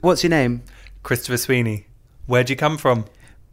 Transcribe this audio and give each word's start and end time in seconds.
What's 0.00 0.22
your 0.22 0.30
name? 0.30 0.62
Christopher 1.02 1.36
Sweeney. 1.36 1.86
Where'd 2.26 2.48
you 2.48 2.56
come 2.56 2.78
from? 2.78 3.04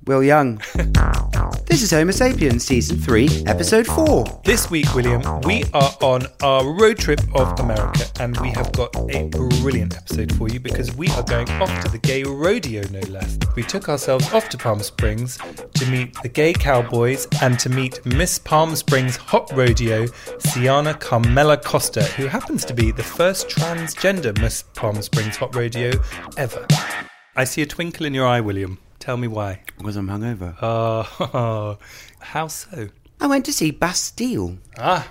Will 0.05 0.23
Young. 0.23 0.61
this 1.67 1.83
is 1.83 1.91
Homo 1.91 2.11
Sapiens, 2.11 2.63
Season 2.63 2.97
3, 2.97 3.43
Episode 3.45 3.85
4. 3.85 4.41
This 4.45 4.71
week, 4.71 4.93
William, 4.95 5.21
we 5.41 5.63
are 5.73 5.91
on 6.01 6.25
our 6.41 6.65
road 6.65 6.97
trip 6.97 7.19
of 7.35 7.59
America 7.59 8.05
and 8.21 8.37
we 8.39 8.49
have 8.51 8.71
got 8.71 8.95
a 8.95 9.27
brilliant 9.27 9.97
episode 9.97 10.33
for 10.35 10.47
you 10.47 10.61
because 10.61 10.95
we 10.95 11.09
are 11.09 11.23
going 11.23 11.49
off 11.61 11.83
to 11.83 11.91
the 11.91 11.97
gay 11.97 12.23
rodeo, 12.23 12.83
no 12.89 13.01
less. 13.09 13.37
We 13.55 13.63
took 13.63 13.89
ourselves 13.89 14.31
off 14.33 14.47
to 14.49 14.57
Palm 14.57 14.79
Springs 14.79 15.37
to 15.73 15.85
meet 15.87 16.15
the 16.23 16.29
gay 16.29 16.53
cowboys 16.53 17.27
and 17.41 17.59
to 17.59 17.69
meet 17.69 18.05
Miss 18.05 18.39
Palm 18.39 18.75
Springs 18.75 19.17
Hot 19.17 19.51
Rodeo, 19.53 20.05
Siana 20.05 20.97
Carmela 20.97 21.57
Costa, 21.57 22.03
who 22.03 22.27
happens 22.27 22.63
to 22.65 22.73
be 22.73 22.91
the 22.91 23.03
first 23.03 23.49
transgender 23.49 24.39
Miss 24.39 24.63
Palm 24.73 25.01
Springs 25.01 25.35
Hot 25.37 25.53
Rodeo 25.53 25.91
ever. 26.37 26.65
I 27.35 27.43
see 27.43 27.61
a 27.61 27.65
twinkle 27.65 28.05
in 28.05 28.13
your 28.13 28.25
eye, 28.25 28.39
William. 28.39 28.79
Tell 29.07 29.15
me 29.15 29.29
why. 29.29 29.61
Because 29.77 29.95
I'm 29.95 30.07
hungover. 30.09 30.53
Oh, 30.61 31.77
how 32.19 32.47
so? 32.49 32.89
I 33.21 33.27
went 33.27 33.45
to 33.45 33.53
see 33.53 33.71
Bastille. 33.71 34.57
Ah, 34.77 35.07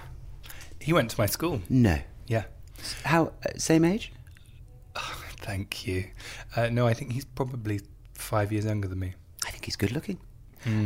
he 0.78 0.92
went 0.92 1.12
to 1.12 1.18
my 1.18 1.24
school. 1.24 1.62
No. 1.70 1.98
Yeah. 2.26 2.44
How, 3.06 3.32
uh, 3.46 3.56
same 3.56 3.86
age? 3.86 4.12
Thank 5.40 5.86
you. 5.86 6.08
Uh, 6.54 6.68
no, 6.68 6.86
I 6.86 6.92
think 6.92 7.12
he's 7.12 7.24
probably 7.24 7.80
five 8.12 8.52
years 8.52 8.66
younger 8.66 8.86
than 8.86 8.98
me. 8.98 9.14
I 9.46 9.50
think 9.50 9.64
he's 9.64 9.76
good 9.76 9.92
looking. 9.92 10.18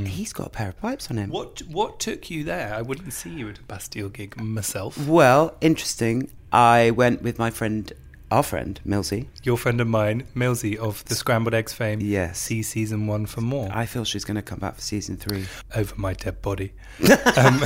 He's 0.06 0.32
got 0.32 0.46
a 0.46 0.50
pair 0.50 0.68
of 0.68 0.78
pipes 0.78 1.10
on 1.10 1.16
him. 1.16 1.30
What 1.30 1.62
What 1.62 1.98
took 1.98 2.30
you 2.30 2.44
there? 2.44 2.72
I 2.72 2.82
wouldn't 2.82 3.12
see 3.12 3.30
you 3.30 3.48
at 3.48 3.58
a 3.58 3.62
Bastille 3.62 4.10
gig 4.10 4.40
myself. 4.40 4.96
Well, 5.08 5.56
interesting. 5.60 6.30
I 6.52 6.92
went 6.92 7.22
with 7.22 7.40
my 7.40 7.50
friend, 7.50 7.92
our 8.30 8.42
friend, 8.42 8.80
Milsey. 8.86 9.26
Your 9.42 9.56
friend 9.56 9.80
of 9.80 9.88
mine, 9.88 10.26
Milsey 10.34 10.76
of 10.76 11.04
the 11.06 11.14
Scrambled 11.14 11.54
Eggs 11.54 11.72
fame. 11.72 12.00
Yes. 12.00 12.38
See 12.38 12.62
season 12.62 13.06
one 13.06 13.26
for 13.26 13.40
more. 13.40 13.68
I 13.72 13.86
feel 13.86 14.04
she's 14.04 14.24
going 14.24 14.36
to 14.36 14.42
come 14.42 14.58
back 14.60 14.76
for 14.76 14.80
season 14.80 15.16
three. 15.16 15.46
over 15.74 15.94
my 15.96 16.14
dead 16.14 16.40
body. 16.40 16.72
um, 17.36 17.60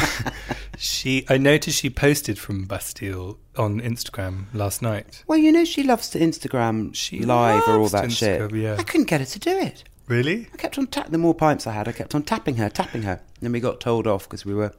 she, 0.79 1.25
I 1.29 1.37
noticed 1.37 1.81
she 1.81 1.91
posted 1.91 2.39
from 2.39 2.65
Bastille 2.65 3.39
on 3.57 3.81
Instagram 3.81 4.47
last 4.55 4.81
night. 4.81 5.23
Well, 5.27 5.39
you 5.39 5.53
know 5.53 5.65
she 5.65 5.83
loves 5.83 6.09
to 6.11 6.19
Instagram 6.19 6.95
She 6.95 7.21
live 7.21 7.69
or 7.69 7.79
all 7.79 7.89
that 7.89 8.05
to 8.05 8.11
shit. 8.11 8.55
Yeah. 8.55 8.77
I 8.79 8.83
couldn't 8.83 9.09
get 9.09 9.21
her 9.21 9.27
to 9.27 9.39
do 9.39 9.51
it. 9.51 9.85
Really? 10.07 10.49
I 10.53 10.57
kept 10.57 10.79
on 10.79 10.87
tapping. 10.87 11.13
The 11.13 11.19
more 11.19 11.35
pints 11.35 11.67
I 11.67 11.73
had, 11.73 11.89
I 11.89 11.93
kept 11.93 12.15
on 12.15 12.23
tapping 12.23 12.57
her, 12.57 12.69
tapping 12.69 13.03
her. 13.03 13.21
Then 13.41 13.53
we 13.53 13.61
got 13.61 13.81
told 13.81 14.07
off 14.07 14.25
because 14.25 14.45
we 14.45 14.55
were, 14.55 14.73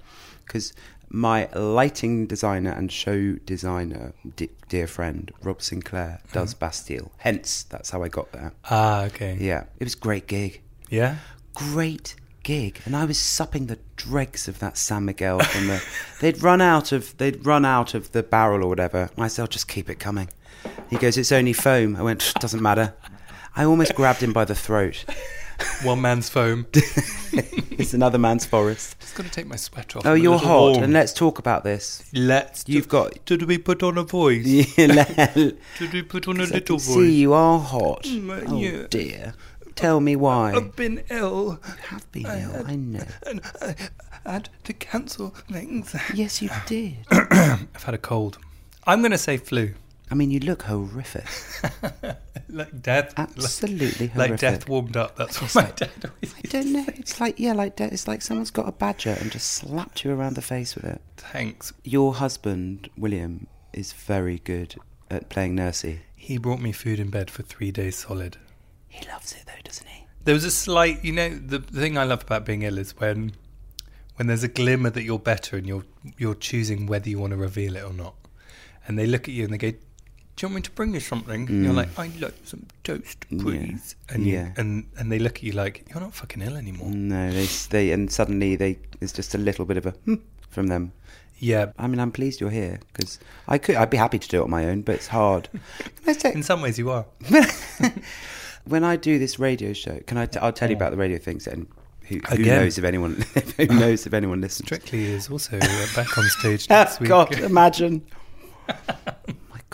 because 0.45 0.73
my 1.09 1.47
lighting 1.53 2.27
designer 2.27 2.71
and 2.71 2.91
show 2.91 3.33
designer, 3.45 4.13
d- 4.35 4.49
dear 4.69 4.87
friend 4.87 5.31
Rob 5.43 5.61
Sinclair, 5.61 6.21
does 6.31 6.53
Bastille. 6.53 7.11
Hence, 7.17 7.63
that's 7.63 7.89
how 7.89 8.03
I 8.03 8.09
got 8.09 8.31
there. 8.31 8.53
Ah, 8.69 9.03
okay. 9.05 9.37
Yeah, 9.39 9.65
it 9.79 9.83
was 9.83 9.95
a 9.95 9.99
great 9.99 10.27
gig. 10.27 10.61
Yeah. 10.89 11.17
Great 11.53 12.15
gig, 12.43 12.79
and 12.85 12.95
I 12.95 13.05
was 13.05 13.19
supping 13.19 13.67
the 13.67 13.79
dregs 13.95 14.47
of 14.47 14.59
that 14.59 14.77
San 14.77 15.05
Miguel 15.05 15.39
from 15.39 15.67
the. 15.67 15.83
they'd 16.21 16.41
run 16.41 16.61
out 16.61 16.91
of 16.91 17.17
they'd 17.17 17.45
run 17.45 17.65
out 17.65 17.93
of 17.93 18.11
the 18.11 18.23
barrel 18.23 18.63
or 18.63 18.67
whatever. 18.67 19.09
I 19.17 19.27
said, 19.27 19.43
"I'll 19.43 19.47
just 19.47 19.67
keep 19.67 19.89
it 19.89 19.99
coming." 19.99 20.29
He 20.89 20.97
goes, 20.97 21.17
"It's 21.17 21.31
only 21.31 21.53
foam." 21.53 21.95
I 21.95 22.01
went, 22.03 22.33
"Doesn't 22.39 22.61
matter." 22.61 22.93
I 23.55 23.63
almost 23.63 23.95
grabbed 23.95 24.21
him 24.21 24.33
by 24.33 24.45
the 24.45 24.55
throat. 24.55 25.05
One 25.83 26.01
man's 26.01 26.29
foam. 26.29 26.65
It's 27.77 27.93
another 27.93 28.17
man's 28.17 28.45
forest. 28.45 28.97
Just 29.01 29.15
got 29.15 29.25
to 29.25 29.29
take 29.31 29.47
my 29.47 29.57
sweat 29.57 29.97
off. 29.97 30.05
Oh, 30.05 30.13
I'm 30.13 30.23
you're 30.23 30.37
hot, 30.37 30.59
warm. 30.71 30.83
and 30.85 30.93
let's 30.93 31.11
talk 31.11 31.39
about 31.39 31.65
this. 31.65 32.03
Let's. 32.13 32.63
You've 32.67 32.87
got- 32.87 33.25
Did 33.25 33.43
we 33.43 33.57
put 33.57 33.83
on 33.83 33.97
a 33.97 34.03
voice? 34.03 34.45
Did 34.77 35.91
we 35.91 36.01
put 36.01 36.25
on 36.29 36.39
a 36.39 36.43
I 36.43 36.45
little 36.45 36.77
can 36.77 36.85
voice? 36.85 36.85
see 36.85 37.15
you 37.19 37.33
are 37.33 37.59
hot. 37.59 38.03
Mm, 38.03 38.45
Oh 38.47 38.57
yeah. 38.57 38.87
dear. 38.89 39.33
Tell 39.75 39.99
me 39.99 40.15
why. 40.15 40.53
I've 40.53 40.73
been 40.77 41.03
ill. 41.09 41.59
You 41.67 41.73
have 41.89 42.09
been 42.13 42.25
I 42.27 42.43
ill, 42.43 42.51
had- 42.53 42.65
I 42.69 42.75
know. 42.77 43.03
And 43.27 43.41
I 44.25 44.31
had 44.31 44.49
to 44.63 44.71
cancel 44.73 45.31
things. 45.51 45.93
Yes, 46.13 46.41
you 46.41 46.49
did. 46.67 46.95
I've 47.11 47.83
had 47.83 47.93
a 47.93 47.97
cold. 47.97 48.37
I'm 48.87 49.01
going 49.01 49.11
to 49.11 49.17
say 49.17 49.35
flu. 49.35 49.73
I 50.09 50.15
mean, 50.15 50.31
you 50.31 50.39
look 50.39 50.61
horrific. 50.63 51.25
like 52.49 52.81
death. 52.81 53.13
Absolutely 53.17 54.11
Like, 54.15 54.31
like 54.31 54.39
death 54.39 54.67
warmed 54.67 54.97
up. 54.97 55.15
That's 55.15 55.41
what 55.41 55.55
my 55.55 55.71
dad 55.71 55.89
always 56.03 56.35
I 56.35 56.47
don't 56.47 56.71
know. 56.71 56.85
It's 56.87 57.19
like 57.19 57.39
yeah, 57.39 57.53
like 57.53 57.75
death. 57.75 57.91
it's 57.91 58.07
like 58.07 58.21
someone's 58.21 58.51
got 58.51 58.67
a 58.67 58.71
badger 58.71 59.15
and 59.19 59.31
just 59.31 59.51
slapped 59.51 60.03
you 60.03 60.11
around 60.11 60.35
the 60.35 60.41
face 60.41 60.75
with 60.75 60.85
it. 60.85 61.01
Thanks. 61.17 61.73
Your 61.83 62.15
husband 62.15 62.89
William 62.97 63.47
is 63.73 63.93
very 63.93 64.39
good 64.39 64.75
at 65.09 65.29
playing 65.29 65.55
nursey. 65.55 65.99
He 66.15 66.37
brought 66.37 66.59
me 66.59 66.71
food 66.71 66.99
in 66.99 67.09
bed 67.09 67.29
for 67.29 67.43
three 67.43 67.71
days 67.71 67.97
solid. 67.97 68.37
He 68.87 69.07
loves 69.07 69.33
it 69.33 69.43
though, 69.45 69.61
doesn't 69.63 69.87
he? 69.87 70.05
There 70.23 70.33
was 70.33 70.43
a 70.43 70.51
slight, 70.51 71.03
you 71.03 71.11
know, 71.11 71.29
the, 71.29 71.59
the 71.59 71.79
thing 71.79 71.97
I 71.97 72.03
love 72.03 72.23
about 72.23 72.45
being 72.45 72.63
ill 72.63 72.79
is 72.79 72.97
when, 72.97 73.33
when 74.15 74.27
there's 74.27 74.43
a 74.43 74.47
glimmer 74.47 74.89
that 74.89 75.03
you're 75.03 75.19
better 75.19 75.57
and 75.57 75.67
you're 75.67 75.83
you're 76.17 76.35
choosing 76.35 76.87
whether 76.87 77.09
you 77.09 77.19
want 77.19 77.31
to 77.31 77.37
reveal 77.37 77.75
it 77.75 77.83
or 77.83 77.93
not, 77.93 78.15
and 78.87 78.97
they 78.97 79.05
look 79.05 79.27
at 79.27 79.33
you 79.33 79.43
and 79.43 79.53
they 79.53 79.57
go, 79.57 79.77
"Do 80.35 80.45
you 80.45 80.47
want 80.49 80.55
me 80.55 80.61
to 80.63 80.71
bring 80.71 80.93
you 80.93 80.99
something?" 80.99 81.47
And 81.49 81.63
you're 81.63 81.73
Mm. 81.73 81.77
like, 81.77 81.99
"I'd 81.99 82.19
like 82.19 82.33
some 82.43 82.65
toast, 82.83 83.25
Yeah. 83.29 83.41
please." 83.43 83.95
And 84.09 84.25
you, 84.25 84.33
Yeah. 84.33 84.51
and 84.57 84.85
and 84.97 85.11
they 85.11 85.19
look 85.19 85.37
at 85.37 85.43
you 85.43 85.51
like, 85.53 85.85
"You're 85.89 86.01
not 86.01 86.13
fucking 86.13 86.41
ill 86.41 86.55
anymore." 86.57 86.89
No, 86.91 87.31
they 87.31 87.47
they 87.69 87.91
and 87.91 88.11
suddenly 88.11 88.55
they 88.55 88.77
there's 88.99 89.13
just 89.13 89.33
a 89.35 89.37
little 89.37 89.65
bit 89.65 89.77
of 89.77 89.85
a 89.85 89.91
hmm 89.91 90.15
from 90.49 90.67
them. 90.67 90.91
Yeah. 91.37 91.71
I 91.77 91.87
mean, 91.87 91.99
I'm 91.99 92.11
pleased 92.11 92.39
you're 92.39 92.49
here 92.49 92.79
because 92.93 93.19
I 93.47 93.57
could 93.57 93.75
I'd 93.75 93.89
be 93.89 93.97
happy 93.97 94.19
to 94.19 94.27
do 94.27 94.39
it 94.41 94.43
on 94.45 94.49
my 94.49 94.65
own, 94.65 94.81
but 94.83 94.95
it's 94.95 95.07
hard. 95.07 95.49
Can 95.79 96.07
I 96.07 96.13
say, 96.13 96.33
In 96.33 96.43
some 96.43 96.61
ways, 96.61 96.77
you 96.77 96.89
are. 96.91 97.05
when 98.65 98.83
I 98.83 98.95
do 98.95 99.19
this 99.19 99.37
radio 99.39 99.73
show, 99.73 99.99
can 100.07 100.17
I? 100.17 100.25
T- 100.27 100.39
I'll 100.39 100.53
tell 100.53 100.69
you 100.69 100.75
about 100.75 100.91
the 100.91 100.97
radio 100.97 101.17
things 101.17 101.45
and 101.47 101.67
who, 102.07 102.19
who 102.29 102.37
knows 102.43 102.77
if 102.77 102.83
anyone 102.83 103.13
who 103.57 103.65
knows 103.67 104.07
if 104.07 104.13
anyone 104.13 104.39
listens. 104.41 104.67
Strictly 104.67 105.05
is 105.05 105.29
also 105.29 105.57
uh, 105.57 105.85
back 105.95 106.17
on 106.17 106.23
stage 106.39 106.67
Oh, 106.69 106.75
next 106.75 106.99
week. 106.99 107.09
God, 107.09 107.37
imagine. 107.39 108.01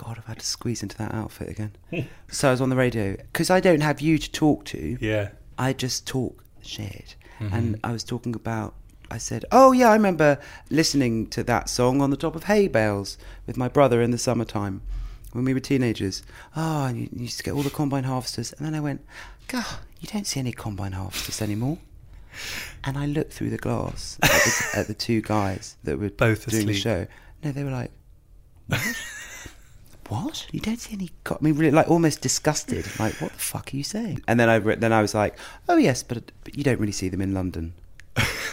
God, 0.03 0.17
I've 0.17 0.25
had 0.25 0.39
to 0.39 0.45
squeeze 0.45 0.81
into 0.81 0.97
that 0.97 1.13
outfit 1.13 1.49
again. 1.49 1.75
so 2.31 2.47
I 2.47 2.51
was 2.51 2.61
on 2.61 2.69
the 2.69 2.75
radio 2.75 3.11
because 3.15 3.51
I 3.51 3.59
don't 3.59 3.81
have 3.81 4.01
you 4.01 4.17
to 4.17 4.31
talk 4.31 4.65
to. 4.65 4.97
Yeah. 4.99 5.29
I 5.59 5.73
just 5.73 6.07
talk 6.07 6.43
shit, 6.61 7.15
mm-hmm. 7.39 7.53
and 7.53 7.79
I 7.83 7.91
was 7.91 8.03
talking 8.03 8.33
about. 8.33 8.73
I 9.11 9.17
said, 9.19 9.45
"Oh 9.51 9.73
yeah, 9.73 9.89
I 9.89 9.93
remember 9.93 10.39
listening 10.69 11.27
to 11.27 11.43
that 11.43 11.69
song 11.69 12.01
on 12.01 12.09
the 12.09 12.17
top 12.17 12.35
of 12.35 12.45
hay 12.45 12.67
bales 12.67 13.17
with 13.45 13.57
my 13.57 13.67
brother 13.67 14.01
in 14.01 14.11
the 14.11 14.17
summertime 14.17 14.81
when 15.33 15.45
we 15.45 15.53
were 15.53 15.59
teenagers. 15.59 16.23
Oh, 16.55 16.85
and 16.85 16.97
you 16.97 17.09
you 17.11 17.23
used 17.23 17.37
to 17.37 17.43
get 17.43 17.53
all 17.53 17.61
the 17.61 17.69
combine 17.69 18.05
harvesters." 18.05 18.53
And 18.53 18.65
then 18.65 18.73
I 18.73 18.79
went, 18.79 19.05
"God, 19.47 19.65
you 19.99 20.07
don't 20.07 20.25
see 20.25 20.39
any 20.39 20.53
combine 20.53 20.93
harvesters 20.93 21.41
anymore." 21.41 21.77
And 22.83 22.97
I 22.97 23.05
looked 23.05 23.33
through 23.33 23.51
the 23.51 23.57
glass 23.57 24.17
at 24.23 24.31
the, 24.31 24.79
at 24.79 24.87
the 24.87 24.93
two 24.95 25.21
guys 25.21 25.75
that 25.83 25.99
were 25.99 26.09
Both 26.17 26.49
doing 26.49 26.65
the 26.65 26.73
show. 26.73 27.05
No, 27.43 27.51
they 27.51 27.63
were 27.63 27.71
like, 27.71 27.91
"What? 30.11 30.23
what? 30.25 30.47
You 30.51 30.59
don't 30.59 30.79
see 30.79 30.93
any?" 30.93 31.09
Co-? 31.23 31.37
I 31.39 31.43
mean, 31.43 31.55
really, 31.55 31.71
like 31.71 31.89
almost 31.89 32.21
disgusted. 32.21 32.85
Like, 32.99 33.13
what 33.21 33.31
the 33.33 33.39
fuck 33.39 33.73
are 33.73 33.77
you 33.77 33.83
saying? 33.83 34.21
And 34.27 34.39
then 34.39 34.49
I 34.49 34.55
re- 34.55 34.75
then 34.75 34.93
I 34.93 35.01
was 35.01 35.13
like, 35.15 35.37
"Oh 35.69 35.77
yes, 35.77 36.03
but, 36.03 36.31
but 36.43 36.55
you 36.57 36.63
don't 36.63 36.79
really 36.79 36.91
see 36.91 37.09
them 37.09 37.21
in 37.21 37.33
London." 37.33 37.73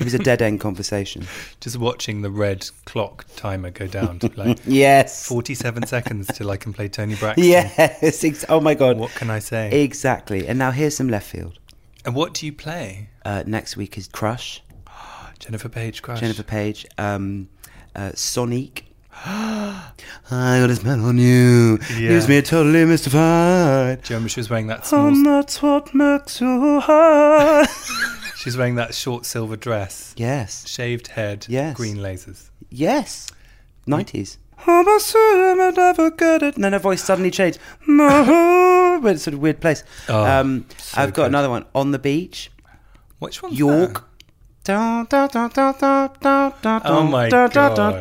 It 0.00 0.04
was 0.04 0.14
a 0.14 0.18
dead 0.18 0.40
end 0.40 0.60
conversation. 0.60 1.26
Just 1.60 1.76
watching 1.76 2.22
the 2.22 2.30
red 2.30 2.70
clock 2.84 3.26
timer 3.34 3.70
go 3.70 3.88
down 3.88 4.20
to 4.20 4.30
like 4.36 4.58
Yes. 4.66 5.26
47 5.26 5.86
seconds 5.86 6.28
till 6.32 6.52
I 6.52 6.56
can 6.56 6.72
play 6.72 6.88
Toni 6.88 7.16
Braxton. 7.16 7.44
Yes. 7.44 8.22
Ex- 8.22 8.44
oh 8.48 8.60
my 8.60 8.74
god. 8.74 8.98
What 8.98 9.10
can 9.10 9.28
I 9.30 9.40
say? 9.40 9.82
Exactly. 9.82 10.46
And 10.46 10.56
now 10.60 10.70
here's 10.70 10.96
some 10.96 11.08
left 11.08 11.26
field. 11.28 11.58
And 12.04 12.14
what 12.14 12.32
do 12.34 12.46
you 12.46 12.52
play? 12.52 13.08
Uh, 13.24 13.42
next 13.46 13.76
week 13.76 13.98
is 13.98 14.06
Crush, 14.06 14.62
Jennifer 15.40 15.68
Page 15.68 16.00
Crush. 16.02 16.20
Jennifer 16.20 16.44
Page, 16.44 16.86
um, 16.96 17.48
uh, 17.96 18.12
Sonic. 18.14 18.84
I 20.30 20.58
got 20.60 20.70
a 20.70 20.76
smell 20.76 21.04
on 21.06 21.18
you. 21.18 21.78
Yeah. 21.96 22.10
Leaves 22.10 22.28
me 22.28 22.40
totally 22.42 22.84
mystified. 22.84 24.02
Do 24.02 24.12
you 24.12 24.16
remember 24.16 24.28
she 24.28 24.40
was 24.40 24.50
wearing 24.50 24.66
that 24.68 24.86
small? 24.86 25.08
And 25.08 25.26
that's 25.26 25.60
what 25.62 25.94
makes 25.94 26.40
you 26.40 26.80
high. 26.80 27.66
She's 28.36 28.56
wearing 28.56 28.76
that 28.76 28.94
short 28.94 29.26
silver 29.26 29.56
dress, 29.56 30.14
yes. 30.16 30.66
shaved 30.68 31.08
head, 31.08 31.46
Yes. 31.48 31.76
green 31.76 31.96
lasers. 31.96 32.50
Yes. 32.70 33.26
90s. 33.88 34.36
I'm 34.66 35.00
soon 35.00 35.60
I 35.60 35.70
never 35.70 36.10
get 36.10 36.42
it. 36.42 36.54
And 36.54 36.64
then 36.64 36.72
her 36.72 36.78
voice 36.78 37.02
suddenly 37.02 37.30
changed. 37.30 37.58
It's 39.00 39.22
sort 39.22 39.34
of 39.34 39.40
weird 39.40 39.60
place. 39.60 39.84
Oh, 40.08 40.24
um, 40.24 40.66
so 40.76 41.00
I've 41.00 41.12
got 41.14 41.22
good. 41.22 41.26
another 41.26 41.48
one. 41.48 41.64
On 41.74 41.92
the 41.92 41.98
beach, 42.00 42.50
Which 43.20 43.42
one's 43.42 43.56
York. 43.58 44.04
Dun, 44.64 45.06
Oh 45.12 47.06
my 47.08 47.28
God. 47.30 48.00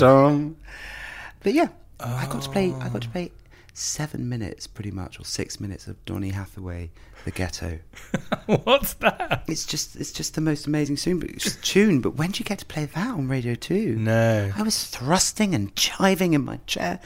But 1.43 1.53
yeah, 1.53 1.69
I 1.99 2.25
got 2.27 2.41
to 2.43 2.49
play. 2.49 2.71
I 2.73 2.87
Oh. 2.87 2.89
got 2.89 3.01
to 3.03 3.07
oh. 3.07 3.11
play 3.11 3.31
seven 3.73 4.27
minutes, 4.27 4.65
pretty 4.65 4.91
much, 4.91 5.19
or 5.19 5.23
six 5.23 5.59
minutes 5.59 5.87
of 5.87 6.03
Donny 6.05 6.29
Hathaway, 6.29 6.89
"The 7.25 7.31
Ghetto." 7.31 7.79
What's 8.63 8.93
that? 8.95 9.43
It's 9.47 9.65
just, 9.65 9.95
it's 9.95 10.11
just 10.11 10.35
the 10.35 10.41
most 10.41 10.67
amazing 10.67 10.95
tune. 10.95 11.19
But, 11.19 11.57
tune. 11.61 12.01
But 12.01 12.15
when 12.15 12.31
do 12.31 12.39
you 12.39 12.45
get 12.45 12.59
to 12.59 12.65
play 12.65 12.85
that 12.85 13.07
on 13.13 13.27
Radio 13.27 13.55
Two? 13.55 13.95
No. 13.95 14.51
I 14.55 14.61
was 14.61 14.85
thrusting 14.87 15.53
and 15.53 15.73
chiving 15.75 16.33
in 16.33 16.43
my 16.43 16.59
chair. 16.65 16.99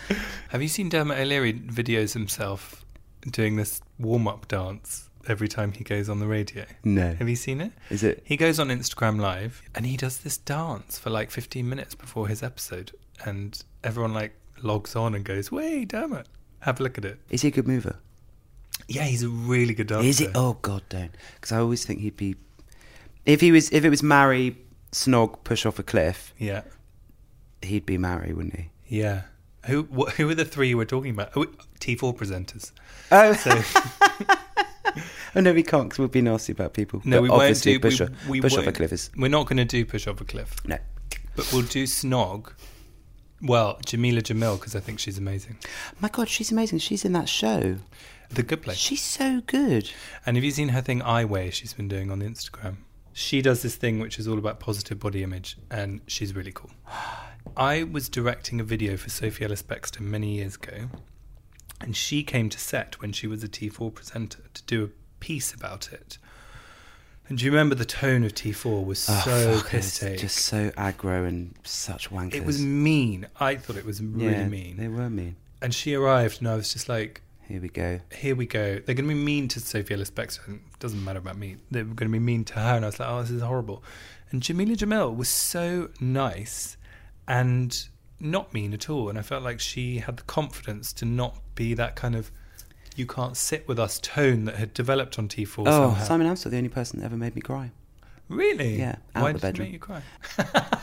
Have 0.50 0.62
you 0.62 0.68
seen 0.68 0.90
Dermot 0.90 1.18
O'Leary 1.20 1.54
videos 1.54 2.14
himself 2.14 2.86
doing 3.30 3.56
this 3.56 3.82
warm 4.00 4.28
up 4.28 4.48
dance 4.48 5.10
every 5.28 5.48
time 5.48 5.72
he 5.72 5.84
goes 5.84 6.10
on 6.10 6.20
the 6.20 6.28
radio. 6.28 6.66
No. 6.84 7.14
Have 7.14 7.30
you 7.30 7.36
seen 7.36 7.62
it? 7.62 7.72
Is 7.90 8.04
it? 8.04 8.24
He 8.26 8.38
goes 8.38 8.60
on 8.60 8.70
Instagram 8.70 9.20
Live 9.20 9.62
and 9.76 9.86
he 9.86 9.98
does 9.98 10.20
this 10.20 10.38
dance 10.38 10.98
for 10.98 11.10
like 11.10 11.32
15 11.32 11.68
minutes 11.68 11.96
before 11.96 12.28
his 12.28 12.42
episode, 12.42 12.92
and 13.24 13.62
everyone 13.84 14.14
like 14.14 14.34
logs 14.62 14.96
on 14.96 15.16
and 15.16 15.24
goes, 15.26 15.52
"Wait, 15.52 15.90
damn 15.90 16.14
it, 16.14 16.28
have 16.62 16.80
a 16.80 16.84
look 16.84 16.98
at 16.98 17.06
it." 17.06 17.20
Is 17.30 17.42
he 17.42 17.48
a 17.50 17.52
good 17.52 17.68
mover? 17.68 17.98
Yeah, 18.88 19.04
he's 19.04 19.24
a 19.24 19.30
really 19.30 19.74
good 19.74 19.88
dancer. 19.88 20.08
Is 20.08 20.18
he? 20.20 20.28
Oh 20.36 20.58
God, 20.62 20.84
don't. 20.90 21.12
Because 21.36 21.52
I 21.52 21.60
always 21.60 21.86
think 21.86 22.00
he'd 22.02 22.18
be. 22.18 22.36
If 23.26 23.42
he 23.42 23.52
was, 23.52 23.72
if 23.72 23.86
it 23.86 23.90
was 23.90 24.02
marry, 24.04 24.58
snog, 24.92 25.44
push 25.44 25.66
off 25.66 25.78
a 25.80 25.84
cliff, 25.84 26.34
Yeah, 26.40 26.62
he'd 27.62 27.86
be 27.86 27.98
marry, 27.98 28.34
wouldn't 28.34 28.56
he? 28.56 28.70
yeah. 28.88 29.22
Who 29.68 29.84
wh- 29.96 30.10
who 30.14 30.28
are 30.28 30.34
the 30.34 30.44
three 30.44 30.74
we're 30.74 30.86
talking 30.86 31.12
about? 31.12 31.34
Oh, 31.36 31.46
T4 31.80 32.18
presenters. 32.18 32.72
Oh, 33.12 33.34
So 33.34 33.52
oh 35.36 35.40
no, 35.42 35.54
we 35.54 35.62
can't 35.62 35.84
because 35.86 36.00
we'll 36.00 36.08
be 36.08 36.22
nasty 36.22 36.52
about 36.52 36.74
people. 36.74 37.00
no, 37.06 37.18
But 37.18 37.22
we 37.22 37.30
won't 37.30 37.62
do. 37.62 37.80
push, 37.80 38.00
we, 38.00 38.06
off, 38.08 38.28
we 38.28 38.42
push 38.42 38.58
off 38.58 38.66
a 38.68 38.72
cliff 38.72 38.92
is 38.92 39.12
We're 39.16 39.28
not 39.30 39.46
going 39.46 39.58
to 39.58 39.66
do 39.66 39.86
push 39.86 40.08
off 40.08 40.20
a 40.20 40.26
cliff, 40.26 40.56
no. 40.66 40.78
but 41.36 41.48
we'll 41.54 41.62
do 41.62 41.84
snog. 41.84 42.54
Well, 43.42 43.80
Jameela 43.86 44.22
Jamil 44.22 44.60
because 44.60 44.76
I 44.76 44.80
think 44.80 45.00
she's 45.00 45.18
amazing. 45.18 45.58
My 46.00 46.10
God, 46.10 46.30
she's 46.30 46.52
amazing. 46.52 46.80
She's 46.80 47.04
in 47.04 47.14
that 47.14 47.28
show. 47.28 47.78
The 48.30 48.44
Good 48.44 48.62
Place. 48.62 48.78
She's 48.78 49.02
so 49.02 49.42
good. 49.42 49.92
And 50.26 50.38
have 50.38 50.44
you 50.44 50.52
seen 50.52 50.70
her 50.70 50.82
thing 50.82 51.02
I 51.02 51.26
Weigh 51.26 51.50
she's 51.50 51.74
been 51.74 51.88
doing 51.88 52.12
on 52.12 52.22
Instagram? 52.22 52.78
She 53.14 53.42
does 53.42 53.62
this 53.62 53.76
thing 53.76 54.00
which 54.00 54.20
is 54.20 54.28
all 54.28 54.38
about 54.38 54.60
positive 54.60 55.00
body 55.00 55.22
image, 55.22 55.58
and 55.70 56.02
she's 56.08 56.34
really 56.34 56.54
cool. 56.54 56.72
I 57.58 57.84
was 57.84 58.08
directing 58.08 58.62
a 58.62 58.64
video 58.64 58.96
for 58.96 59.10
Sophie 59.10 59.44
Ellis 59.44 59.64
Bextor 59.64 60.00
many 60.00 60.36
years 60.36 60.56
ago, 60.56 60.90
and 61.82 61.98
she 61.98 62.24
came 62.24 62.50
to 62.50 62.60
set 62.60 63.02
when 63.02 63.12
she 63.12 63.28
was 63.28 63.44
a 63.44 63.50
T4 63.50 63.94
presenter 63.94 64.44
to 64.54 64.64
do 64.64 64.84
a 64.86 64.90
piece 65.20 65.54
about 65.54 65.92
it. 65.92 66.18
And 67.32 67.38
do 67.38 67.46
you 67.46 67.52
remember 67.52 67.76
the 67.76 67.86
tone 67.86 68.26
of 68.26 68.34
T4 68.36 68.86
was 68.86 69.08
Oh, 69.10 69.22
so 69.24 69.58
fuck, 69.60 69.70
piss-take. 69.70 70.20
just 70.20 70.36
so 70.36 70.70
aggro 70.72 71.26
and 71.26 71.56
such 71.64 72.10
wankers. 72.10 72.34
It 72.34 72.44
was 72.44 72.62
mean. 72.62 73.26
I 73.40 73.56
thought 73.56 73.78
it 73.78 73.86
was 73.86 74.02
really 74.04 74.34
yeah, 74.34 74.50
mean. 74.50 74.76
They 74.76 74.90
were 74.90 75.10
mean. 75.10 75.38
And 75.62 75.74
she 75.74 75.94
arrived, 75.94 76.40
and 76.40 76.50
I 76.50 76.58
was 76.58 76.74
just 76.74 76.90
like, 76.90 77.22
Here 77.48 77.62
we 77.62 77.70
go. 77.70 78.02
here 78.14 78.36
we 78.36 78.46
go. 78.48 78.80
They're 78.80 78.96
going 78.96 79.08
to 79.08 79.16
be 79.16 79.24
mean 79.24 79.48
to 79.48 79.62
Sophia 79.62 79.96
and 79.96 80.06
It 80.06 80.60
doesn't 80.82 81.02
matter 81.06 81.20
about 81.20 81.38
me. 81.38 81.56
They're 81.72 81.86
going 81.86 81.96
to 81.96 82.10
be 82.10 82.20
mean 82.20 82.44
to 82.44 82.56
her. 82.56 82.76
And 82.76 82.84
I 82.84 82.90
was 82.90 83.00
like, 83.00 83.08
oh, 83.08 83.22
this 83.22 83.32
is 83.32 83.42
horrible. 83.42 83.82
And 84.32 84.42
Jameela 84.42 84.76
Jamil 84.76 85.16
was 85.16 85.30
so 85.30 85.90
nice 86.02 86.76
and 87.30 87.88
not 88.20 88.54
mean 88.54 88.74
at 88.74 88.90
all. 88.90 89.08
And 89.08 89.18
I 89.18 89.22
felt 89.22 89.42
like 89.42 89.62
she 89.62 90.00
had 90.00 90.18
the 90.18 90.24
confidence 90.24 90.92
to 90.92 91.06
not 91.06 91.38
be 91.56 91.76
that 91.76 91.96
kind 91.96 92.16
of 92.16 92.30
you 93.02 93.08
can't 93.08 93.36
sit 93.36 93.68
with 93.68 93.80
us 93.80 94.00
tone 94.00 94.46
that 94.46 94.56
had 94.56 94.74
developed 94.74 95.18
on 95.20 95.28
T4 95.28 95.60
Oh, 95.60 95.64
somehow. 95.90 96.04
Simon 96.04 96.28
Amstell, 96.28 96.52
the 96.52 96.58
only 96.58 96.70
person 96.70 97.00
that 97.00 97.06
ever 97.06 97.18
made 97.18 97.36
me 97.36 97.42
cry. 97.42 97.72
Really? 98.30 98.78
Yeah, 98.78 98.96
out 99.16 99.24
Why 99.24 99.32
the 99.34 99.40
did 99.40 99.42
bedroom. 99.42 99.68
make 99.68 99.74
you 99.74 99.80
cry? 99.80 100.02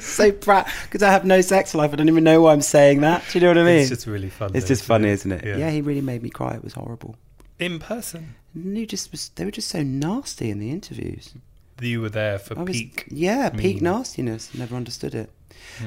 so 0.00 0.32
proud 0.32 0.66
because 0.84 1.02
I 1.02 1.10
have 1.10 1.24
no 1.24 1.40
sex 1.40 1.74
life. 1.74 1.92
I 1.92 1.96
don't 1.96 2.08
even 2.08 2.24
know 2.24 2.40
why 2.42 2.52
I'm 2.52 2.60
saying 2.60 3.00
that. 3.00 3.24
Do 3.30 3.38
you 3.38 3.42
know 3.42 3.48
what 3.48 3.58
I 3.58 3.64
mean? 3.64 3.80
It's 3.80 3.88
just 3.90 4.06
really 4.06 4.30
fun. 4.30 4.50
It's 4.54 4.64
though, 4.66 4.68
just 4.68 4.84
funny, 4.84 5.08
isn't 5.08 5.30
it? 5.32 5.44
Yeah. 5.44 5.56
Yeah. 5.56 5.70
he 5.70 5.80
really 5.80 6.00
made 6.00 6.22
me 6.22 6.30
cry. 6.30 6.54
It 6.54 6.64
was 6.64 6.74
horrible. 6.74 7.16
In 7.58 7.78
person. 7.78 8.34
And 8.54 8.76
he 8.76 8.86
just 8.86 9.10
was. 9.12 9.30
They 9.34 9.44
were 9.44 9.50
just 9.50 9.68
so 9.68 9.82
nasty 9.82 10.50
in 10.50 10.58
the 10.58 10.70
interviews. 10.70 11.34
You 11.80 12.00
were 12.02 12.10
there 12.10 12.38
for 12.38 12.58
I 12.58 12.62
was, 12.62 12.76
peak. 12.76 13.04
yeah, 13.10 13.50
peak 13.50 13.82
nastiness. 13.82 14.54
Never 14.54 14.76
understood 14.76 15.14
it. 15.14 15.30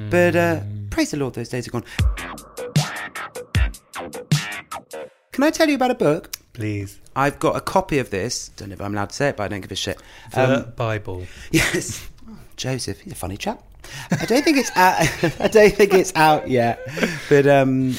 But 0.10 0.36
uh, 0.36 0.60
Mm. 0.62 0.90
praise 0.90 1.12
the 1.12 1.18
Lord, 1.18 1.34
those 1.36 1.50
days 1.50 1.68
are 1.68 1.72
gone. 1.72 1.86
Can 5.38 5.44
I 5.44 5.52
tell 5.52 5.70
you 5.70 5.76
about 5.76 5.92
a 5.92 5.96
book? 5.96 6.32
Please. 6.54 6.98
I've 7.16 7.38
got 7.38 7.56
a 7.56 7.62
copy 7.62 8.00
of 8.00 8.10
this. 8.10 8.50
Don't 8.56 8.70
know 8.70 8.74
if 8.74 8.82
I'm 8.82 8.92
allowed 8.96 9.10
to 9.10 9.16
say 9.16 9.30
it, 9.30 9.38
but 9.38 9.44
I 9.44 9.48
don't 9.50 9.62
give 9.62 9.72
a 9.72 9.76
shit. 9.76 10.02
The 10.34 10.62
Um, 10.66 10.74
Bible. 10.76 11.28
Yes, 11.52 12.10
Joseph. 12.56 13.02
He's 13.02 13.14
a 13.14 13.16
funny 13.16 13.38
chap. 13.38 13.62
I 14.10 14.26
don't 14.26 14.44
think 14.44 14.58
it's 14.58 14.72
out. 14.76 14.96
I 15.40 15.48
don't 15.48 15.72
think 15.76 15.94
it's 15.94 16.12
out 16.16 16.50
yet, 16.50 16.80
but 17.30 17.46
um, 17.46 17.94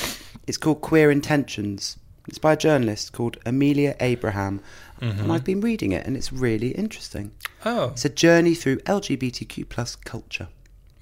it's 0.49 0.57
called 0.57 0.81
Queer 0.81 1.13
Intentions. 1.13 1.97
It's 2.27 2.39
by 2.39 2.55
a 2.55 2.57
journalist 2.57 3.13
called 3.13 3.37
Amelia 3.47 3.95
Abraham, 4.01 4.61
and 5.01 5.31
I've 5.31 5.45
been 5.45 5.61
reading 5.61 5.93
it, 5.93 6.05
and 6.09 6.17
it's 6.17 6.33
really 6.33 6.71
interesting. 6.71 7.31
Oh, 7.65 7.91
It's 7.91 8.05
a 8.05 8.09
journey 8.09 8.57
through 8.57 8.79
LGBTQ 8.79 9.69
plus 9.69 9.95
culture. 9.95 10.49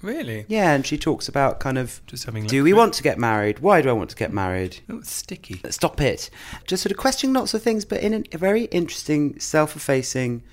Really? 0.01 0.45
Yeah, 0.47 0.73
and 0.73 0.85
she 0.85 0.97
talks 0.97 1.27
about 1.27 1.59
kind 1.59 1.77
of 1.77 2.01
Just 2.07 2.25
having 2.25 2.45
do 2.45 2.63
we 2.63 2.73
want 2.73 2.93
to 2.95 3.03
get 3.03 3.17
married? 3.17 3.59
Why 3.59 3.81
do 3.81 3.89
I 3.89 3.93
want 3.93 4.09
to 4.11 4.15
get 4.15 4.31
married? 4.31 4.79
Oh, 4.89 4.97
it's 4.97 5.11
sticky. 5.11 5.61
Stop 5.69 6.01
it. 6.01 6.29
Just 6.65 6.83
sort 6.83 6.91
of 6.91 6.97
questioning 6.97 7.33
lots 7.33 7.53
of 7.53 7.61
things, 7.61 7.85
but 7.85 8.01
in 8.01 8.25
a 8.31 8.37
very 8.37 8.65
interesting, 8.65 9.39
self 9.39 9.75
effacing, 9.75 10.43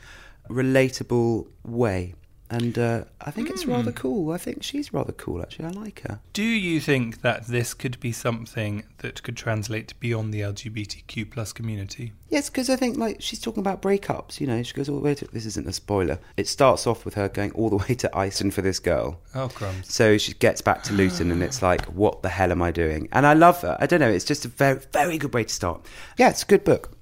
relatable 0.49 1.47
way. 1.65 2.15
And 2.55 2.79
uh, 2.79 3.05
I 3.21 3.33
think 3.33 3.51
it's 3.51 3.67
rather 3.67 3.91
cool. 3.91 4.31
I 4.31 4.39
think 4.39 4.63
she's 4.63 4.93
rather 4.93 5.11
cool, 5.13 5.43
actually. 5.43 5.65
I 5.65 5.71
like 5.71 6.03
her. 6.03 6.21
Do 6.33 6.45
you 6.45 6.79
think 6.79 7.23
that 7.23 7.49
this 7.49 7.75
could 7.75 7.99
be 7.99 8.13
something 8.13 8.85
that 8.99 9.25
could 9.25 9.37
translate 9.37 9.99
beyond 9.99 10.33
the 10.33 10.43
LGBTQ 10.43 11.33
plus 11.33 11.53
community? 11.53 12.13
Yes, 12.29 12.49
because 12.49 12.71
I 12.71 12.77
think 12.77 12.97
like 12.97 13.17
she's 13.21 13.41
talking 13.41 13.61
about 13.61 13.83
breakups. 13.83 14.41
You 14.41 14.47
know, 14.47 14.63
she 14.63 14.73
goes 14.73 14.89
all 14.89 14.95
the 14.95 15.03
way 15.03 15.17
to. 15.17 15.27
This 15.27 15.47
isn't 15.47 15.67
a 15.67 15.73
spoiler. 15.73 16.21
It 16.37 16.47
starts 16.47 16.87
off 16.87 17.05
with 17.05 17.15
her 17.15 17.29
going 17.29 17.51
all 17.53 17.71
the 17.71 17.77
way 17.89 17.97
to 17.97 18.17
Iceland 18.17 18.55
for 18.55 18.63
this 18.63 18.79
girl. 18.79 19.21
Oh, 19.35 19.49
crumbs. 19.49 19.93
So 19.93 20.17
she 20.17 20.35
gets 20.35 20.61
back 20.61 20.85
to 20.85 20.93
Luton, 20.93 21.33
and 21.33 21.43
it's 21.43 21.61
like, 21.61 21.85
what 21.87 22.23
the 22.23 22.29
hell 22.29 22.53
am 22.53 22.63
I 22.63 22.71
doing? 22.71 23.09
And 23.11 23.27
I 23.27 23.33
love 23.33 23.63
her. 23.63 23.77
I 23.81 23.87
don't 23.87 24.01
know. 24.01 24.11
It's 24.11 24.25
just 24.25 24.45
a 24.45 24.49
very, 24.49 24.79
very 24.93 25.19
good 25.19 25.35
way 25.35 25.43
to 25.43 25.53
start. 25.53 25.85
Yeah, 26.19 26.31
it's 26.31 26.45
a 26.45 26.47
good 26.47 26.63
book. 26.63 26.97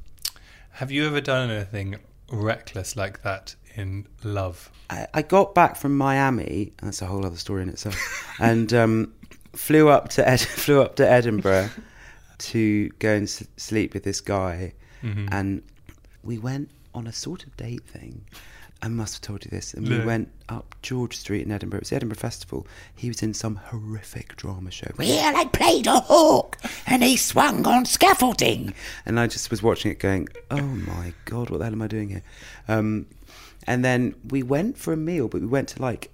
Have 0.76 0.90
you 0.90 1.06
ever 1.06 1.20
done 1.20 1.50
anything 1.50 1.96
reckless 2.32 2.96
like 2.96 3.22
that 3.22 3.54
in 3.74 4.06
love? 4.24 4.70
I, 4.90 5.06
I 5.14 5.22
got 5.22 5.54
back 5.54 5.76
from 5.76 5.96
Miami. 5.96 6.72
That's 6.82 7.02
a 7.02 7.06
whole 7.06 7.24
other 7.26 7.36
story 7.36 7.62
in 7.62 7.68
itself. 7.68 7.96
and 8.40 8.72
um, 8.72 9.12
flew 9.54 9.88
up 9.88 10.08
to 10.10 10.28
Ed- 10.28 10.40
flew 10.64 10.80
up 10.82 10.96
to 10.96 11.08
Edinburgh 11.10 11.70
to 12.38 12.88
go 12.98 13.14
and 13.14 13.24
s- 13.24 13.46
sleep 13.56 13.94
with 13.94 14.04
this 14.04 14.20
guy, 14.20 14.72
Mm-hmm. 15.02 15.28
and 15.32 15.62
we 16.22 16.38
went 16.38 16.70
on 16.94 17.06
a 17.06 17.12
sort 17.12 17.44
of 17.44 17.56
date 17.56 17.84
thing. 17.86 18.24
I 18.84 18.88
must 18.88 19.14
have 19.14 19.20
told 19.20 19.44
you 19.44 19.50
this. 19.50 19.74
And 19.74 19.88
No. 19.88 20.00
we 20.00 20.04
went 20.04 20.28
up 20.48 20.74
George 20.82 21.16
Street 21.16 21.42
in 21.46 21.52
Edinburgh. 21.52 21.78
It 21.78 21.82
was 21.82 21.90
the 21.90 21.96
Edinburgh 21.96 22.16
Festival. 22.18 22.66
He 22.96 23.06
was 23.06 23.22
in 23.22 23.32
some 23.32 23.54
horrific 23.56 24.34
drama 24.36 24.72
show. 24.72 24.90
Well, 24.98 25.36
I 25.36 25.44
played 25.44 25.86
a 25.86 26.00
hawk 26.00 26.58
and 26.86 27.02
he 27.04 27.16
swung 27.16 27.64
on 27.64 27.84
scaffolding. 27.84 28.74
And 29.06 29.20
I 29.20 29.28
just 29.28 29.50
was 29.52 29.62
watching 29.62 29.92
it 29.92 30.00
going, 30.00 30.28
oh 30.50 30.60
my 30.62 31.12
God, 31.26 31.48
what 31.48 31.58
the 31.58 31.64
hell 31.64 31.72
am 31.74 31.82
I 31.82 31.86
doing 31.86 32.08
here? 32.08 32.22
Um, 32.66 33.06
and 33.68 33.84
then 33.84 34.16
we 34.28 34.42
went 34.42 34.76
for 34.76 34.92
a 34.92 34.96
meal, 34.96 35.28
but 35.28 35.42
we 35.42 35.46
went 35.46 35.68
to 35.70 35.80
like 35.82 36.10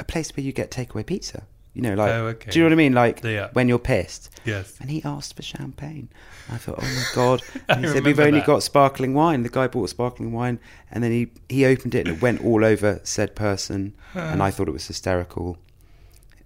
a 0.00 0.04
place 0.04 0.36
where 0.36 0.42
you 0.44 0.52
get 0.52 0.72
takeaway 0.72 1.06
pizza. 1.06 1.44
You 1.74 1.80
know, 1.82 1.94
like, 1.94 2.10
Oh, 2.10 2.26
okay. 2.26 2.50
do 2.50 2.58
you 2.58 2.64
know 2.64 2.68
what 2.68 2.72
I 2.74 2.76
mean? 2.76 2.92
Like 2.92 3.22
Yeah. 3.24 3.48
when 3.54 3.66
you're 3.68 3.78
pissed. 3.78 4.28
Yes. 4.44 4.74
And 4.80 4.90
he 4.90 5.02
asked 5.04 5.34
for 5.36 5.42
champagne. 5.42 6.08
I 6.50 6.58
thought, 6.58 6.78
oh 6.78 6.82
my 6.82 7.04
God. 7.14 7.42
And 7.68 7.84
he 7.84 7.90
said, 7.90 8.04
we've 8.04 8.20
only 8.20 8.40
that. 8.40 8.46
got 8.46 8.62
sparkling 8.62 9.14
wine. 9.14 9.42
The 9.42 9.48
guy 9.48 9.68
bought 9.68 9.88
sparkling 9.88 10.32
wine 10.32 10.58
and 10.90 11.02
then 11.02 11.12
he, 11.12 11.30
he 11.48 11.64
opened 11.64 11.94
it 11.94 12.06
and 12.06 12.16
it 12.16 12.22
went 12.22 12.44
all 12.44 12.64
over 12.64 13.00
said 13.04 13.34
person. 13.34 13.94
and 14.14 14.42
I 14.42 14.50
thought 14.50 14.68
it 14.68 14.72
was 14.72 14.86
hysterical. 14.86 15.56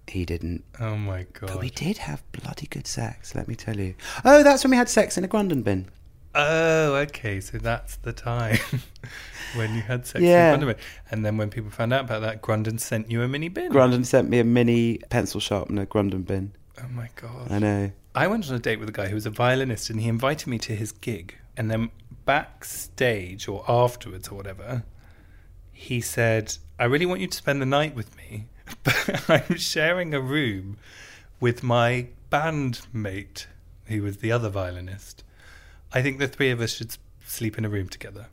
He 0.07 0.23
didn't. 0.23 0.63
Oh 0.79 0.95
my 0.95 1.25
God. 1.33 1.47
But 1.47 1.59
we 1.59 1.69
did 1.71 1.97
have 1.97 2.23
bloody 2.31 2.67
good 2.67 2.87
sex, 2.87 3.35
let 3.35 3.49
me 3.49 3.55
tell 3.55 3.77
you. 3.77 3.95
Oh, 4.23 4.41
that's 4.43 4.63
when 4.63 4.71
we 4.71 4.77
had 4.77 4.87
sex 4.87 5.17
in 5.17 5.25
a 5.25 5.27
Grundon 5.27 5.63
bin. 5.63 5.87
Oh, 6.39 6.95
okay. 6.95 7.39
So 7.41 7.57
that's 7.57 7.95
the 7.97 8.13
time 8.13 8.57
when 9.55 9.73
you 9.75 9.81
had 9.81 10.05
sex 10.05 10.21
Yeah. 10.23 10.53
in 10.53 10.59
front 10.59 10.63
of 10.63 10.69
it. 10.69 10.79
And 11.11 11.25
then 11.25 11.35
when 11.37 11.49
people 11.49 11.71
found 11.71 11.91
out 11.93 12.01
about 12.01 12.21
that, 12.21 12.41
Grundon 12.41 12.79
sent 12.79 13.09
you 13.09 13.21
a 13.23 13.27
mini 13.27 13.49
bin. 13.49 13.71
Grundon 13.71 14.05
sent 14.05 14.29
me 14.29 14.39
a 14.39 14.43
mini 14.43 14.99
pencil 15.09 15.39
sharpener 15.39 15.85
Grundon 15.85 16.25
bin. 16.25 16.53
oh 16.81 16.87
my 16.89 17.09
god. 17.15 17.51
I 17.51 17.59
know. 17.59 17.91
I 18.13 18.27
went 18.27 18.47
on 18.49 18.55
a 18.55 18.59
date 18.59 18.79
with 18.79 18.89
a 18.89 18.91
guy 18.93 19.07
who 19.07 19.15
was 19.15 19.25
a 19.25 19.29
violinist 19.31 19.89
and 19.89 19.99
he 19.99 20.07
invited 20.07 20.47
me 20.47 20.57
to 20.59 20.75
his 20.75 20.91
gig. 20.91 21.35
And 21.55 21.71
then 21.71 21.89
backstage 22.25 23.47
or 23.47 23.63
afterwards 23.67 24.27
or 24.27 24.35
whatever, 24.35 24.83
he 25.71 26.01
said, 26.01 26.55
I 26.79 26.85
really 26.85 27.05
want 27.07 27.21
you 27.21 27.27
to 27.27 27.37
spend 27.37 27.61
the 27.61 27.65
night 27.65 27.95
with 27.95 28.15
me, 28.15 28.45
but 28.83 29.23
I'm 29.29 29.57
sharing 29.57 30.13
a 30.13 30.21
room 30.21 30.77
with 31.39 31.63
my 31.63 32.07
bandmate, 32.31 33.45
who 33.85 34.01
was 34.03 34.17
the 34.17 34.31
other 34.31 34.49
violinist. 34.49 35.23
I 35.97 36.03
think 36.03 36.19
the 36.19 36.27
three 36.27 36.51
of 36.51 36.61
us 36.61 36.73
should 36.73 36.95
sleep 37.25 37.57
in 37.57 37.65
a 37.65 37.69
room 37.69 37.89
together. 37.89 38.27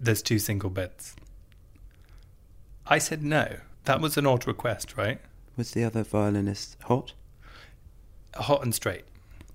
There's 0.00 0.20
two 0.20 0.40
single 0.40 0.68
beds. 0.68 1.14
I 2.88 2.98
said 2.98 3.22
no. 3.22 3.58
That 3.84 4.00
was 4.00 4.16
an 4.16 4.26
odd 4.26 4.44
request, 4.44 4.96
right? 4.96 5.20
Was 5.56 5.70
the 5.70 5.84
other 5.84 6.02
violinist 6.02 6.76
hot? 6.82 7.12
hot 8.34 8.64
and 8.64 8.74
straight. 8.74 9.04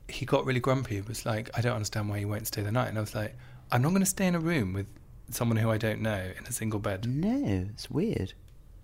He 0.07 0.25
got 0.25 0.45
really 0.45 0.61
grumpy. 0.61 0.95
He 0.95 1.01
was 1.01 1.25
like, 1.25 1.49
I 1.53 1.59
don't 1.59 1.75
understand 1.75 2.07
why 2.07 2.19
you 2.19 2.29
won't 2.29 2.47
stay 2.47 2.61
the 2.61 2.71
night. 2.71 2.87
And 2.87 2.97
I 2.97 3.01
was 3.01 3.13
like, 3.13 3.35
I'm 3.73 3.81
not 3.81 3.89
going 3.89 3.99
to 3.99 4.05
stay 4.05 4.27
in 4.27 4.35
a 4.35 4.39
room 4.39 4.71
with 4.71 4.87
someone 5.31 5.57
who 5.57 5.69
I 5.69 5.77
don't 5.77 5.99
know 5.99 6.31
in 6.37 6.45
a 6.45 6.53
single 6.53 6.79
bed. 6.79 7.05
No, 7.05 7.65
it's 7.73 7.91
weird. 7.91 8.31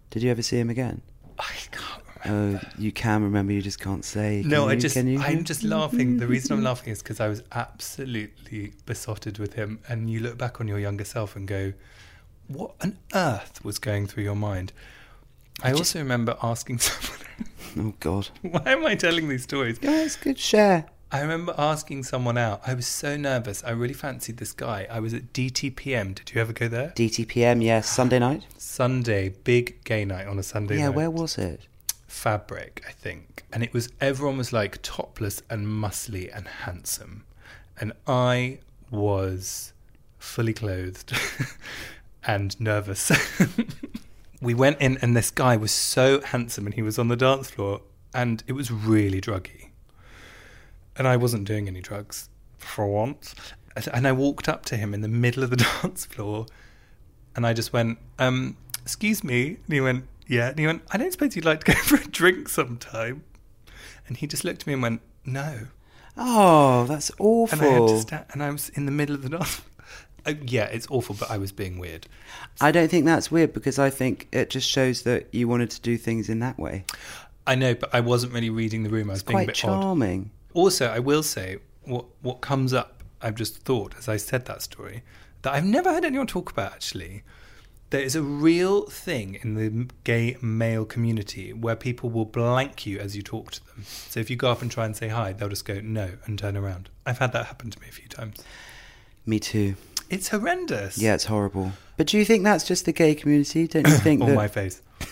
Did 0.09 0.21
you 0.21 0.31
ever 0.31 0.41
see 0.41 0.59
him 0.59 0.69
again? 0.69 1.01
I 1.39 1.53
can't 1.71 2.04
Oh, 2.27 2.59
you 2.77 2.91
can 2.91 3.23
remember, 3.23 3.53
you 3.53 3.61
just 3.61 3.79
can't 3.79 4.03
say. 4.03 4.41
No, 4.45 4.63
Can 4.63 4.71
I 4.71 4.75
just, 4.79 4.95
Can 4.95 5.07
you? 5.07 5.19
I'm 5.19 5.43
just 5.43 5.63
laughing. 5.63 6.17
The 6.17 6.27
reason 6.27 6.57
I'm 6.57 6.63
laughing 6.71 6.91
is 6.91 7.01
because 7.03 7.19
I 7.19 7.27
was 7.27 7.43
absolutely 7.51 8.73
besotted 8.85 9.37
with 9.37 9.53
him. 9.53 9.79
And 9.87 10.09
you 10.09 10.19
look 10.19 10.37
back 10.37 10.59
on 10.59 10.67
your 10.67 10.79
younger 10.79 11.05
self 11.05 11.35
and 11.35 11.47
go, 11.47 11.73
what 12.47 12.75
on 12.81 12.97
earth 13.13 13.63
was 13.63 13.79
going 13.79 14.07
through 14.07 14.23
your 14.23 14.35
mind? 14.35 14.73
I 15.63 15.71
also 15.71 15.99
remember 15.99 16.37
asking 16.43 16.77
someone, 16.79 17.19
Oh 17.77 17.93
God. 17.99 18.29
why 18.41 18.63
am 18.65 18.85
I 18.85 18.95
telling 18.95 19.29
these 19.29 19.43
stories? 19.43 19.79
Yeah, 19.81 20.03
it's 20.03 20.15
good. 20.17 20.37
Share. 20.39 20.85
I 21.11 21.21
remember 21.21 21.53
asking 21.57 22.03
someone 22.03 22.37
out. 22.37 22.61
I 22.65 22.73
was 22.73 22.87
so 22.87 23.15
nervous. 23.15 23.63
I 23.63 23.69
really 23.69 23.93
fancied 23.93 24.37
this 24.37 24.51
guy. 24.51 24.87
I 24.89 24.99
was 24.99 25.13
at 25.13 25.31
DTPM. 25.31 26.15
Did 26.15 26.33
you 26.33 26.41
ever 26.41 26.51
go 26.51 26.67
there? 26.67 26.89
DTPM. 26.95 27.63
Yes. 27.63 27.87
Sunday 27.89 28.19
night. 28.19 28.43
Sunday, 28.57 29.29
big 29.29 29.83
gay 29.85 30.03
night 30.03 30.27
on 30.27 30.39
a 30.39 30.43
Sunday 30.43 30.77
yeah. 30.77 30.87
night. 30.87 30.95
Where 30.95 31.11
was 31.11 31.37
it? 31.37 31.61
Fabric, 32.15 32.81
I 32.87 32.91
think. 32.91 33.43
And 33.51 33.61
it 33.61 33.73
was 33.73 33.89
everyone 33.99 34.37
was 34.37 34.53
like 34.53 34.81
topless 34.81 35.43
and 35.49 35.67
muscly 35.67 36.35
and 36.35 36.47
handsome. 36.47 37.25
And 37.79 37.91
I 38.07 38.59
was 38.89 39.73
fully 40.17 40.53
clothed 40.53 41.11
and 42.25 42.59
nervous. 42.59 43.11
we 44.41 44.53
went 44.53 44.79
in 44.79 44.97
and 45.01 45.15
this 45.15 45.29
guy 45.29 45.57
was 45.57 45.71
so 45.71 46.21
handsome 46.21 46.65
and 46.65 46.73
he 46.73 46.81
was 46.81 46.97
on 46.97 47.09
the 47.09 47.17
dance 47.17 47.51
floor 47.51 47.81
and 48.13 48.43
it 48.47 48.53
was 48.53 48.71
really 48.71 49.19
druggy. 49.19 49.67
And 50.95 51.07
I 51.07 51.17
wasn't 51.17 51.43
doing 51.43 51.67
any 51.67 51.81
drugs 51.81 52.29
for 52.57 52.87
once. 52.87 53.35
And- 53.75 54.07
I 54.07 54.13
walked 54.13 54.47
up 54.47 54.63
to 54.67 54.77
him 54.77 54.93
in 54.93 55.01
the 55.01 55.09
middle 55.09 55.43
of 55.43 55.49
the 55.49 55.57
dance 55.81 56.05
floor 56.05 56.45
and 57.35 57.45
I 57.45 57.51
just 57.53 57.73
went, 57.73 57.99
um, 58.17 58.55
excuse 58.81 59.21
me. 59.21 59.57
And 59.65 59.73
he 59.73 59.81
went, 59.81 60.05
yeah. 60.27 60.49
And 60.49 60.59
he 60.59 60.65
went, 60.67 60.83
I 60.91 60.97
don't 60.97 61.11
suppose 61.11 61.35
you'd 61.35 61.45
like 61.45 61.63
to 61.63 61.73
go 61.73 61.79
for 61.83 61.95
a 61.95 62.07
drink 62.07 62.49
sometime. 62.49 63.23
And 64.07 64.17
he 64.17 64.27
just 64.27 64.43
looked 64.43 64.61
at 64.61 64.67
me 64.67 64.73
and 64.73 64.81
went, 64.81 65.01
no. 65.25 65.67
Oh, 66.17 66.85
that's 66.85 67.11
awful. 67.19 67.59
And 67.59 67.67
I 67.67 67.71
had 67.79 67.87
to 67.89 67.99
stand, 67.99 68.25
and 68.31 68.43
I 68.43 68.49
was 68.51 68.69
in 68.69 68.85
the 68.85 68.91
middle 68.91 69.15
of 69.15 69.21
the 69.23 69.29
night. 69.29 69.61
Uh, 70.25 70.33
yeah, 70.45 70.65
it's 70.65 70.87
awful, 70.89 71.15
but 71.19 71.29
I 71.29 71.37
was 71.37 71.51
being 71.51 71.77
weird. 71.77 72.07
I 72.61 72.71
don't 72.71 72.89
think 72.89 73.05
that's 73.05 73.29
weird 73.31 73.53
because 73.53 73.79
I 73.79 73.89
think 73.89 74.27
it 74.31 74.49
just 74.49 74.69
shows 74.69 75.01
that 75.03 75.33
you 75.33 75.47
wanted 75.47 75.71
to 75.71 75.81
do 75.81 75.97
things 75.97 76.29
in 76.29 76.39
that 76.39 76.57
way. 76.57 76.85
I 77.47 77.55
know, 77.55 77.75
but 77.75 77.93
I 77.93 77.99
wasn't 77.99 78.33
really 78.33 78.49
reading 78.49 78.83
the 78.83 78.89
room. 78.89 79.09
I 79.09 79.13
was 79.13 79.21
It's 79.21 79.27
being 79.27 79.43
a 79.43 79.45
bit 79.47 79.63
odd. 79.65 79.81
charming. 79.81 80.31
Also, 80.53 80.87
I 80.87 80.99
will 80.99 81.21
say 81.23 81.57
what 81.83 82.05
what 82.21 82.41
comes 82.41 82.73
up. 82.73 83.03
I've 83.21 83.35
just 83.35 83.57
thought 83.63 83.95
as 83.97 84.07
I 84.07 84.17
said 84.17 84.45
that 84.45 84.61
story 84.61 85.03
that 85.41 85.53
I've 85.53 85.65
never 85.65 85.91
heard 85.91 86.05
anyone 86.05 86.27
talk 86.27 86.49
about. 86.51 86.71
Actually, 86.73 87.23
there 87.91 88.01
is 88.01 88.15
a 88.15 88.21
real 88.21 88.83
thing 88.87 89.37
in 89.41 89.53
the 89.55 89.87
gay 90.03 90.37
male 90.41 90.85
community 90.85 91.53
where 91.53 91.75
people 91.75 92.09
will 92.09 92.25
blank 92.25 92.85
you 92.85 92.99
as 92.99 93.15
you 93.15 93.21
talk 93.21 93.51
to 93.51 93.65
them. 93.67 93.83
So 93.85 94.19
if 94.19 94.29
you 94.29 94.35
go 94.35 94.49
up 94.51 94.61
and 94.61 94.69
try 94.71 94.85
and 94.85 94.95
say 94.95 95.07
hi, 95.07 95.33
they'll 95.33 95.49
just 95.49 95.65
go 95.65 95.79
no 95.81 96.13
and 96.25 96.37
turn 96.37 96.57
around. 96.57 96.89
I've 97.05 97.19
had 97.19 97.31
that 97.33 97.45
happen 97.45 97.69
to 97.71 97.79
me 97.79 97.87
a 97.87 97.91
few 97.91 98.07
times. 98.09 98.37
Me 99.25 99.39
too. 99.39 99.75
It's 100.09 100.29
horrendous. 100.29 100.97
Yeah, 100.97 101.13
it's 101.15 101.25
horrible. 101.25 101.71
But 101.97 102.07
do 102.07 102.17
you 102.17 102.25
think 102.25 102.43
that's 102.43 102.67
just 102.67 102.85
the 102.85 102.91
gay 102.91 103.15
community? 103.15 103.67
Don't 103.67 103.87
you 103.87 103.93
think 103.97 104.21
on 104.23 104.29
that? 104.29 104.35
my 104.35 104.47
face. 104.47 104.81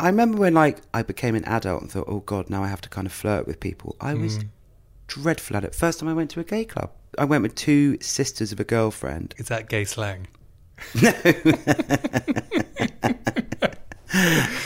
I 0.00 0.06
remember 0.08 0.38
when 0.38 0.54
like 0.54 0.78
I 0.94 1.02
became 1.02 1.34
an 1.34 1.44
adult 1.44 1.82
and 1.82 1.90
thought, 1.90 2.06
oh 2.08 2.20
god, 2.20 2.50
now 2.50 2.62
I 2.62 2.68
have 2.68 2.80
to 2.82 2.88
kind 2.88 3.06
of 3.06 3.12
flirt 3.12 3.46
with 3.46 3.60
people. 3.60 3.96
I 4.00 4.14
was 4.14 4.38
Mm. 4.38 4.48
dreadful 5.06 5.56
at 5.56 5.64
it. 5.64 5.74
First 5.74 6.00
time 6.00 6.08
I 6.08 6.12
went 6.12 6.30
to 6.32 6.40
a 6.40 6.44
gay 6.44 6.64
club, 6.64 6.90
I 7.18 7.24
went 7.24 7.42
with 7.42 7.54
two 7.54 7.98
sisters 8.00 8.52
of 8.52 8.60
a 8.60 8.64
girlfriend. 8.64 9.34
Is 9.38 9.48
that 9.48 9.68
gay 9.68 9.84
slang? 9.84 10.26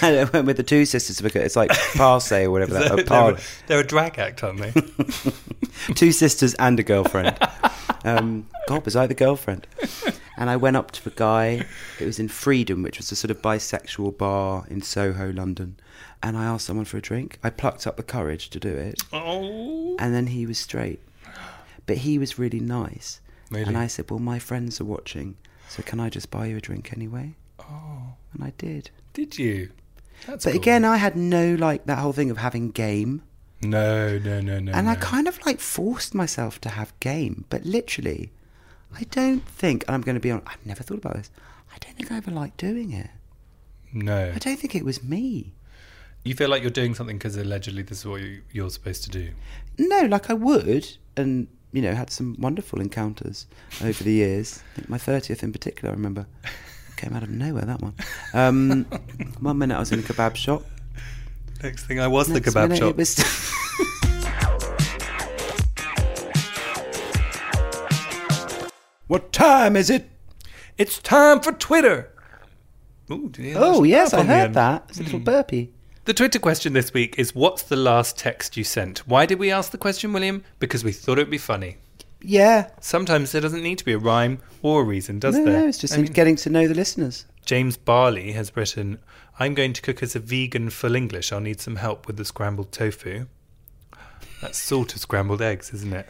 I 0.02 0.28
went 0.32 0.46
with 0.46 0.56
the 0.56 0.62
two 0.62 0.84
sisters 0.84 1.20
because. 1.20 1.42
It's 1.42 1.56
like 1.56 1.70
passe 1.94 2.44
or 2.44 2.50
whatever. 2.50 2.74
that, 2.74 2.96
they're, 2.96 3.04
par- 3.04 3.32
they're, 3.32 3.40
they're 3.66 3.80
a 3.80 3.86
drag 3.86 4.18
act, 4.18 4.44
aren't 4.44 4.60
they? 4.60 4.72
two 5.94 6.12
sisters 6.12 6.54
and 6.54 6.78
a 6.78 6.82
girlfriend. 6.82 7.36
Um, 8.04 8.48
God, 8.68 8.84
was 8.84 8.96
I 8.96 9.06
the 9.06 9.14
girlfriend? 9.14 9.66
And 10.36 10.48
I 10.48 10.56
went 10.56 10.76
up 10.76 10.90
to 10.92 11.08
a 11.08 11.12
guy. 11.12 11.66
It 11.98 12.06
was 12.06 12.18
in 12.18 12.28
Freedom, 12.28 12.82
which 12.82 12.98
was 12.98 13.12
a 13.12 13.16
sort 13.16 13.30
of 13.30 13.42
bisexual 13.42 14.16
bar 14.16 14.64
in 14.68 14.82
Soho, 14.82 15.32
London. 15.32 15.76
And 16.22 16.36
I 16.36 16.44
asked 16.44 16.66
someone 16.66 16.84
for 16.86 16.96
a 16.98 17.02
drink. 17.02 17.38
I 17.42 17.50
plucked 17.50 17.86
up 17.86 17.96
the 17.96 18.02
courage 18.02 18.50
to 18.50 18.60
do 18.60 18.68
it. 18.68 19.02
oh. 19.12 19.96
And 19.98 20.14
then 20.14 20.28
he 20.28 20.46
was 20.46 20.58
straight. 20.58 21.00
But 21.86 21.98
he 21.98 22.18
was 22.18 22.38
really 22.38 22.60
nice. 22.60 23.20
Really? 23.50 23.64
And 23.64 23.76
I 23.76 23.86
said, 23.86 24.10
Well, 24.10 24.20
my 24.20 24.38
friends 24.38 24.80
are 24.80 24.84
watching, 24.84 25.36
so 25.70 25.82
can 25.84 26.00
I 26.00 26.10
just 26.10 26.30
buy 26.30 26.46
you 26.46 26.56
a 26.56 26.60
drink 26.60 26.92
anyway? 26.92 27.34
Oh. 27.60 28.14
And 28.34 28.42
I 28.44 28.52
did. 28.58 28.90
Did 29.14 29.38
you? 29.38 29.70
That's 30.26 30.44
But 30.44 30.52
cool. 30.52 30.60
again, 30.60 30.84
I 30.84 30.96
had 30.98 31.16
no, 31.16 31.54
like, 31.54 31.86
that 31.86 31.98
whole 31.98 32.12
thing 32.12 32.30
of 32.30 32.38
having 32.38 32.70
game. 32.70 33.22
No, 33.62 34.18
no, 34.18 34.40
no, 34.40 34.58
no. 34.58 34.72
and 34.72 34.88
I 34.88 34.94
kind 34.96 35.28
of 35.28 35.38
like 35.44 35.60
forced 35.60 36.14
myself 36.14 36.60
to 36.62 36.70
have 36.70 36.98
game, 37.00 37.44
but 37.50 37.64
literally, 37.64 38.32
I 38.96 39.04
don't 39.10 39.46
think, 39.46 39.84
and 39.86 39.94
I'm 39.94 40.00
going 40.00 40.14
to 40.14 40.20
be 40.20 40.30
on, 40.30 40.42
I've 40.46 40.64
never 40.66 40.82
thought 40.82 40.98
about 40.98 41.14
this, 41.16 41.30
I 41.72 41.76
don't 41.78 41.94
think 41.94 42.10
I 42.10 42.16
ever 42.16 42.30
liked 42.30 42.56
doing 42.56 42.90
it. 42.92 43.10
No. 43.92 44.32
I 44.34 44.38
don't 44.38 44.58
think 44.58 44.74
it 44.74 44.84
was 44.84 45.02
me. 45.02 45.52
You 46.24 46.34
feel 46.34 46.48
like 46.48 46.62
you're 46.62 46.70
doing 46.70 46.94
something 46.94 47.18
because 47.18 47.36
allegedly 47.36 47.82
this 47.82 47.98
is 47.98 48.06
what 48.06 48.22
you're 48.50 48.70
supposed 48.70 49.04
to 49.04 49.10
do. 49.10 49.30
No, 49.78 50.02
like 50.02 50.30
I 50.30 50.34
would, 50.34 50.96
and, 51.16 51.46
you 51.72 51.82
know, 51.82 51.94
had 51.94 52.10
some 52.10 52.36
wonderful 52.38 52.80
encounters 52.80 53.46
over 53.82 54.02
the 54.04 54.12
years. 54.12 54.62
I 54.72 54.76
think 54.76 54.88
my 54.88 54.98
30th 54.98 55.42
in 55.42 55.52
particular, 55.52 55.90
I 55.90 55.94
remember. 55.94 56.26
Came 56.96 57.14
out 57.14 57.22
of 57.22 57.30
nowhere, 57.30 57.64
that 57.64 57.80
one. 57.80 57.94
Um, 58.34 58.84
one 59.40 59.58
minute 59.58 59.76
I 59.76 59.78
was 59.78 59.92
in 59.92 60.00
a 60.00 60.02
kebab 60.02 60.36
shop. 60.36 60.62
Next 61.62 61.86
thing 61.86 62.00
I 62.00 62.08
was 62.08 62.28
the 62.28 62.40
kebab 62.40 62.68
minute 62.68 62.78
shop. 62.78 62.90
It 62.90 62.96
was 62.96 63.16
what 69.06 69.32
time 69.32 69.76
is 69.76 69.90
it? 69.90 70.08
It's 70.76 70.98
time 70.98 71.40
for 71.40 71.52
Twitter. 71.52 72.10
Ooh, 73.10 73.28
did 73.28 73.38
you 73.38 73.44
hear 73.52 73.56
Oh, 73.60 73.82
yes, 73.82 74.12
I 74.12 74.24
heard 74.24 74.54
that. 74.54 74.84
It's 74.88 75.00
a 75.00 75.02
little 75.02 75.20
burpee. 75.20 75.72
The 76.06 76.14
Twitter 76.14 76.38
question 76.38 76.72
this 76.72 76.94
week 76.94 77.18
is 77.18 77.34
What's 77.34 77.62
the 77.62 77.76
last 77.76 78.16
text 78.16 78.56
you 78.56 78.64
sent? 78.64 79.00
Why 79.00 79.26
did 79.26 79.38
we 79.38 79.50
ask 79.50 79.70
the 79.70 79.78
question, 79.78 80.14
William? 80.14 80.44
Because 80.58 80.82
we 80.82 80.92
thought 80.92 81.18
it 81.18 81.22
would 81.22 81.30
be 81.30 81.36
funny. 81.36 81.76
Yeah. 82.22 82.70
Sometimes 82.80 83.32
there 83.32 83.42
doesn't 83.42 83.62
need 83.62 83.76
to 83.78 83.84
be 83.84 83.92
a 83.92 83.98
rhyme 83.98 84.40
or 84.62 84.80
a 84.80 84.84
reason, 84.84 85.18
does 85.18 85.36
no, 85.36 85.44
there? 85.44 85.60
no, 85.60 85.68
it's 85.68 85.76
just 85.76 85.92
I 85.92 85.98
mean, 85.98 86.12
getting 86.12 86.36
to 86.36 86.50
know 86.50 86.66
the 86.66 86.74
listeners. 86.74 87.26
James 87.44 87.76
Barley 87.76 88.32
has 88.32 88.56
written, 88.56 88.98
I'm 89.38 89.54
going 89.54 89.74
to 89.74 89.82
cook 89.82 90.02
as 90.02 90.16
a 90.16 90.20
vegan 90.20 90.70
full 90.70 90.96
English. 90.96 91.32
I'll 91.32 91.40
need 91.40 91.60
some 91.60 91.76
help 91.76 92.06
with 92.06 92.16
the 92.16 92.24
scrambled 92.24 92.72
tofu. 92.72 93.26
That's 94.40 94.58
sort 94.58 94.94
of 94.94 95.00
scrambled 95.00 95.42
eggs, 95.42 95.72
isn't 95.74 95.92
it? 95.92 96.08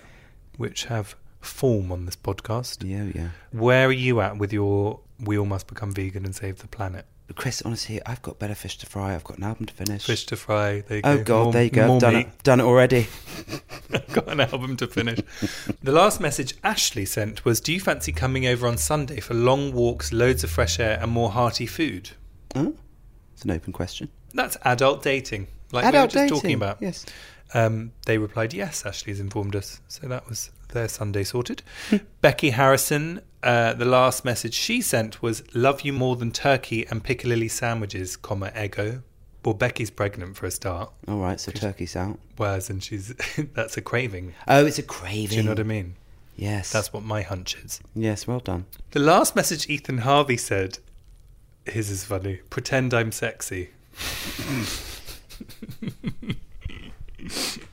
Which 0.56 0.84
have 0.84 1.16
form 1.40 1.90
on 1.90 2.06
this 2.06 2.16
podcast. 2.16 2.88
Yeah, 2.88 3.10
yeah. 3.12 3.30
Where 3.50 3.88
are 3.88 3.92
you 3.92 4.20
at 4.20 4.38
with 4.38 4.52
your 4.52 5.00
we 5.18 5.36
all 5.36 5.46
must 5.46 5.66
become 5.66 5.92
vegan 5.92 6.24
and 6.24 6.34
save 6.34 6.58
the 6.58 6.68
planet? 6.68 7.06
Chris, 7.36 7.62
honestly, 7.62 8.00
I've 8.04 8.22
got 8.22 8.38
better 8.38 8.54
fish 8.54 8.76
to 8.78 8.86
fry. 8.86 9.14
I've 9.14 9.24
got 9.24 9.38
an 9.38 9.44
album 9.44 9.66
to 9.66 9.74
finish. 9.74 10.04
Fish 10.04 10.26
to 10.26 10.36
fry. 10.36 10.80
There 10.80 10.98
you 10.98 11.02
oh 11.04 11.16
go. 11.18 11.24
God, 11.24 11.42
More- 11.44 11.52
there 11.52 11.64
you 11.64 11.70
go. 11.70 11.94
I've 11.94 12.00
done 12.00 12.14
meat. 12.14 12.26
it. 12.26 12.42
Done 12.42 12.60
it 12.60 12.64
already. 12.64 13.06
I've 13.92 14.12
got 14.12 14.28
an 14.28 14.40
album 14.40 14.76
to 14.78 14.86
finish. 14.86 15.20
the 15.82 15.92
last 15.92 16.20
message 16.20 16.54
Ashley 16.64 17.04
sent 17.04 17.44
was 17.44 17.60
Do 17.60 17.72
you 17.72 17.80
fancy 17.80 18.12
coming 18.12 18.46
over 18.46 18.66
on 18.66 18.76
Sunday 18.76 19.20
for 19.20 19.34
long 19.34 19.72
walks, 19.72 20.12
loads 20.12 20.44
of 20.44 20.50
fresh 20.50 20.78
air, 20.80 20.98
and 21.00 21.10
more 21.10 21.30
hearty 21.30 21.66
food? 21.66 22.10
Oh, 22.54 22.74
it's 23.32 23.44
an 23.44 23.50
open 23.52 23.72
question. 23.72 24.08
That's 24.34 24.56
adult 24.64 25.02
dating, 25.02 25.48
like 25.72 25.84
Adult 25.84 25.94
we 25.94 25.98
were 26.02 26.06
just 26.06 26.14
dating. 26.14 26.36
talking 26.36 26.54
about. 26.54 26.78
Yes. 26.80 27.06
Um, 27.52 27.92
they 28.06 28.18
replied, 28.18 28.54
Yes, 28.54 28.86
Ashley's 28.86 29.18
informed 29.18 29.56
us. 29.56 29.80
So 29.88 30.06
that 30.06 30.28
was 30.28 30.50
their 30.68 30.86
Sunday 30.88 31.24
sorted. 31.24 31.62
Becky 32.20 32.50
Harrison, 32.50 33.22
uh, 33.42 33.74
the 33.74 33.84
last 33.84 34.24
message 34.24 34.54
she 34.54 34.80
sent 34.80 35.22
was 35.22 35.42
Love 35.54 35.82
you 35.82 35.92
more 35.92 36.16
than 36.16 36.30
turkey 36.30 36.86
and 36.86 37.02
piccalilli 37.02 37.50
sandwiches, 37.50 38.16
comma, 38.16 38.52
ego. 38.60 39.02
Well, 39.44 39.54
Becky's 39.54 39.90
pregnant 39.90 40.36
for 40.36 40.46
a 40.46 40.50
start. 40.50 40.92
All 41.08 41.18
right. 41.18 41.40
So 41.40 41.50
turkey's 41.50 41.96
out. 41.96 42.18
Whereas, 42.36 42.68
and 42.68 42.82
she's 42.82 43.14
that's 43.54 43.76
a 43.76 43.80
craving. 43.80 44.34
Oh, 44.46 44.66
it's 44.66 44.78
a 44.78 44.82
craving. 44.82 45.28
Do 45.28 45.36
you 45.36 45.42
know 45.44 45.52
what 45.52 45.60
I 45.60 45.64
mean? 45.64 45.96
Yes. 46.36 46.70
That's 46.70 46.92
what 46.92 47.02
my 47.02 47.22
hunch 47.22 47.56
is. 47.56 47.80
Yes. 47.94 48.26
Well 48.26 48.40
done. 48.40 48.66
The 48.90 49.00
last 49.00 49.34
message 49.34 49.68
Ethan 49.68 49.98
Harvey 49.98 50.36
said, 50.36 50.78
his 51.64 51.90
is 51.90 52.04
funny. 52.04 52.40
Pretend 52.50 52.92
I'm 52.92 53.12
sexy. 53.12 53.70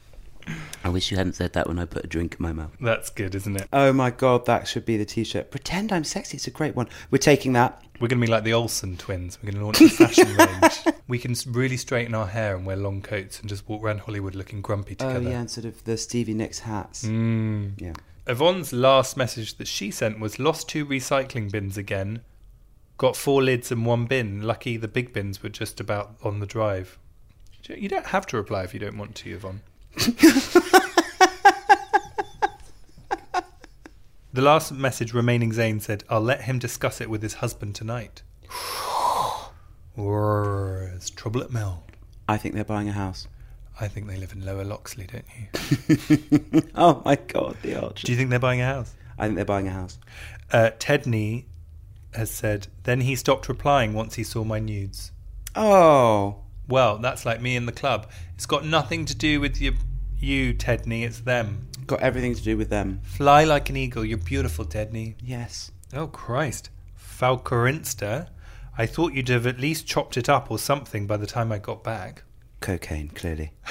I 0.87 0.89
wish 0.89 1.11
you 1.11 1.17
hadn't 1.17 1.33
said 1.33 1.51
that 1.51 1.67
when 1.67 1.79
I 1.79 1.83
put 1.83 2.05
a 2.05 2.07
drink 2.07 2.37
in 2.39 2.43
my 2.43 2.53
mouth. 2.53 2.71
That's 2.79 3.09
good, 3.09 3.35
isn't 3.35 3.57
it? 3.57 3.67
Oh 3.73 3.91
my 3.91 4.09
God, 4.09 4.45
that 4.45 4.69
should 4.69 4.85
be 4.85 4.95
the 4.95 5.03
T-shirt. 5.03 5.51
Pretend 5.51 5.91
I'm 5.91 6.05
sexy. 6.05 6.37
It's 6.37 6.47
a 6.47 6.51
great 6.51 6.77
one. 6.77 6.87
We're 7.11 7.17
taking 7.17 7.51
that. 7.53 7.83
We're 7.99 8.07
going 8.07 8.21
to 8.21 8.25
be 8.25 8.31
like 8.31 8.45
the 8.45 8.53
Olsen 8.53 8.95
twins. 8.95 9.37
We're 9.43 9.51
going 9.51 9.59
to 9.59 9.65
launch 9.65 9.81
a 9.81 9.89
fashion 9.89 10.33
range. 10.37 10.95
We 11.09 11.19
can 11.19 11.35
really 11.51 11.75
straighten 11.75 12.15
our 12.15 12.27
hair 12.27 12.55
and 12.55 12.65
wear 12.65 12.77
long 12.77 13.01
coats 13.01 13.41
and 13.41 13.49
just 13.49 13.67
walk 13.67 13.83
around 13.83 13.99
Hollywood 13.99 14.33
looking 14.33 14.61
grumpy 14.61 14.95
together. 14.95 15.11
Oh 15.11 15.13
together. 15.15 15.33
yeah, 15.33 15.39
and 15.41 15.51
sort 15.51 15.65
of 15.65 15.83
the 15.83 15.97
Stevie 15.97 16.33
Nicks 16.33 16.59
hats. 16.59 17.03
Mm. 17.03 17.73
Yeah. 17.81 17.93
Yvonne's 18.25 18.71
last 18.71 19.17
message 19.17 19.55
that 19.57 19.67
she 19.67 19.91
sent 19.91 20.21
was 20.21 20.39
lost 20.39 20.69
two 20.69 20.85
recycling 20.85 21.51
bins 21.51 21.77
again. 21.77 22.21
Got 22.97 23.17
four 23.17 23.43
lids 23.43 23.73
and 23.73 23.85
one 23.85 24.05
bin. 24.05 24.41
Lucky 24.41 24.77
the 24.77 24.87
big 24.87 25.11
bins 25.11 25.43
were 25.43 25.49
just 25.49 25.81
about 25.81 26.15
on 26.23 26.39
the 26.39 26.47
drive. 26.47 26.97
You 27.67 27.89
don't 27.89 28.05
have 28.07 28.25
to 28.27 28.37
reply 28.37 28.63
if 28.63 28.73
you 28.73 28.79
don't 28.79 28.97
want 28.97 29.15
to, 29.15 29.31
Yvonne. 29.31 29.59
The 34.33 34.41
last 34.41 34.71
message, 34.71 35.13
remaining 35.13 35.53
Zane, 35.53 35.79
said, 35.79 36.03
I'll 36.09 36.21
let 36.21 36.41
him 36.41 36.59
discuss 36.59 37.01
it 37.01 37.09
with 37.09 37.21
his 37.21 37.35
husband 37.35 37.75
tonight. 37.75 38.23
Or 39.99 40.91
it's 40.93 41.09
trouble 41.09 41.41
at 41.41 41.49
Mill. 41.49 41.83
I 42.27 42.37
think 42.37 42.53
they're 42.53 42.63
buying 42.63 42.87
a 42.87 42.91
house. 42.91 43.27
I 43.81 43.87
think 43.87 44.07
they 44.07 44.17
live 44.17 44.31
in 44.31 44.45
Lower 44.45 44.63
Loxley, 44.63 45.07
don't 45.07 45.25
you? 45.35 46.61
oh 46.75 47.01
my 47.03 47.15
god, 47.15 47.57
the 47.63 47.83
archer. 47.83 48.05
Do 48.05 48.11
you 48.11 48.17
think 48.17 48.29
they're 48.29 48.37
buying 48.37 48.61
a 48.61 48.65
house? 48.65 48.93
I 49.17 49.25
think 49.25 49.35
they're 49.35 49.45
buying 49.45 49.67
a 49.67 49.71
house. 49.71 49.97
Uh, 50.51 50.69
Tedney 50.77 51.45
has 52.13 52.31
said, 52.31 52.67
then 52.83 53.01
he 53.01 53.15
stopped 53.15 53.49
replying 53.49 53.93
once 53.93 54.15
he 54.15 54.23
saw 54.23 54.43
my 54.43 54.59
nudes. 54.59 55.11
Oh, 55.55 56.43
Well, 56.67 56.97
that's 56.97 57.25
like 57.25 57.41
me 57.41 57.55
in 57.55 57.65
the 57.65 57.71
club. 57.71 58.09
It's 58.35 58.45
got 58.45 58.65
nothing 58.65 59.05
to 59.05 59.15
do 59.15 59.39
with 59.39 59.61
you, 59.61 59.75
you 60.19 60.53
Tedney. 60.53 61.03
It's 61.03 61.21
them. 61.21 61.67
got 61.85 62.01
everything 62.01 62.35
to 62.35 62.41
do 62.43 62.57
with 62.57 62.69
them. 62.69 63.01
Fly 63.03 63.43
like 63.45 63.69
an 63.69 63.77
eagle. 63.77 64.03
You're 64.03 64.17
beautiful, 64.17 64.65
Tedney. 64.65 65.15
Yes. 65.23 65.71
Oh, 65.93 66.07
Christ. 66.07 66.69
Falcorinsta. 66.97 68.29
I 68.77 68.85
thought 68.85 69.13
you'd 69.13 69.29
have 69.29 69.47
at 69.47 69.59
least 69.59 69.87
chopped 69.87 70.17
it 70.17 70.29
up 70.29 70.51
or 70.51 70.59
something 70.59 71.07
by 71.07 71.17
the 71.17 71.25
time 71.25 71.51
I 71.51 71.57
got 71.57 71.83
back. 71.83 72.23
Cocaine, 72.59 73.09
clearly. 73.09 73.51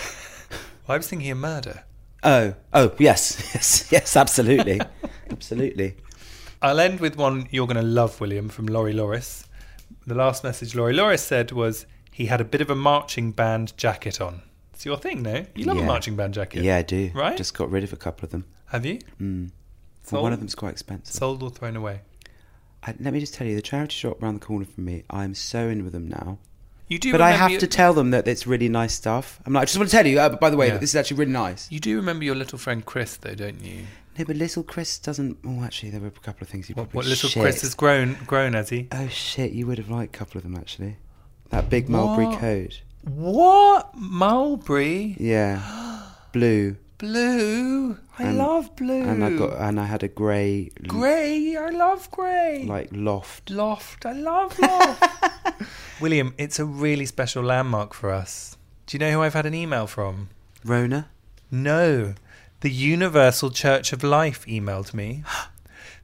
Well, 0.86 0.94
I 0.94 0.98
was 0.98 1.08
thinking 1.08 1.32
of 1.32 1.38
murder. 1.38 1.82
Oh, 2.22 2.54
oh, 2.72 2.92
yes, 2.98 3.50
yes, 3.54 3.90
yes, 3.90 4.16
absolutely, 4.16 4.80
absolutely. 5.30 5.96
I'll 6.62 6.78
end 6.78 7.00
with 7.00 7.16
one 7.16 7.48
you're 7.50 7.66
going 7.66 7.76
to 7.76 7.82
love, 7.82 8.20
William, 8.20 8.48
from 8.48 8.66
Laurie 8.66 8.92
Loris. 8.92 9.48
The 10.06 10.14
last 10.14 10.44
message 10.44 10.76
Laurie 10.76 10.92
Loris 10.92 11.24
said 11.24 11.50
was 11.50 11.86
he 12.16 12.26
had 12.26 12.40
a 12.40 12.44
bit 12.44 12.62
of 12.62 12.70
a 12.70 12.74
marching 12.74 13.30
band 13.30 13.76
jacket 13.76 14.22
on. 14.22 14.40
It's 14.72 14.86
your 14.86 14.96
thing, 14.96 15.22
no? 15.22 15.44
You 15.54 15.66
love 15.66 15.76
a 15.76 15.82
marching 15.82 16.16
band 16.16 16.32
jacket. 16.32 16.62
Yeah, 16.64 16.76
I 16.78 16.82
do. 16.82 17.10
Right? 17.14 17.36
Just 17.36 17.52
got 17.52 17.70
rid 17.70 17.84
of 17.84 17.92
a 17.92 17.96
couple 17.96 18.24
of 18.24 18.30
them. 18.30 18.46
Have 18.66 18.86
you? 18.86 19.00
Mm. 19.20 19.50
Well, 20.10 20.22
one 20.22 20.32
of 20.32 20.38
them's 20.38 20.54
quite 20.54 20.70
expensive. 20.72 21.14
Sold 21.14 21.42
or 21.42 21.50
thrown 21.50 21.76
away? 21.76 22.00
I, 22.82 22.94
let 23.00 23.12
me 23.12 23.20
just 23.20 23.34
tell 23.34 23.46
you, 23.46 23.54
the 23.54 23.60
charity 23.60 23.92
shop 23.94 24.22
around 24.22 24.34
the 24.40 24.46
corner 24.46 24.64
from 24.64 24.86
me, 24.86 25.04
I'm 25.10 25.34
so 25.34 25.68
in 25.68 25.84
with 25.84 25.92
them 25.92 26.08
now. 26.08 26.38
You 26.88 26.98
do 26.98 27.12
but 27.12 27.20
I 27.20 27.32
have 27.32 27.50
your- 27.50 27.60
to 27.60 27.66
tell 27.66 27.92
them 27.92 28.12
that 28.12 28.26
it's 28.26 28.46
really 28.46 28.68
nice 28.70 28.94
stuff. 28.94 29.38
I'm 29.44 29.52
like, 29.52 29.62
I 29.62 29.64
just 29.66 29.76
want 29.76 29.90
to 29.90 29.96
tell 29.96 30.06
you, 30.06 30.18
uh, 30.20 30.30
by 30.30 30.48
the 30.48 30.56
way, 30.56 30.68
Yeah. 30.68 30.72
that 30.74 30.80
this 30.80 30.90
is 30.90 30.96
actually 30.96 31.18
really 31.18 31.32
nice. 31.32 31.70
You 31.70 31.80
do 31.80 31.96
remember 31.96 32.24
your 32.24 32.34
little 32.36 32.58
friend 32.58 32.82
Chris, 32.84 33.16
though, 33.18 33.34
don't 33.34 33.62
you? 33.62 33.82
No, 34.18 34.24
but 34.24 34.36
little 34.36 34.62
Chris 34.62 34.98
doesn't. 34.98 35.36
Oh, 35.44 35.62
actually, 35.64 35.90
there 35.90 36.00
were 36.00 36.06
a 36.06 36.10
couple 36.12 36.42
of 36.44 36.48
things 36.48 36.68
he 36.68 36.72
What, 36.72 36.84
probably. 36.90 36.96
what 36.96 37.06
little 37.06 37.28
shit. 37.28 37.42
Chris 37.42 37.60
has 37.60 37.74
grown, 37.74 38.16
grown 38.26 38.54
has 38.54 38.70
he? 38.70 38.88
Oh 38.92 39.08
shit! 39.08 39.52
You 39.52 39.66
would 39.66 39.76
have 39.76 39.90
liked 39.90 40.14
a 40.14 40.18
couple 40.18 40.38
of 40.38 40.42
them 40.42 40.54
actually. 40.56 40.96
That 41.50 41.70
big 41.70 41.88
mulberry 41.88 42.26
What? 42.26 42.38
coat. 42.40 42.80
What 43.04 43.94
mulberry? 43.94 45.16
Yeah, 45.18 46.02
blue. 46.32 46.76
Blue. 46.98 47.98
I 48.18 48.22
And- 48.24 48.38
love 48.38 48.74
blue. 48.74 49.02
And 49.02 49.22
I 49.24 49.30
got 49.36 49.52
and 49.60 49.78
I 49.78 49.84
had 49.84 50.02
a 50.02 50.08
grey, 50.08 50.70
grey. 50.88 51.54
I 51.56 51.68
love 51.70 52.10
grey. 52.10 52.64
like 52.66 52.88
loft. 52.92 53.50
loft. 53.50 54.06
I 54.06 54.12
love 54.12 54.58
loft. 54.68 55.02
William, 56.00 56.34
it's 56.38 56.58
a 56.58 56.64
really 56.64 57.04
special 57.06 57.42
landmark 57.42 57.92
for 57.94 58.10
us. 58.10 58.56
Do 58.86 58.96
you 58.96 58.98
know 59.00 59.10
who 59.12 59.20
I've 59.22 59.34
had 59.34 59.46
an 59.46 59.54
email 59.54 59.86
from? 59.86 60.30
Rona. 60.64 61.10
No. 61.50 62.14
The 62.60 62.70
Universal 62.70 63.50
Church 63.50 63.92
of 63.92 64.02
Life 64.02 64.46
emailed 64.46 64.94
me 64.94 65.22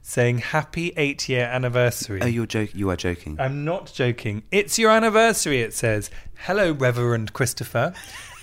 saying 0.03 0.37
happy 0.39 0.93
eight 0.97 1.27
year 1.27 1.45
anniversary. 1.45 2.19
Oh, 2.21 2.27
you're 2.27 2.45
joking. 2.45 2.77
You 2.79 2.89
are 2.91 2.95
joking. 2.95 3.37
I'm 3.39 3.65
not 3.65 3.91
joking. 3.91 4.43
It's 4.51 4.77
your 4.77 4.91
anniversary, 4.91 5.61
it 5.61 5.73
says. 5.73 6.11
Hello, 6.39 6.73
Reverend 6.73 7.33
Christopher. 7.33 7.93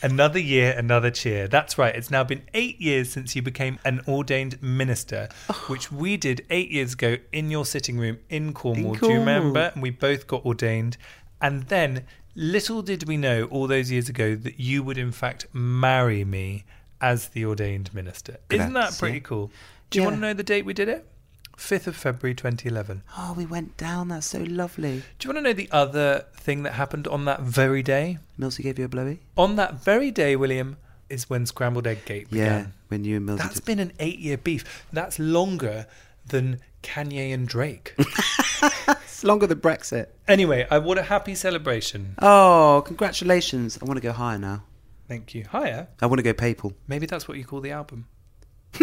Another 0.02 0.38
year, 0.38 0.75
another 0.76 1.11
cheer. 1.11 1.47
That's 1.47 1.76
right. 1.76 1.95
It's 1.95 2.11
now 2.11 2.25
been 2.25 2.43
eight 2.55 2.81
years 2.81 3.12
since 3.12 3.37
you 3.37 3.43
became 3.43 3.79
an 3.85 4.00
ordained 4.09 4.61
minister, 4.62 5.29
oh. 5.50 5.64
which 5.69 5.93
we 5.93 6.17
did 6.17 6.47
eight 6.49 6.71
years 6.71 6.95
ago 6.95 7.19
in 7.33 7.50
your 7.50 7.67
sitting 7.67 7.99
room 7.99 8.19
in 8.31 8.54
Cornwall. 8.54 8.95
Do 8.95 9.08
you 9.13 9.19
remember? 9.19 9.71
And 9.75 9.82
we 9.82 9.91
both 9.91 10.26
got 10.26 10.47
ordained. 10.47 10.97
And 11.43 11.65
then, 11.65 12.06
little 12.34 12.80
did 12.80 13.06
we 13.06 13.19
know 13.19 13.45
all 13.45 13.67
those 13.67 13.91
years 13.91 14.08
ago 14.08 14.34
that 14.34 14.58
you 14.58 14.82
would, 14.82 14.97
in 14.97 15.13
fact, 15.13 15.47
marry 15.52 16.25
me 16.25 16.65
as 17.02 17.28
the 17.28 17.45
ordained 17.45 17.93
minister. 17.93 18.39
Isn't 18.49 18.73
that 18.73 18.97
pretty 18.99 19.21
cool? 19.21 19.50
Do 19.91 19.99
you 19.99 20.02
Yeah. 20.02 20.08
want 20.08 20.17
to 20.17 20.21
know 20.21 20.32
the 20.32 20.43
date 20.43 20.65
we 20.65 20.73
did 20.73 20.89
it? 20.89 21.06
5th 21.60 21.86
of 21.86 21.96
February 21.96 22.34
2011. 22.34 23.02
oh, 23.18 23.34
we 23.36 23.44
went 23.46 23.76
down. 23.76 24.08
That's 24.08 24.26
so 24.26 24.40
lovely. 24.40 25.02
Do 25.18 25.28
you 25.28 25.34
want 25.34 25.38
to 25.44 25.49
know 25.50 25.52
the 25.52 25.68
other 25.70 26.25
thing 26.34 26.62
that 26.64 26.73
happened 26.73 27.06
on 27.06 27.26
that 27.26 27.40
very 27.42 27.82
day? 27.82 28.18
Milsey 28.38 28.62
gave 28.62 28.78
you 28.78 28.86
a 28.86 28.88
blowy. 28.88 29.20
On 29.36 29.56
that 29.56 29.75
very 29.84 30.10
day, 30.10 30.34
William, 30.36 30.76
is 31.08 31.28
when 31.28 31.44
Scrambled 31.46 31.86
Egg 31.86 32.04
Gate 32.06 32.28
Yeah, 32.30 32.44
began. 32.58 32.73
when 32.88 33.04
you 33.04 33.16
and 33.18 33.28
Milsey. 33.28 33.38
That's 33.38 33.54
did- 33.56 33.64
been 33.66 33.78
an 33.78 33.92
eight 34.00 34.18
year 34.18 34.36
beef. 34.38 34.86
That's 34.92 35.18
longer 35.18 35.86
than 36.26 36.60
Kanye 36.82 37.32
and 37.34 37.46
Drake. 37.46 37.94
It's 38.62 39.25
longer 39.25 39.46
than 39.46 39.60
Brexit. 39.60 40.06
anyway, 40.28 40.66
I 40.70 40.78
want 40.78 40.99
a 40.99 41.02
happy 41.02 41.34
celebration. 41.34 42.14
Oh, 42.20 42.82
congratulations! 42.86 43.78
I 43.80 43.84
want 43.84 43.96
to 43.99 44.02
go 44.02 44.12
higher 44.12 44.38
now. 44.38 44.64
Thank 45.08 45.34
you. 45.34 45.44
Higher? 45.44 45.88
I 46.00 46.06
want 46.06 46.18
to 46.18 46.23
go 46.23 46.32
papal. 46.32 46.73
Maybe 46.88 47.04
that's 47.06 47.26
what 47.28 47.36
you 47.38 47.44
call 47.44 47.60
the 47.60 47.70
album. 47.70 48.06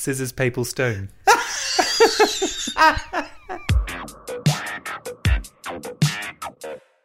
Scissors 0.00 0.32
Papal 0.32 0.64
Stone. 0.64 1.10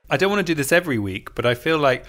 I 0.10 0.18
don't 0.18 0.30
want 0.30 0.40
to 0.40 0.44
do 0.44 0.56
this 0.56 0.72
every 0.72 0.98
week, 0.98 1.36
but 1.36 1.46
I 1.46 1.56
feel 1.56 1.78
like 1.78 2.06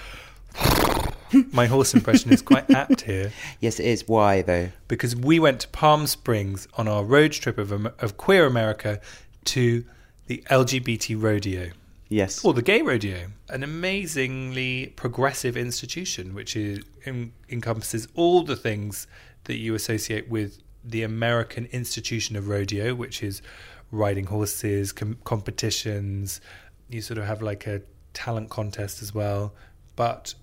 my 1.53 1.66
horse 1.66 1.92
impression 1.92 2.33
is 2.33 2.40
quite 2.40 2.70
apt 2.75 3.01
here 3.01 3.33
Yes, 3.61 3.81
it 3.81 3.87
is. 3.87 4.07
Why 4.07 4.42
though? 4.42 4.68
because 4.87 5.16
we 5.16 5.40
went 5.40 5.61
to 5.62 5.68
Palm 5.68 6.07
Springs 6.07 6.68
on 6.77 6.87
our 6.87 7.03
road 7.03 7.33
trip 7.33 7.59
of, 7.59 7.72
of 7.72 8.16
Queer 8.16 8.46
America 8.46 9.01
to 9.46 9.85
the 10.29 10.44
LGBT 10.51 11.20
rodeo 11.20 11.70
Yes. 12.09 12.44
or 12.44 12.55
the 12.55 12.62
gay 12.62 12.83
rodeo, 12.83 13.27
an 13.49 13.64
amazingly 13.64 14.92
progressive 14.94 15.57
institution 15.57 16.33
which 16.35 16.55
is, 16.55 16.85
en- 17.07 17.33
encompasses 17.49 18.07
all 18.14 18.42
the 18.44 18.55
things 18.55 19.09
that 19.44 19.57
you 19.57 19.75
associate 19.75 20.29
with 20.29 20.61
the 20.87 21.03
American 21.03 21.66
institution 21.66 22.37
of 22.37 22.49
rodeo, 22.49 22.94
which 22.94 23.22
is 23.22 23.42
riding 23.90 24.27
horses, 24.27 24.92
com- 24.92 25.18
competitions. 25.25 26.40
You 26.88 27.01
sort 27.01 27.18
of 27.18 27.25
have 27.27 27.42
like 27.42 27.66
a 27.66 27.83
talent 28.14 28.51
contest 28.51 29.03
as 29.03 29.14
well, 29.14 29.53
but 29.96 30.35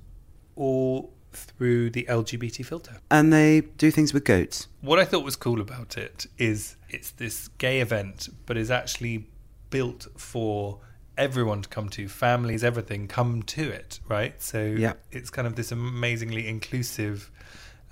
all 0.56 1.14
through 1.32 1.90
the 1.90 2.06
LGBT 2.10 2.64
filter. 2.66 2.98
And 3.10 3.34
they 3.34 3.62
do 3.62 3.90
things 3.90 4.14
with 4.14 4.24
goats. 4.24 4.68
What 4.82 5.00
I 5.00 5.06
thought 5.06 5.24
was 5.24 5.36
cool 5.36 5.60
about 5.62 5.98
it 5.98 6.28
is 6.38 6.76
it's 6.90 7.12
this 7.12 7.48
gay 7.58 7.80
event, 7.80 8.30
but 8.46 8.56
is 8.58 8.70
actually 8.70 9.28
built 9.72 10.08
for 10.18 10.80
everyone 11.18 11.62
to 11.64 11.70
come 11.70 11.90
to, 11.90 12.08
families, 12.08 12.64
everything 12.64 13.08
come 13.08 13.42
to 13.44 13.70
it, 13.70 14.00
right? 14.08 14.40
So 14.42 14.64
Yeah. 14.64 14.94
it's 15.12 15.30
kind 15.30 15.48
of 15.48 15.56
this 15.56 15.72
amazingly 15.72 16.48
inclusive 16.48 17.32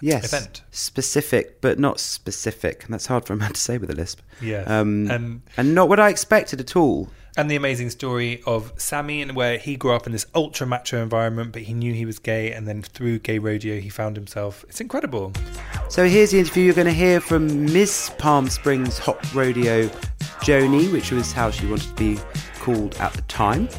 Yes. 0.02 0.26
event. 0.26 0.64
Specific, 0.72 1.62
but 1.62 1.80
not 1.80 2.00
specific. 2.00 2.84
And 2.86 2.94
that's 2.94 3.06
hard 3.06 3.26
for 3.26 3.34
a 3.34 3.38
man 3.38 3.54
to 3.54 3.60
say 3.60 3.78
with 3.78 3.90
a 3.90 3.96
lisp. 3.96 4.20
Yeah. 4.42 4.64
Um, 4.66 5.10
and 5.10 5.42
and 5.58 5.76
not 5.76 5.90
what 5.90 6.00
I 6.00 6.10
expected 6.10 6.60
at 6.60 6.76
all. 6.76 7.10
and 7.38 7.50
the 7.50 7.56
amazing 7.56 7.90
story 7.90 8.42
of 8.46 8.74
Sammy 8.76 9.22
and 9.22 9.36
where 9.36 9.58
he 9.58 9.78
grew 9.78 9.94
up 9.94 10.06
in 10.06 10.12
this 10.12 10.26
ultra 10.36 10.68
macho 10.68 11.02
environment, 11.02 11.54
but 11.54 11.62
he 11.62 11.74
knew 11.74 11.94
he 11.94 12.06
was 12.06 12.20
gay, 12.20 12.52
and 12.52 12.68
then 12.68 12.82
through 12.82 13.20
gay 13.20 13.40
rodeo 13.40 13.80
he 13.80 13.88
found 13.90 14.18
himself. 14.18 14.66
It's 14.68 14.82
incredible. 14.82 15.32
So 15.90 16.08
here's 16.08 16.32
the 16.32 16.40
interview 16.40 16.66
you're 16.66 16.74
going 16.74 16.88
to 16.88 16.94
hear 16.94 17.22
from 17.22 17.66
Miss 17.72 18.10
Palm 18.18 18.50
Springs 18.50 18.98
Hot 19.00 19.34
Rodeo 19.34 19.88
Joni, 20.44 20.92
which 20.92 21.12
was 21.12 21.32
how 21.32 21.52
she 21.52 21.66
wanted 21.68 21.88
to 21.88 21.96
be 21.96 22.20
called 22.60 22.96
at 22.96 23.14
the 23.14 23.22
time. 23.24 23.70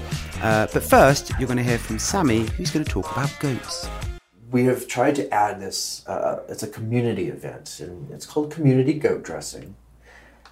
Uh, 0.42 0.66
but 0.72 0.82
first, 0.82 1.30
you're 1.38 1.46
going 1.46 1.56
to 1.58 1.62
hear 1.62 1.78
from 1.78 1.98
Sammy, 1.98 2.46
who's 2.56 2.70
going 2.70 2.84
to 2.84 2.90
talk 2.90 3.10
about 3.12 3.30
goats. 3.38 3.86
We 4.52 4.64
have 4.64 4.86
tried 4.86 5.14
to 5.16 5.28
add 5.32 5.60
this 5.60 6.06
uh, 6.06 6.42
it's 6.48 6.62
a 6.62 6.68
community 6.68 7.28
event 7.28 7.80
and 7.80 8.10
it's 8.10 8.26
called 8.26 8.52
community 8.52 8.92
goat 8.92 9.22
dressing. 9.24 9.74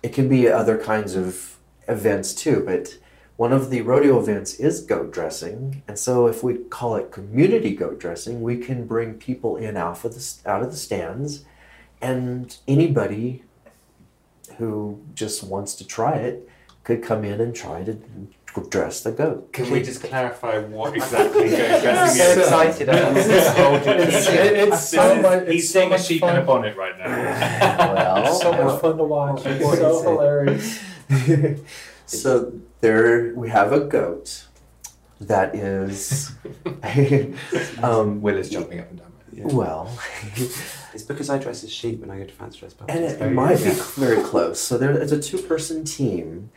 It 0.02 0.14
can 0.14 0.28
be 0.28 0.48
other 0.48 0.78
kinds 0.78 1.14
of 1.14 1.58
events 1.86 2.34
too 2.34 2.62
but 2.64 2.96
one 3.36 3.52
of 3.52 3.70
the 3.70 3.82
rodeo 3.82 4.18
events 4.18 4.54
is 4.54 4.80
goat 4.80 5.12
dressing 5.12 5.82
and 5.86 5.98
so 5.98 6.26
if 6.26 6.42
we 6.42 6.54
call 6.54 6.96
it 6.96 7.10
community 7.10 7.74
goat 7.74 7.98
dressing 7.98 8.42
we 8.42 8.56
can 8.56 8.86
bring 8.86 9.14
people 9.14 9.56
in 9.56 9.76
out 9.76 10.04
of 10.04 10.14
the, 10.14 10.50
out 10.50 10.62
of 10.62 10.70
the 10.70 10.76
stands 10.76 11.44
and 12.00 12.58
anybody 12.68 13.42
who 14.58 15.02
just 15.14 15.42
wants 15.42 15.74
to 15.74 15.86
try 15.86 16.14
it 16.14 16.48
could 16.84 17.02
come 17.02 17.24
in 17.24 17.40
and 17.40 17.54
try 17.54 17.82
to 17.82 17.98
dress 18.70 19.02
the 19.02 19.12
goat. 19.12 19.52
Can 19.52 19.70
we 19.70 19.82
just 19.82 20.02
clarify 20.02 20.58
what 20.58 20.94
exactly 20.96 21.50
goat 21.50 21.60
I'm 21.60 21.82
dressing 21.82 22.16
so 22.22 22.30
is? 22.30 22.38
excited. 22.38 22.88
I 22.88 23.12
This 23.12 23.26
is 23.26 23.46
whole- 23.56 23.74
It's- 23.76 24.06
this 24.06 24.28
it's 24.28 24.76
is- 24.82 24.88
so 24.88 25.22
much- 25.22 25.48
He's 25.48 25.68
so 25.72 25.78
seeing 25.80 25.86
a 25.86 25.90
much 25.90 26.04
sheep 26.04 26.22
in 26.22 26.28
a 26.28 26.34
fun. 26.36 26.46
bonnet 26.46 26.76
right 26.76 26.98
now. 26.98 27.94
Well, 27.94 28.34
so 28.34 28.52
much 28.52 28.80
fun 28.80 28.96
to 28.96 29.04
watch. 29.04 29.42
It's 29.46 29.78
so 29.78 30.02
hilarious. 30.02 30.80
so 32.06 32.52
there 32.80 33.32
we 33.34 33.48
have 33.50 33.72
a 33.72 33.80
goat 33.80 34.46
that 35.20 35.54
is 35.54 36.32
um, 37.82 38.20
Will 38.22 38.36
is 38.36 38.48
jumping 38.50 38.80
up 38.80 38.90
and 38.90 38.98
down. 38.98 39.12
well 39.56 39.90
It's 40.92 41.04
because 41.04 41.30
I 41.30 41.38
dress 41.38 41.62
as 41.62 41.70
sheep 41.72 42.00
when 42.00 42.10
I 42.10 42.18
go 42.18 42.24
to 42.24 42.32
fancy 42.32 42.58
dress 42.58 42.74
parties. 42.74 42.96
and 42.96 43.04
it 43.04 43.18
Oh, 43.22 43.30
might 43.30 43.58
be 43.58 43.70
very 43.96 44.22
close 44.24 44.58
so 44.60 44.76
there 44.78 44.90
it's 44.92 45.12
a 45.12 45.20
two-person 45.22 45.84
team 45.84 46.50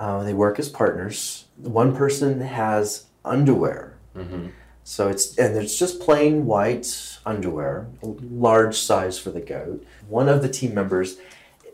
uh, 0.00 0.24
they 0.24 0.34
work 0.34 0.58
as 0.58 0.68
partners. 0.68 1.44
One 1.58 1.94
person 1.94 2.40
has 2.40 3.06
underwear. 3.24 3.98
Mm-hmm. 4.16 4.48
so 4.82 5.06
it's 5.08 5.38
and 5.38 5.56
it's 5.56 5.78
just 5.78 6.00
plain 6.00 6.44
white 6.44 7.16
underwear 7.24 7.86
large 8.02 8.76
size 8.76 9.20
for 9.20 9.30
the 9.30 9.40
goat. 9.40 9.86
One 10.08 10.28
of 10.28 10.42
the 10.42 10.48
team 10.48 10.74
members 10.74 11.18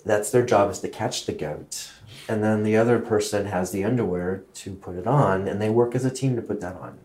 that's 0.05 0.31
their 0.31 0.45
job 0.45 0.71
is 0.71 0.81
to 0.81 0.89
catch 0.89 1.25
the 1.25 1.33
goat. 1.33 1.93
And 2.29 2.45
then 2.45 2.63
the 2.63 2.77
other 2.77 2.99
person 2.99 3.47
has 3.47 3.71
the 3.71 3.85
underwear 3.85 4.43
to 4.55 4.75
put 4.75 4.97
it 4.97 5.07
on 5.07 5.49
and 5.49 5.63
they 5.63 5.71
work 5.71 5.95
as 5.95 6.05
a 6.05 6.11
team 6.11 6.37
to 6.37 6.43
put 6.43 6.61
that 6.61 6.77
on. 6.77 6.99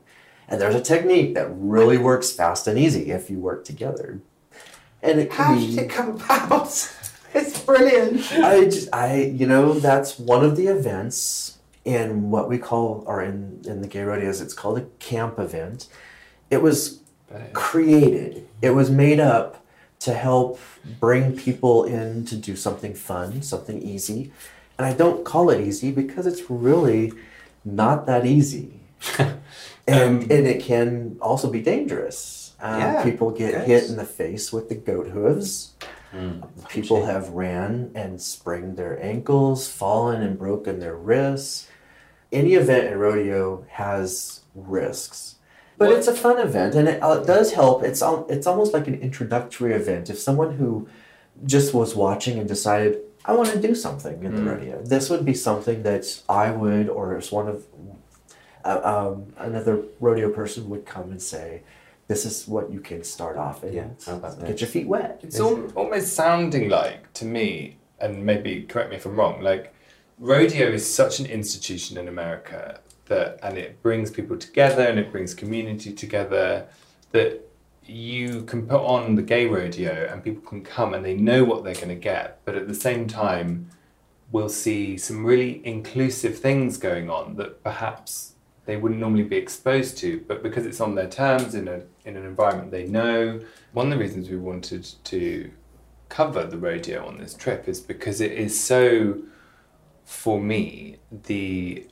And 0.49 0.59
there's 0.59 0.75
a 0.75 0.81
technique 0.81 1.33
that 1.35 1.47
really 1.49 1.97
works 1.97 2.33
fast 2.33 2.67
and 2.67 2.77
easy 2.77 3.11
if 3.11 3.29
you 3.29 3.39
work 3.39 3.63
together. 3.63 4.19
And 5.01 5.19
it 5.19 5.31
can 5.31 5.45
How 5.45 5.55
be 5.55 5.67
did 5.67 5.85
it 5.85 5.89
come 5.89 6.09
about? 6.09 6.93
It's 7.35 7.61
brilliant. 7.61 8.31
I 8.33 8.65
just 8.65 8.89
I 8.93 9.21
you 9.23 9.47
know 9.47 9.73
that's 9.73 10.19
one 10.19 10.43
of 10.43 10.57
the 10.57 10.67
events 10.67 11.57
in 11.85 12.29
what 12.29 12.49
we 12.49 12.57
call 12.57 13.03
or 13.07 13.21
in 13.23 13.61
in 13.65 13.81
the 13.81 13.87
gay 13.87 14.03
rodeos 14.03 14.41
it's 14.41 14.53
called 14.53 14.77
a 14.77 14.85
camp 14.99 15.39
event. 15.39 15.87
It 16.49 16.61
was 16.61 16.99
created. 17.53 18.47
It 18.61 18.71
was 18.71 18.89
made 18.89 19.19
up 19.19 19.63
to 19.99 20.13
help 20.13 20.59
bring 20.99 21.37
people 21.37 21.85
in 21.85 22.25
to 22.25 22.35
do 22.35 22.55
something 22.55 22.93
fun, 22.93 23.41
something 23.41 23.81
easy. 23.81 24.31
And 24.77 24.85
I 24.85 24.93
don't 24.93 25.23
call 25.23 25.49
it 25.51 25.61
easy 25.61 25.91
because 25.91 26.25
it's 26.25 26.49
really 26.49 27.13
not 27.63 28.05
that 28.07 28.25
easy. 28.25 28.79
and 29.87 30.29
and 30.31 30.47
it 30.47 30.61
can 30.63 31.17
also 31.21 31.49
be 31.49 31.61
dangerous. 31.61 32.53
Um, 32.59 32.79
Yeah, 32.79 33.03
people 33.03 33.31
get 33.31 33.53
yes. 33.53 33.67
hit 33.67 33.83
in 33.89 33.95
the 33.95 34.05
face 34.05 34.51
with 34.51 34.69
the 34.69 34.75
goat 34.75 35.07
hooves. 35.07 35.73
People 36.69 37.05
have 37.05 37.29
ran 37.29 37.91
and 37.95 38.21
sprained 38.21 38.77
their 38.77 39.01
ankles, 39.01 39.67
fallen 39.69 40.21
and 40.21 40.37
broken 40.37 40.79
their 40.79 40.95
wrists. 40.95 41.67
Any 42.31 42.53
event 42.55 42.87
in 42.91 42.97
rodeo 42.97 43.65
has 43.69 44.41
risks, 44.55 45.35
but 45.77 45.91
it's 45.91 46.07
a 46.07 46.13
fun 46.15 46.37
event 46.39 46.75
and 46.75 46.87
it, 46.87 47.01
uh, 47.03 47.19
it 47.21 47.27
does 47.27 47.53
help. 47.53 47.83
It's 47.83 48.01
al- 48.01 48.27
it's 48.29 48.47
almost 48.47 48.73
like 48.73 48.87
an 48.87 48.95
introductory 49.01 49.73
event. 49.73 50.09
If 50.09 50.19
someone 50.19 50.55
who 50.57 50.87
just 51.45 51.73
was 51.73 51.95
watching 51.95 52.39
and 52.39 52.47
decided 52.47 52.99
I 53.25 53.33
want 53.33 53.49
to 53.49 53.59
do 53.61 53.75
something 53.75 54.23
in 54.23 54.35
the 54.35 54.41
rodeo, 54.51 54.81
this 54.83 55.09
would 55.09 55.25
be 55.25 55.33
something 55.33 55.83
that 55.83 56.21
I 56.27 56.51
would, 56.51 56.89
or 56.89 57.15
as 57.17 57.31
one 57.31 57.47
of 57.47 57.65
uh, 58.65 58.81
um, 58.83 59.33
another 59.37 59.83
rodeo 59.99 60.29
person 60.29 60.69
would 60.69 60.85
come 60.85 61.11
and 61.11 61.21
say, 61.21 61.61
"This 62.11 62.25
is 62.25 62.47
what 62.53 62.65
you 62.73 62.81
can 62.89 63.03
start 63.15 63.37
off 63.45 63.57
and 63.63 63.73
Yeah, 63.73 63.89
how 64.05 64.15
about 64.17 64.45
get 64.49 64.59
your 64.61 64.71
feet 64.75 64.87
wet." 64.95 65.21
It's 65.23 65.39
al- 65.39 65.71
almost 65.81 66.07
sounding 66.21 66.65
like, 66.79 67.01
to 67.19 67.25
me, 67.37 67.47
and 68.03 68.25
maybe 68.31 68.51
correct 68.63 68.89
me 68.91 68.97
if 68.97 69.05
I'm 69.05 69.15
wrong, 69.21 69.41
like 69.41 69.73
rodeo 70.19 70.67
is 70.67 70.83
such 71.01 71.19
an 71.21 71.25
institution 71.25 71.97
in 71.97 72.07
America 72.15 72.79
that, 73.05 73.39
and 73.43 73.57
it 73.57 73.81
brings 73.81 74.11
people 74.11 74.37
together 74.37 74.83
and 74.83 74.97
it 74.99 75.11
brings 75.11 75.33
community 75.33 75.91
together 75.91 76.67
that 77.11 77.31
you 77.85 78.43
can 78.43 78.67
put 78.67 78.81
on 78.81 79.15
the 79.15 79.21
gay 79.21 79.45
rodeo 79.47 80.07
and 80.09 80.23
people 80.23 80.43
can 80.51 80.63
come 80.63 80.93
and 80.93 81.03
they 81.03 81.15
know 81.15 81.43
what 81.43 81.63
they're 81.63 81.81
going 81.83 81.89
to 81.89 81.95
get, 81.95 82.39
but 82.45 82.55
at 82.55 82.67
the 82.67 82.79
same 82.87 83.07
time, 83.07 83.69
we'll 84.31 84.55
see 84.65 84.97
some 84.97 85.25
really 85.25 85.65
inclusive 85.65 86.37
things 86.37 86.77
going 86.77 87.09
on 87.09 87.35
that 87.35 87.63
perhaps 87.63 88.35
they 88.65 88.77
wouldn't 88.77 88.99
normally 88.99 89.23
be 89.23 89.35
exposed 89.35 89.97
to, 89.97 90.23
but 90.27 90.43
because 90.43 90.65
it's 90.65 90.79
on 90.79 90.95
their 90.95 91.09
terms 91.09 91.55
in 91.55 91.67
a 91.67 91.81
in 92.05 92.17
an 92.17 92.25
environment 92.25 92.71
they 92.71 92.87
know. 92.87 93.39
One 93.73 93.91
of 93.91 93.97
the 93.97 94.03
reasons 94.03 94.29
we 94.29 94.37
wanted 94.37 94.87
to 95.05 95.51
cover 96.09 96.43
the 96.43 96.57
rodeo 96.57 97.05
on 97.07 97.17
this 97.17 97.33
trip 97.33 97.67
is 97.67 97.79
because 97.79 98.19
it 98.21 98.33
is 98.33 98.59
so, 98.59 99.21
for 100.03 100.39
me, 100.41 100.97
the 101.11 101.87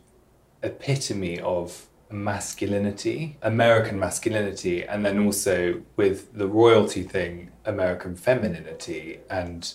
epitome 0.62 1.40
of 1.40 1.88
masculinity, 2.12 3.38
American 3.42 4.00
masculinity, 4.00 4.84
and 4.84 5.06
then 5.06 5.26
also 5.26 5.82
with 5.96 6.34
the 6.34 6.48
royalty 6.48 7.04
thing, 7.04 7.52
American 7.66 8.16
femininity 8.16 9.20
and 9.30 9.74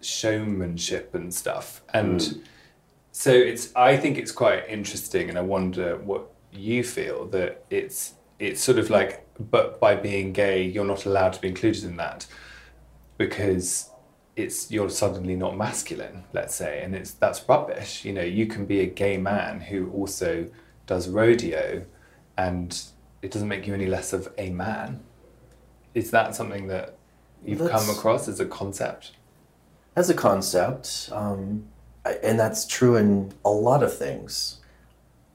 showmanship 0.00 1.14
and 1.14 1.32
stuff. 1.32 1.82
And 1.94 2.20
hmm. 2.22 2.40
so 3.12 3.32
it's 3.32 3.74
I 3.74 3.96
think 3.96 4.18
it's 4.18 4.32
quite 4.32 4.68
interesting 4.68 5.28
and 5.28 5.38
I 5.38 5.42
wonder 5.42 5.96
what 5.96 6.30
you 6.52 6.82
feel 6.82 7.26
that 7.28 7.64
it's 7.70 8.14
it's 8.38 8.62
sort 8.62 8.78
of 8.78 8.88
like 8.90 9.26
but 9.38 9.80
by 9.80 9.94
being 9.96 10.32
gay 10.32 10.62
you're 10.62 10.84
not 10.84 11.04
allowed 11.06 11.32
to 11.32 11.40
be 11.40 11.48
included 11.48 11.84
in 11.84 11.96
that 11.96 12.26
because 13.16 13.90
it's 14.36 14.70
you're 14.70 14.90
suddenly 14.90 15.34
not 15.34 15.56
masculine 15.56 16.24
let's 16.32 16.54
say 16.54 16.80
and 16.82 16.94
it's 16.94 17.12
that's 17.12 17.46
rubbish. 17.48 18.04
You 18.04 18.12
know 18.12 18.22
you 18.22 18.46
can 18.46 18.66
be 18.66 18.80
a 18.80 18.86
gay 18.86 19.16
man 19.18 19.60
who 19.60 19.90
also 19.90 20.48
does 20.86 21.08
rodeo 21.08 21.84
and 22.36 22.80
it 23.22 23.30
doesn't 23.32 23.48
make 23.48 23.66
you 23.66 23.74
any 23.74 23.86
less 23.86 24.12
of 24.12 24.32
a 24.38 24.50
man. 24.50 25.00
Is 25.94 26.12
that 26.12 26.36
something 26.36 26.68
that 26.68 26.96
you've 27.44 27.68
come 27.68 27.90
across 27.90 28.28
as 28.28 28.38
a 28.38 28.46
concept? 28.46 29.12
As 29.96 30.08
a 30.08 30.14
concept, 30.14 31.08
um, 31.10 31.64
I- 32.04 32.12
and 32.22 32.38
that's 32.38 32.64
true 32.64 32.94
in 32.94 33.32
a 33.44 33.50
lot 33.50 33.82
of 33.82 33.92
things. 33.96 34.60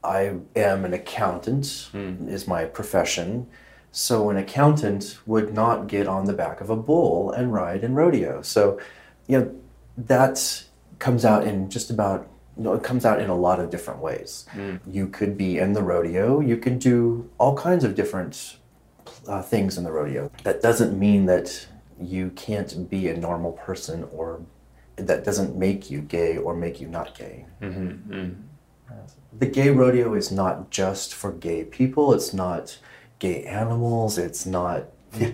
I 0.03 0.35
am 0.55 0.85
an 0.85 0.93
accountant, 0.93 1.89
hmm. 1.91 2.27
is 2.27 2.47
my 2.47 2.65
profession. 2.65 3.47
So 3.91 4.29
an 4.29 4.37
accountant 4.37 5.19
would 5.25 5.53
not 5.53 5.87
get 5.87 6.07
on 6.07 6.25
the 6.25 6.33
back 6.33 6.61
of 6.61 6.69
a 6.69 6.75
bull 6.75 7.31
and 7.31 7.53
ride 7.53 7.83
in 7.83 7.93
rodeo. 7.93 8.41
So, 8.41 8.79
you 9.27 9.39
know, 9.39 9.55
that 9.97 10.63
comes 10.99 11.25
out 11.25 11.45
in 11.45 11.69
just 11.69 11.89
about 11.89 12.27
you 12.57 12.63
know, 12.63 12.73
it 12.73 12.83
comes 12.83 13.03
out 13.03 13.19
in 13.19 13.29
a 13.29 13.35
lot 13.35 13.59
of 13.59 13.71
different 13.71 13.99
ways. 13.99 14.45
Hmm. 14.51 14.75
You 14.85 15.07
could 15.07 15.37
be 15.37 15.57
in 15.57 15.73
the 15.73 15.81
rodeo. 15.81 16.39
You 16.39 16.57
can 16.57 16.77
do 16.77 17.29
all 17.39 17.55
kinds 17.55 17.83
of 17.83 17.95
different 17.95 18.57
uh, 19.27 19.41
things 19.41 19.77
in 19.77 19.83
the 19.83 19.91
rodeo. 19.91 20.31
That 20.43 20.61
doesn't 20.61 20.97
mean 20.97 21.25
that 21.25 21.67
you 21.99 22.29
can't 22.31 22.89
be 22.89 23.07
a 23.07 23.17
normal 23.17 23.53
person 23.53 24.07
or 24.11 24.41
that 24.95 25.23
doesn't 25.23 25.55
make 25.55 25.89
you 25.89 26.01
gay 26.01 26.37
or 26.37 26.55
make 26.55 26.79
you 26.79 26.87
not 26.87 27.17
gay. 27.17 27.45
Mm-hmm. 27.61 28.13
Mm-hmm. 28.13 28.41
The 29.37 29.45
gay 29.47 29.69
rodeo 29.69 30.13
is 30.13 30.31
not 30.31 30.69
just 30.69 31.13
for 31.13 31.31
gay 31.31 31.63
people, 31.63 32.13
it's 32.13 32.33
not 32.33 32.77
gay 33.19 33.43
animals, 33.43 34.17
it's 34.17 34.45
not 34.45 34.85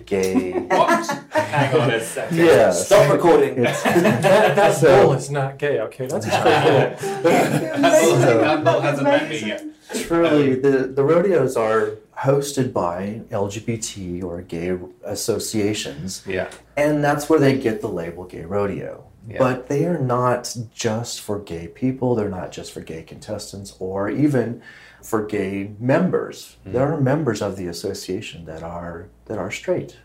gay. 0.06 0.52
what 0.68 1.06
hang 1.30 1.80
on 1.80 1.90
a 1.90 2.00
second 2.02 2.36
yeah. 2.36 2.70
Stop 2.70 3.12
recording. 3.16 3.64
It's, 3.64 3.82
That, 3.82 4.22
that 4.56 4.74
So- 4.80 5.06
bull 5.06 5.12
is 5.14 5.30
not 5.30 5.58
gay, 5.58 5.80
okay? 5.80 6.06
That's 6.06 6.26
a 6.26 6.30
straight 6.30 6.98
bull. 7.00 7.22
that 7.22 8.64
bull 8.64 8.80
hasn't 8.80 9.04
met 9.04 9.28
me 9.28 9.38
yet 9.46 9.64
truly, 9.94 10.54
the, 10.54 10.86
the 10.86 11.02
rodeos 11.02 11.56
are 11.56 11.96
hosted 12.18 12.72
by 12.72 13.22
LGBT 13.30 14.22
or 14.22 14.42
gay 14.42 14.78
associations. 15.04 16.22
yeah 16.26 16.50
And 16.76 17.02
that's 17.02 17.28
where 17.28 17.40
they 17.40 17.58
get 17.58 17.80
the 17.80 17.88
label 17.88 18.24
gay 18.24 18.44
rodeo. 18.44 19.09
Yeah. 19.30 19.38
But 19.38 19.68
they 19.68 19.84
are 19.84 19.98
not 19.98 20.56
just 20.74 21.20
for 21.20 21.38
gay 21.38 21.68
people, 21.68 22.14
they're 22.14 22.28
not 22.28 22.50
just 22.50 22.72
for 22.72 22.80
gay 22.80 23.02
contestants 23.02 23.76
or 23.78 24.10
even 24.10 24.60
for 25.02 25.24
gay 25.24 25.72
members. 25.78 26.56
Hmm. 26.64 26.72
There 26.72 26.92
are 26.92 27.00
members 27.00 27.40
of 27.40 27.56
the 27.56 27.66
association 27.66 28.44
that 28.46 28.62
are 28.62 29.08
that 29.26 29.38
are 29.38 29.50
straight. 29.50 29.98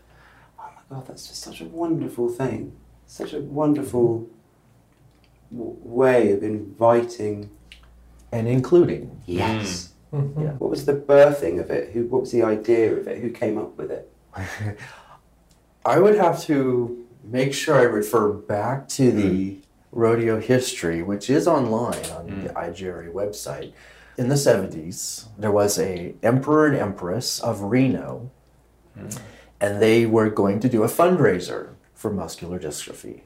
Oh 0.58 0.70
my 0.90 0.96
god, 0.96 1.06
that's 1.08 1.26
just 1.28 1.42
such 1.42 1.60
a 1.60 1.64
wonderful 1.64 2.28
thing. 2.28 2.76
Such 3.06 3.32
a 3.32 3.40
wonderful 3.40 4.28
w- 5.50 5.76
way 5.82 6.32
of 6.32 6.42
inviting. 6.42 7.50
And 8.32 8.48
including. 8.48 9.22
Yes. 9.26 9.92
Hmm. 10.10 10.18
Mm-hmm. 10.18 10.42
Yeah. 10.42 10.50
What 10.52 10.70
was 10.70 10.86
the 10.86 10.94
birthing 10.94 11.60
of 11.60 11.70
it? 11.70 11.92
Who? 11.92 12.04
What 12.06 12.22
was 12.22 12.32
the 12.32 12.42
idea 12.42 12.94
of 12.94 13.08
it? 13.08 13.20
Who 13.20 13.30
came 13.30 13.58
up 13.58 13.76
with 13.76 13.90
it? 13.90 14.10
I 15.84 15.98
would 15.98 16.16
have 16.16 16.42
to 16.44 17.05
make 17.26 17.52
sure 17.52 17.76
I 17.76 17.82
refer 17.82 18.32
back 18.32 18.88
to 18.90 19.10
the 19.10 19.50
hmm. 19.50 19.60
rodeo 19.92 20.40
history, 20.40 21.02
which 21.02 21.28
is 21.28 21.46
online 21.46 22.04
on 22.10 22.26
the 22.26 22.52
hmm. 22.52 22.56
IGRA 22.56 23.12
website. 23.12 23.72
In 24.16 24.28
the 24.28 24.34
70s, 24.34 25.28
there 25.36 25.52
was 25.52 25.78
a 25.78 26.14
emperor 26.22 26.66
and 26.66 26.76
empress 26.76 27.38
of 27.40 27.62
Reno, 27.62 28.30
hmm. 28.94 29.08
and 29.60 29.82
they 29.82 30.06
were 30.06 30.30
going 30.30 30.60
to 30.60 30.68
do 30.68 30.82
a 30.82 30.88
fundraiser 30.88 31.74
for 31.94 32.10
muscular 32.10 32.58
dystrophy. 32.58 33.22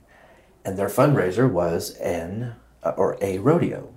And 0.65 0.77
their 0.77 0.89
fundraiser 0.89 1.51
was 1.51 1.95
an 1.97 2.55
uh, 2.83 2.93
or 2.97 3.17
a 3.21 3.39
rodeo. 3.39 3.93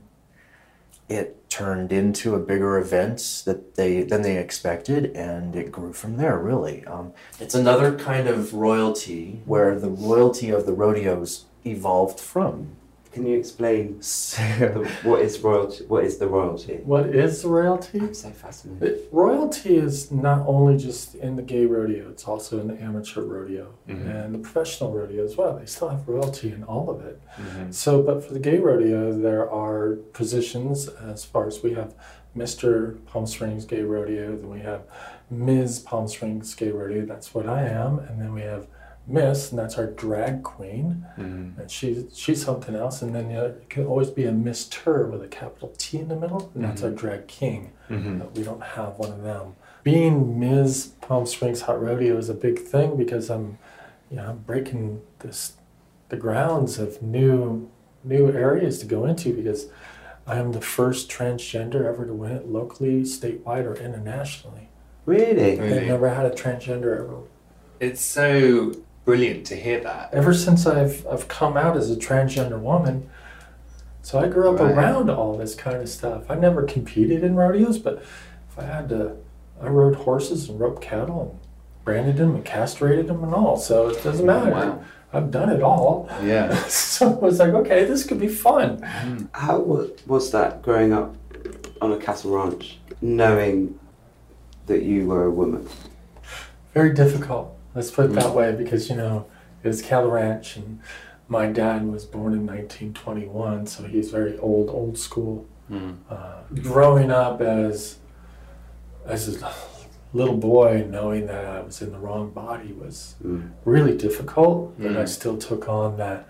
It 1.09 1.49
turned 1.49 1.91
into 1.91 2.33
a 2.33 2.39
bigger 2.39 2.77
event 2.77 3.43
that 3.45 3.75
they 3.75 4.03
than 4.03 4.21
they 4.21 4.37
expected, 4.37 5.15
and 5.15 5.55
it 5.55 5.71
grew 5.71 5.93
from 5.93 6.17
there. 6.17 6.37
Really, 6.37 6.83
um, 6.85 7.13
it's 7.39 7.55
another 7.55 7.97
kind 7.97 8.27
of 8.27 8.53
royalty 8.53 9.41
where 9.45 9.79
the 9.79 9.89
royalty 9.89 10.49
of 10.49 10.65
the 10.65 10.73
rodeos 10.73 11.45
evolved 11.65 12.19
from. 12.19 12.75
Can 13.13 13.27
you 13.27 13.37
explain 13.37 14.01
So, 14.01 14.41
the, 14.59 14.89
what 15.03 15.21
is 15.21 15.39
royalty? 15.39 15.85
What 15.85 16.03
is 16.03 16.17
the 16.17 16.27
royalty? 16.27 16.77
What 16.83 17.05
is 17.07 17.43
the 17.43 17.47
royalty? 17.47 17.99
I'm 17.99 18.13
so 18.13 18.31
fascinated. 18.31 18.83
It- 18.83 19.09
royalty 19.11 19.77
is 19.77 20.11
not 20.11 20.47
only 20.47 20.77
just 20.77 21.15
in 21.15 21.35
the 21.35 21.43
gay 21.43 21.65
rodeo, 21.65 22.09
it's 22.09 22.27
also 22.27 22.59
in 22.59 22.67
the 22.67 22.81
amateur 22.81 23.21
rodeo 23.21 23.73
mm-hmm. 23.87 24.09
and 24.09 24.33
the 24.33 24.39
professional 24.39 24.91
rodeo 24.91 25.23
as 25.23 25.37
well. 25.37 25.55
They 25.57 25.67
still 25.67 25.89
have 25.89 26.07
royalty 26.07 26.51
in 26.51 26.63
all 26.63 26.89
of 26.89 27.05
it. 27.05 27.21
Mm-hmm. 27.37 27.71
So, 27.71 28.01
but 28.01 28.23
for 28.25 28.33
the 28.33 28.39
gay 28.39 28.57
rodeo, 28.57 29.17
there 29.17 29.49
are 29.49 29.97
positions 30.13 30.87
as 30.87 31.23
far 31.23 31.47
as 31.47 31.61
we 31.61 31.73
have 31.75 31.93
Mr. 32.35 33.03
Palm 33.05 33.27
Springs 33.27 33.63
Gay 33.65 33.83
Rodeo, 33.83 34.35
then 34.35 34.49
we 34.49 34.61
have 34.61 34.81
Ms. 35.29 35.79
Palm 35.79 36.07
Springs 36.07 36.55
Gay 36.55 36.71
Rodeo, 36.71 37.05
that's 37.05 37.33
what 37.33 37.47
I 37.47 37.67
am, 37.67 37.99
and 37.99 38.19
then 38.19 38.33
we 38.33 38.41
have 38.41 38.67
Miss, 39.05 39.49
and 39.49 39.59
that's 39.59 39.77
our 39.77 39.87
drag 39.87 40.43
queen, 40.43 41.05
mm-hmm. 41.17 41.59
and 41.59 41.69
she's 41.69 42.05
she's 42.17 42.43
something 42.43 42.73
else, 42.73 43.01
and 43.01 43.13
then 43.13 43.29
you 43.29 43.35
know, 43.35 43.45
it 43.47 43.69
can 43.69 43.85
always 43.85 44.09
be 44.09 44.25
a 44.25 44.31
Mister 44.31 45.07
with 45.07 45.21
a 45.21 45.27
capital 45.27 45.73
T 45.77 45.99
in 45.99 46.07
the 46.07 46.15
middle, 46.15 46.49
and 46.55 46.63
that's 46.63 46.83
our 46.83 46.89
mm-hmm. 46.89 46.97
drag 46.97 47.27
king. 47.27 47.71
Mm-hmm. 47.89 48.19
But 48.19 48.35
we 48.35 48.43
don't 48.43 48.63
have 48.63 48.97
one 48.97 49.11
of 49.11 49.23
them. 49.23 49.55
Being 49.83 50.39
Ms. 50.39 50.93
Palm 51.01 51.25
Springs 51.25 51.61
Hot 51.61 51.81
Rodeo 51.81 52.17
is 52.17 52.29
a 52.29 52.33
big 52.33 52.59
thing 52.59 52.95
because 52.95 53.29
I'm, 53.29 53.57
you 54.09 54.15
know, 54.15 54.29
I'm 54.29 54.37
breaking 54.37 55.01
this, 55.19 55.53
the 56.07 56.15
grounds 56.15 56.79
of 56.79 57.01
new, 57.01 57.69
new 58.05 58.31
areas 58.31 58.79
to 58.79 58.85
go 58.85 59.05
into 59.05 59.33
because 59.33 59.67
I 60.25 60.37
am 60.37 60.53
the 60.53 60.61
first 60.61 61.11
transgender 61.11 61.85
ever 61.85 62.05
to 62.05 62.13
win 62.13 62.31
it 62.31 62.47
locally, 62.47 63.01
statewide, 63.01 63.65
or 63.65 63.75
internationally. 63.75 64.69
Really? 65.05 65.59
Really? 65.59 65.79
I've 65.79 65.87
never 65.87 66.09
had 66.09 66.25
a 66.25 66.31
transgender 66.31 66.97
ever. 66.97 67.23
It's 67.81 67.99
so 67.99 68.71
brilliant 69.05 69.45
to 69.47 69.55
hear 69.55 69.79
that. 69.81 70.13
Ever 70.13 70.33
since 70.33 70.65
I've 70.65 71.05
I've 71.07 71.27
come 71.27 71.57
out 71.57 71.75
as 71.77 71.91
a 71.91 71.95
transgender 71.95 72.59
woman, 72.59 73.09
so 74.01 74.19
I 74.19 74.27
grew 74.27 74.53
up 74.53 74.59
Right. 74.59 74.71
around 74.71 75.09
all 75.09 75.37
this 75.37 75.55
kind 75.55 75.77
of 75.77 75.89
stuff. 75.89 76.23
I 76.29 76.35
never 76.35 76.63
competed 76.63 77.23
in 77.23 77.35
rodeos, 77.35 77.77
but 77.79 77.95
if 78.49 78.57
I 78.59 78.63
had 78.63 78.89
to, 78.89 79.15
I 79.61 79.67
rode 79.67 79.95
horses 79.95 80.49
and 80.49 80.59
roped 80.59 80.81
cattle 80.81 81.21
and 81.21 81.39
branded 81.85 82.17
them 82.17 82.35
and 82.35 82.45
castrated 82.45 83.07
them 83.07 83.23
and 83.23 83.33
all. 83.33 83.57
So 83.57 83.89
it 83.89 84.03
doesn't 84.03 84.25
matter. 84.25 84.51
Wow. 84.51 84.83
I've 85.15 85.29
done 85.31 85.49
it 85.49 85.61
all. 85.61 86.09
Yeah. 86.23 86.53
so 86.67 87.11
I 87.11 87.19
was 87.19 87.39
like, 87.39 87.53
okay, 87.53 87.85
this 87.85 88.03
could 88.05 88.19
be 88.19 88.27
fun. 88.27 88.79
Mm. 88.81 89.29
How 89.33 89.59
wa- 89.59 89.85
was 90.07 90.31
that 90.31 90.61
growing 90.63 90.91
up 90.91 91.15
on 91.81 91.91
a 91.93 91.97
cattle 91.97 92.31
ranch, 92.35 92.79
knowing 93.01 93.77
that 94.65 94.81
you 94.83 95.07
were 95.07 95.25
a 95.25 95.31
woman? 95.31 95.67
Very 96.73 96.93
difficult. 96.93 97.52
Let's 97.75 97.89
put 97.91 98.05
it 98.05 98.13
that 98.13 98.33
way 98.35 98.51
because 98.53 98.89
you 98.89 98.95
know 98.95 99.25
it 99.63 99.67
was 99.67 99.81
cattle 99.81 100.11
ranch 100.11 100.55
and 100.57 100.79
my 101.27 101.47
dad 101.47 101.87
was 101.87 102.05
born 102.05 102.33
in 102.33 102.45
1921, 102.45 103.65
so 103.67 103.83
he's 103.85 104.11
very 104.11 104.37
old, 104.39 104.69
old 104.69 104.97
school. 104.97 105.47
Uh, 106.09 106.41
growing 106.61 107.09
up 107.09 107.41
as 107.41 107.97
as 109.05 109.41
a 109.41 109.53
little 110.13 110.37
boy, 110.37 110.85
knowing 110.87 111.25
that 111.25 111.45
I 111.45 111.61
was 111.61 111.81
in 111.81 111.91
the 111.91 111.97
wrong 111.97 112.29
body 112.29 112.73
was 112.73 113.15
Mm. 113.25 113.49
really 113.65 113.97
difficult, 113.97 114.77
but 114.77 114.95
I 114.95 115.03
Mm. 115.03 115.09
still 115.09 115.37
took 115.37 115.67
on 115.67 115.97
that 115.97 116.27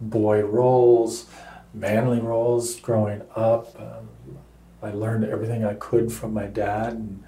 boy 0.00 0.42
roles, 0.42 1.26
manly 1.72 2.20
roles 2.20 2.78
growing 2.80 3.22
up. 3.34 3.74
Um, 3.80 4.08
I 4.82 4.90
learned 4.92 5.24
everything 5.24 5.64
I 5.64 5.74
could 5.74 6.12
from 6.12 6.34
my 6.34 6.46
dad, 6.46 6.92
and 6.94 7.22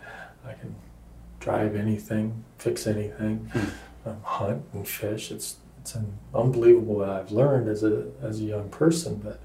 I 0.47 0.53
can 0.53 0.75
drive 1.43 1.75
anything, 1.75 2.45
fix 2.59 2.87
anything, 2.87 3.51
um, 4.07 4.17
hunt 4.23 4.63
and 4.73 4.87
fish. 4.87 5.31
It's 5.31 5.57
it's 5.81 5.97
unbelievable 6.33 6.95
what 7.01 7.09
I've 7.09 7.33
learned 7.33 7.69
as 7.69 7.83
a 7.83 8.07
as 8.23 8.41
a 8.41 8.45
young 8.45 8.69
person, 8.71 9.21
but 9.23 9.41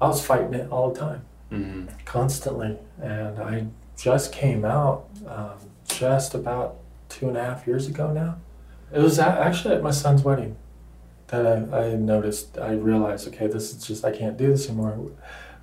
I 0.00 0.08
was 0.08 0.24
fighting 0.24 0.54
it 0.54 0.70
all 0.70 0.90
the 0.90 0.98
time 1.00 1.22
Mm. 1.52 1.86
constantly. 2.04 2.76
And 3.00 3.38
I 3.38 3.66
just 3.96 4.32
came 4.32 4.64
out 4.64 5.08
um, 5.28 5.52
just 5.86 6.34
about 6.34 6.78
two 7.08 7.28
and 7.28 7.36
a 7.36 7.44
half 7.44 7.68
years 7.68 7.86
ago 7.86 8.12
now. 8.12 8.38
It 8.92 8.98
was 8.98 9.20
actually 9.20 9.74
at 9.76 9.82
my 9.82 9.92
son's 9.92 10.22
wedding 10.24 10.56
that 11.28 11.46
I, 11.72 11.86
I 11.90 11.94
noticed, 11.94 12.58
I 12.58 12.72
realized, 12.72 13.28
okay, 13.28 13.46
this 13.46 13.72
is 13.72 13.86
just, 13.86 14.04
I 14.04 14.10
can't 14.10 14.36
do 14.36 14.48
this 14.48 14.66
anymore. 14.68 15.12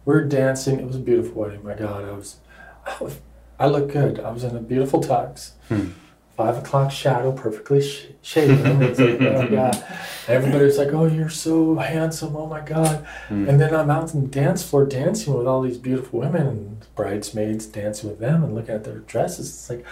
We're 0.05 0.23
dancing. 0.23 0.79
It 0.79 0.85
was 0.87 0.95
a 0.95 0.99
beautiful 0.99 1.41
wedding. 1.41 1.63
My 1.65 1.73
God, 1.73 2.05
I 2.05 2.11
was, 2.11 2.37
I, 2.85 2.95
was, 3.03 3.19
I 3.59 3.67
look 3.67 3.91
good. 3.91 4.19
I 4.19 4.31
was 4.31 4.43
in 4.43 4.55
a 4.55 4.61
beautiful 4.61 5.01
tux. 5.01 5.51
Hmm. 5.69 5.89
Five 6.35 6.57
o'clock 6.57 6.91
shadow, 6.91 7.31
perfectly 7.31 7.81
sh- 7.81 8.07
shaven. 8.23 8.79
Like, 8.79 8.99
oh 8.99 9.47
God. 9.51 9.83
Everybody 10.27 10.65
was 10.65 10.77
like, 10.79 10.91
oh, 10.91 11.05
you're 11.05 11.29
so 11.29 11.75
handsome. 11.75 12.35
Oh 12.35 12.47
my 12.47 12.61
God. 12.61 13.05
Hmm. 13.27 13.47
And 13.47 13.61
then 13.61 13.75
I'm 13.75 13.91
out 13.91 14.15
on 14.15 14.21
the 14.21 14.27
dance 14.27 14.63
floor 14.63 14.85
dancing 14.85 15.33
with 15.35 15.45
all 15.45 15.61
these 15.61 15.77
beautiful 15.77 16.19
women 16.19 16.47
and 16.47 16.95
bridesmaids 16.95 17.67
dancing 17.67 18.09
with 18.09 18.19
them 18.19 18.43
and 18.43 18.55
looking 18.55 18.73
at 18.73 18.83
their 18.83 18.99
dresses. 18.99 19.49
It's 19.49 19.69
like, 19.69 19.85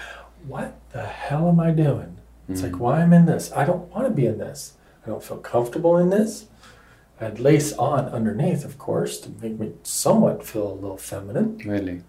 what 0.48 0.80
the 0.92 1.06
hell 1.06 1.48
am 1.48 1.60
I 1.60 1.72
doing? 1.72 2.18
It's 2.50 2.64
like, 2.64 2.72
hmm. 2.72 2.80
why 2.80 3.02
am 3.02 3.14
I 3.14 3.18
in 3.18 3.26
this? 3.28 3.52
I 3.54 3.64
don't 3.66 3.90
want 3.94 4.08
to 4.08 4.14
be 4.14 4.26
in 4.26 4.40
this. 4.40 4.74
I 5.06 5.10
don't 5.10 5.24
feel 5.24 5.38
comfortable 5.38 5.98
in 5.98 6.10
this. 6.10 6.48
I 7.20 7.26
had 7.26 7.40
lace 7.40 7.72
on 7.74 8.06
underneath, 8.10 8.66
of 8.66 8.80
course, 8.80 9.20
to 9.22 9.30
make 9.30 9.60
me 9.60 9.74
somewhat 9.84 10.46
feel 10.46 10.72
a 10.72 10.74
little 10.74 10.98
feminine. 10.98 11.60
Really? 11.60 12.02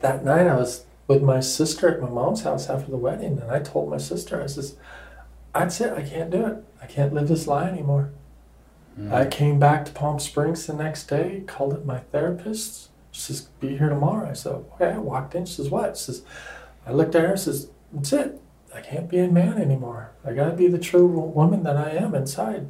That 0.00 0.24
night 0.24 0.46
I 0.46 0.56
was 0.56 0.86
with 1.08 1.22
my 1.22 1.40
sister 1.40 1.88
at 1.88 2.00
my 2.00 2.08
mom's 2.08 2.42
house 2.42 2.68
after 2.68 2.90
the 2.90 2.96
wedding, 2.96 3.38
and 3.40 3.50
I 3.50 3.60
told 3.60 3.90
my 3.90 3.98
sister, 3.98 4.42
I 4.42 4.46
says, 4.46 4.76
that's 5.54 5.80
it, 5.80 5.92
I 5.92 6.02
can't 6.02 6.30
do 6.30 6.46
it. 6.46 6.64
I 6.82 6.86
can't 6.86 7.14
live 7.14 7.28
this 7.28 7.46
lie 7.46 7.68
anymore. 7.68 8.10
Hmm. 8.96 9.12
I 9.12 9.26
came 9.26 9.58
back 9.58 9.84
to 9.84 9.92
Palm 9.92 10.18
Springs 10.18 10.66
the 10.66 10.74
next 10.74 11.06
day, 11.06 11.42
called 11.46 11.74
up 11.74 11.84
my 11.84 11.98
therapist. 11.98 12.90
She 13.10 13.20
says, 13.20 13.42
be 13.60 13.76
here 13.78 13.88
tomorrow. 13.88 14.28
I 14.28 14.34
said, 14.34 14.52
okay. 14.52 14.92
I 14.92 14.98
walked 14.98 15.34
in. 15.34 15.46
She 15.46 15.54
says, 15.54 15.70
what? 15.70 15.96
She 15.96 16.04
says, 16.04 16.22
I 16.86 16.92
looked 16.92 17.14
at 17.14 17.22
her 17.22 17.30
and 17.30 17.40
says, 17.40 17.70
that's 17.92 18.12
it. 18.12 18.40
I 18.74 18.80
can't 18.82 19.08
be 19.08 19.18
a 19.18 19.28
man 19.28 19.54
anymore. 19.54 20.12
I 20.24 20.34
got 20.34 20.50
to 20.50 20.56
be 20.56 20.68
the 20.68 20.78
true 20.78 21.06
woman 21.06 21.62
that 21.62 21.78
I 21.78 21.90
am 21.92 22.14
inside. 22.14 22.68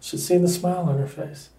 She 0.00 0.16
seen 0.16 0.42
the 0.42 0.48
smile 0.48 0.88
on 0.88 0.98
her 0.98 1.06
face. 1.06 1.50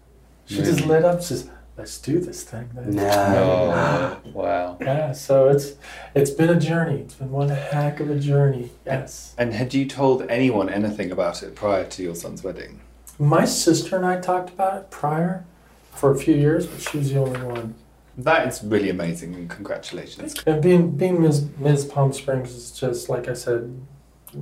She 0.44 0.56
just 0.56 0.84
lit 0.84 1.04
up. 1.04 1.20
She 1.20 1.28
says, 1.28 1.50
let's 1.80 1.98
do 1.98 2.20
this 2.20 2.44
thing. 2.44 2.68
then." 2.74 2.90
No. 2.96 4.20
Oh, 4.24 4.30
wow. 4.32 4.76
Yeah, 4.80 5.12
so 5.12 5.48
it's 5.48 5.72
it's 6.14 6.30
been 6.30 6.50
a 6.50 6.60
journey. 6.60 6.98
It's 7.00 7.14
been 7.14 7.30
one 7.30 7.48
heck 7.48 8.00
of 8.00 8.08
a 8.10 8.18
journey. 8.18 8.70
Yes. 8.86 9.34
And 9.38 9.52
had 9.54 9.72
you 9.74 9.86
told 9.86 10.22
anyone 10.28 10.68
anything 10.68 11.10
about 11.10 11.42
it 11.42 11.54
prior 11.54 11.84
to 11.94 12.02
your 12.02 12.14
son's 12.14 12.44
wedding? 12.44 12.80
My 13.18 13.44
sister 13.44 13.96
and 13.96 14.06
I 14.06 14.20
talked 14.20 14.50
about 14.50 14.74
it 14.80 14.90
prior 14.90 15.44
for 15.92 16.10
a 16.12 16.18
few 16.18 16.34
years, 16.34 16.66
but 16.66 16.80
she 16.80 16.98
was 16.98 17.12
the 17.12 17.18
only 17.20 17.40
one. 17.42 17.74
That 18.18 18.46
is 18.48 18.62
really 18.62 18.90
amazing 18.90 19.34
and 19.34 19.48
congratulations. 19.48 20.34
And 20.46 20.62
being 20.62 20.90
being 21.02 21.22
Ms. 21.22 21.46
Ms. 21.58 21.84
Palm 21.86 22.12
Springs 22.12 22.50
is 22.54 22.70
just 22.72 23.08
like 23.08 23.28
I 23.28 23.34
said, 23.34 23.62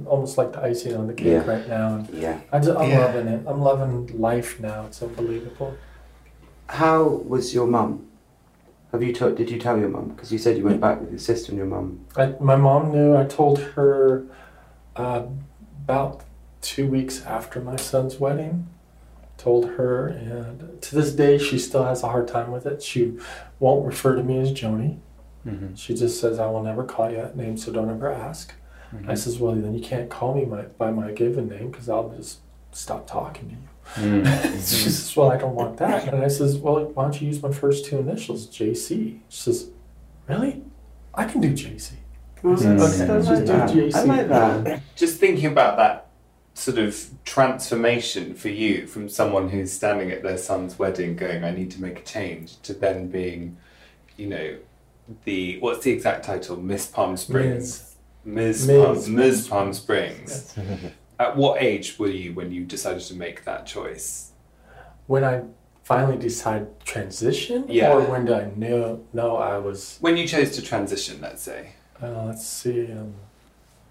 almost 0.07 0.37
like 0.37 0.53
the 0.53 0.63
icing 0.63 0.95
on 0.97 1.07
the 1.07 1.15
cake 1.15 1.27
Yeah. 1.29 1.47
right 1.55 1.67
now. 1.69 1.95
And 1.97 2.09
Yeah. 2.11 2.39
I 2.53 2.59
just, 2.59 2.77
I'm 2.79 2.91
Yeah. 2.91 3.05
loving 3.07 3.29
it. 3.29 3.41
I'm 3.47 3.61
loving 3.63 4.21
life 4.21 4.59
now. 4.61 4.87
It's 4.87 5.01
unbelievable. 5.03 5.75
How 6.69 7.03
was 7.05 7.55
your 7.55 7.67
mum? 7.67 8.07
Have 8.93 9.03
you 9.03 9.13
told? 9.13 9.37
Did 9.37 9.51
you 9.51 9.59
tell 9.59 9.79
your 9.79 9.89
mum? 9.89 10.09
Because 10.09 10.33
you 10.33 10.39
said 10.39 10.57
you 10.57 10.65
went 10.65 10.81
back 10.81 11.01
with 11.01 11.11
your 11.11 11.19
sister 11.19 11.53
and 11.53 11.59
your 11.59 11.67
mum. 11.67 12.05
I, 12.17 12.35
my 12.41 12.57
mom 12.57 12.91
knew. 12.93 13.17
I 13.17 13.25
told 13.25 13.59
her 13.59 14.27
uh, 14.97 15.27
about 15.85 16.25
two 16.61 16.87
weeks 16.87 17.25
after 17.25 17.61
my 17.61 17.77
son's 17.77 18.19
wedding. 18.19 18.69
Told 19.37 19.67
her, 19.73 20.09
and 20.09 20.83
to 20.83 20.95
this 20.97 21.13
day, 21.13 21.39
she 21.39 21.59
still 21.61 21.85
has 21.85 22.03
a 22.03 22.09
hard 22.09 22.27
time 22.27 22.51
with 22.51 22.67
it. 22.67 22.83
She 22.83 23.19
won't 23.61 23.87
refer 23.87 24.17
to 24.17 24.23
me 24.23 24.41
as 24.41 24.51
Joni. 24.51 24.99
Mm-hmm. 25.47 25.75
She 25.75 25.95
just 25.95 26.21
says, 26.21 26.41
"I 26.41 26.47
will 26.47 26.63
never 26.63 26.83
call 26.83 27.11
you 27.11 27.19
that 27.19 27.37
name, 27.37 27.57
so 27.57 27.73
don't 27.73 27.89
ever 27.89 28.11
ask." 28.11 28.53
I 29.07 29.15
says, 29.15 29.39
"Well, 29.39 29.55
then 29.55 29.75
you 29.75 29.81
can't 29.83 30.11
call 30.11 30.35
me 30.35 30.45
my, 30.45 30.63
by 30.63 30.91
my 30.91 31.13
given 31.13 31.49
name 31.49 31.71
because 31.71 31.89
I'll 31.89 32.09
just 32.09 32.39
stop 32.73 33.07
talking 33.07 33.51
to 33.51 33.55
you." 33.55 33.61
Mm-hmm. 33.99 34.53
she 34.57 34.61
says, 34.91 35.17
"Well, 35.17 35.31
I 35.31 35.37
don't 35.39 35.55
want 35.55 35.77
that." 35.79 36.13
And 36.13 36.23
I 36.23 36.29
says, 36.29 36.57
"Well, 36.59 36.85
why 36.95 37.05
don't 37.05 37.21
you 37.21 37.27
use 37.29 37.43
my 37.43 37.51
first 37.51 37.85
two 37.87 37.99
initials, 37.99 38.47
JC?" 38.47 38.77
She 38.89 39.21
says, 39.29 39.71
"Really? 40.29 40.63
I 41.15 41.25
can 41.25 41.41
do 41.41 41.51
JC." 41.53 41.93
Okay, 42.45 42.65
that's- 42.65 43.01
I 43.01 43.07
like 43.07 43.25
just 43.25 43.41
do 43.41 43.47
that. 43.47 43.71
JC. 43.71 43.95
I 43.97 44.03
like 44.05 44.29
that. 44.29 44.83
Just 44.97 45.19
thinking 45.19 45.47
about 45.47 45.77
that 45.79 46.07
sort 46.55 46.79
of 46.79 46.97
transformation 47.25 48.35
for 48.35 48.49
you 48.49 48.87
from 48.87 49.09
someone 49.09 49.49
who's 49.49 49.73
standing 49.73 50.11
at 50.13 50.23
their 50.23 50.39
son's 50.39 50.79
wedding 50.79 51.17
going, 51.17 51.43
I 51.45 51.51
need 51.51 51.71
to 51.73 51.81
make 51.83 51.99
a 52.01 52.03
change, 52.03 52.61
to 52.63 52.75
then 52.75 53.09
being, 53.09 53.57
you 54.17 54.27
know, 54.29 54.57
the, 55.25 55.59
what's 55.61 55.83
the 55.85 55.91
exact 55.91 56.25
title? 56.25 56.57
Miss 56.57 56.87
Palm 56.87 57.17
Springs. 57.17 57.97
Ms. 58.25 58.67
Ms. 58.69 58.85
Palm, 59.07 59.15
Ms. 59.17 59.49
Palm 59.49 59.73
Springs. 59.73 60.55
At 61.19 61.37
what 61.37 61.61
age 61.63 61.99
were 61.99 62.09
you 62.09 62.33
when 62.33 62.53
you 62.53 62.65
decided 62.65 63.03
to 63.03 63.15
make 63.15 63.45
that 63.45 63.67
choice? 63.67 64.33
When 65.07 65.25
I 65.25 65.43
finally 65.83 66.17
decide 66.19 66.67
transition, 66.85 67.65
Yeah. 67.69 67.93
or 67.93 68.03
when 68.03 68.33
I 68.33 68.51
know 68.57 69.01
know 69.13 69.37
I 69.37 69.59
was? 69.59 69.99
When 70.01 70.17
you 70.17 70.27
chose 70.29 70.51
to 70.57 70.63
transition, 70.63 71.19
let's 71.21 71.43
say, 71.43 71.71
Uh, 72.03 72.27
let's 72.27 72.47
see, 72.47 72.87
I'm 72.93 73.15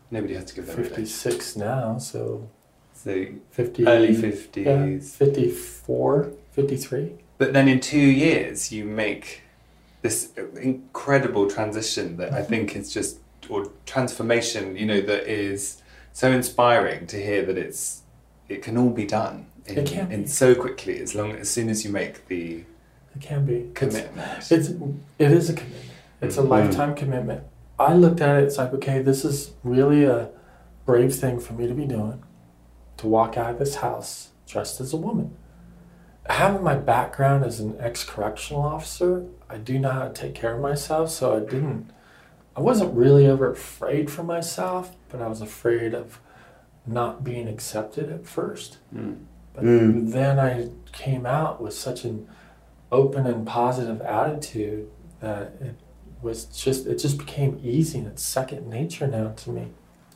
nobody 0.10 0.36
has 0.36 0.46
to 0.46 0.56
give. 0.56 0.70
56 0.70 1.58
now, 1.58 1.98
so 1.98 2.48
So 2.94 3.28
50 3.52 3.86
early 3.88 4.14
yeah, 4.14 4.22
fifties. 4.22 5.16
54, 5.16 6.32
53. 6.52 7.12
But 7.38 7.54
then 7.54 7.68
in 7.68 7.80
two 7.80 8.00
years, 8.00 8.72
you 8.72 8.86
make 8.86 9.42
this 10.02 10.32
incredible 10.62 11.48
transition 11.50 12.18
that 12.18 12.34
I 12.34 12.42
think 12.42 12.76
is 12.76 12.92
just, 12.92 13.20
or 13.50 13.70
transformation, 13.86 14.76
you 14.78 14.86
know, 14.86 15.02
that 15.02 15.28
is 15.28 15.82
so 16.18 16.32
inspiring 16.32 17.06
to 17.06 17.16
hear 17.24 17.46
that 17.46 17.60
it's, 17.60 18.02
it 18.50 18.64
can 18.64 18.76
all 18.76 18.90
be 18.90 19.06
done 19.06 19.46
in, 19.68 19.78
It 19.78 19.86
can 19.88 20.12
in 20.12 20.22
be. 20.24 20.28
so 20.28 20.56
quickly 20.56 21.00
as 21.00 21.14
long 21.14 21.34
as 21.34 21.48
soon 21.48 21.70
as 21.70 21.86
you 21.86 21.92
make 21.92 22.28
the 22.28 22.64
It 23.16 23.22
can 23.22 23.46
be. 23.46 23.70
Commitment. 23.76 24.18
it's 24.50 24.70
it 25.20 25.32
is 25.32 25.52
a 25.52 25.54
commitment. 25.54 25.86
It's 26.20 26.38
a 26.40 26.42
Mhm. 26.42 26.50
lifetime 26.50 26.96
commitment. 26.96 27.44
I 27.78 27.94
looked 27.94 28.20
at 28.22 28.40
it. 28.42 28.46
It's 28.46 28.58
like, 28.58 28.74
okay, 28.74 29.04
this 29.04 29.24
is 29.24 29.52
really 29.64 30.06
a 30.06 30.30
brave 30.88 31.14
thing 31.14 31.40
for 31.40 31.54
me 31.54 31.68
to 31.68 31.76
be 31.76 31.86
doing. 31.86 32.24
To 32.98 33.06
walk 33.08 33.38
out 33.38 33.52
of 33.52 33.60
this 33.60 33.76
house 33.76 34.30
dressed 34.48 34.82
as 34.82 34.94
a 34.94 34.98
woman. 34.98 35.36
Having 36.28 36.64
my 36.64 36.74
background 36.74 37.46
as 37.46 37.60
an 37.60 37.76
ex 37.80 38.04
correctional 38.04 38.64
officer, 38.64 39.26
I 39.48 39.58
do 39.58 39.78
know 39.78 39.92
how 39.92 40.08
to 40.08 40.14
take 40.14 40.34
care 40.34 40.56
of 40.56 40.62
myself. 40.62 41.12
So 41.12 41.36
I 41.36 41.42
didn't. 41.42 41.92
I 42.58 42.62
wasn't 42.62 42.96
really 42.96 43.28
ever 43.28 43.52
afraid 43.52 44.10
for 44.10 44.24
myself, 44.24 44.96
but 45.10 45.22
I 45.22 45.28
was 45.28 45.42
afraid 45.42 45.94
of 45.94 46.20
not 46.88 47.24
being 47.24 47.48
accepted 47.48 48.10
at 48.12 48.26
first. 48.26 48.78
Mm. 48.96 49.18
But 49.54 49.64
Mm. 49.64 50.12
then 50.12 50.40
I 50.40 50.70
came 50.92 51.26
out 51.26 51.62
with 51.62 51.74
such 51.74 52.04
an 52.04 52.28
open 52.92 53.28
and 53.28 53.46
positive 53.46 54.02
attitude 54.02 54.88
that 55.20 55.54
it 55.62 55.76
was 56.22 56.46
just 56.46 56.88
it 56.88 56.96
just 56.98 57.18
became 57.20 57.60
easy 57.64 58.00
and 58.00 58.08
it's 58.08 58.24
second 58.24 58.68
nature 58.70 59.06
now 59.08 59.34
to 59.38 59.50
me. 59.52 59.68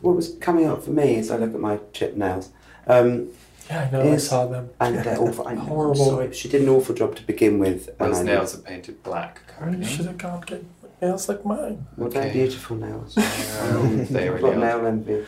What 0.02 0.16
was 0.16 0.36
coming 0.40 0.66
up 0.66 0.84
for 0.84 0.92
me 0.92 1.18
as 1.18 1.30
I 1.30 1.38
look 1.38 1.54
at 1.54 1.60
my 1.60 1.80
chipped 1.94 2.18
nails, 2.18 2.50
um, 2.88 3.28
Yeah, 3.70 3.88
I 3.88 3.92
know. 3.92 4.04
Yes. 4.04 4.26
I 4.26 4.28
saw 4.30 4.46
them. 4.48 4.70
and 4.80 4.96
they're 4.98 5.20
awful. 5.26 5.48
I 5.48 5.54
know, 5.54 5.62
I'm 5.62 5.68
Horrible. 5.68 6.06
sorry. 6.06 6.34
She 6.34 6.50
did 6.50 6.64
an 6.64 6.70
awful 6.70 6.96
job 6.96 7.16
to 7.18 7.24
begin 7.24 7.60
with. 7.60 7.90
and 8.00 8.12
Those 8.14 8.24
nails 8.24 8.56
are 8.56 8.62
painted 8.62 9.04
black 9.04 9.42
You 9.48 9.54
currently. 9.54 9.86
should 9.86 10.06
have 10.08 10.18
gone 10.18 10.42
get 10.42 10.64
nails 11.02 11.28
like 11.30 11.44
mine. 11.46 11.86
Well, 11.98 12.10
they're 12.10 12.24
Okay. 12.24 12.34
beautiful 12.34 12.78
nails. 12.78 13.18
Um, 13.62 14.06
they 14.06 14.28
I've 14.28 14.34
really 14.36 14.42
got 14.42 14.54
are. 14.54 14.60
nail 14.80 14.86
envy. 14.88 15.26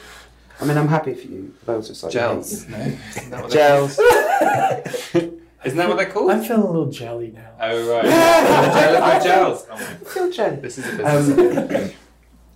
I 0.61 0.65
mean, 0.65 0.77
I'm 0.77 0.87
happy 0.87 1.13
for 1.13 1.27
you, 1.27 1.53
but 1.65 1.73
I 1.73 1.75
also 1.75 1.93
slightly 1.93 2.19
hate 2.19 2.25
Gels, 2.27 2.67
no? 2.67 2.77
Isn't 2.77 3.29
that 3.31 3.41
what 3.43 3.51
Gels. 3.51 3.95
they're- 3.97 5.31
Isn't 5.65 5.77
that 5.77 5.87
what 5.87 5.95
they're 5.97 6.09
called? 6.09 6.29
I'm 6.31 6.43
feeling 6.43 6.63
a 6.63 6.67
little 6.67 6.91
jelly 6.91 7.31
now. 7.33 7.51
Oh 7.61 7.89
right. 7.93 8.03
Gel- 8.03 9.03
oh, 9.03 9.23
gels. 9.23 9.65
Oh, 9.71 9.75
my- 9.75 10.09
Feel 10.09 10.31
jelly. 10.31 10.55
this 10.57 10.77
is 10.77 10.85
a 10.85 10.97
business. 10.97 11.89
Um, 11.89 11.97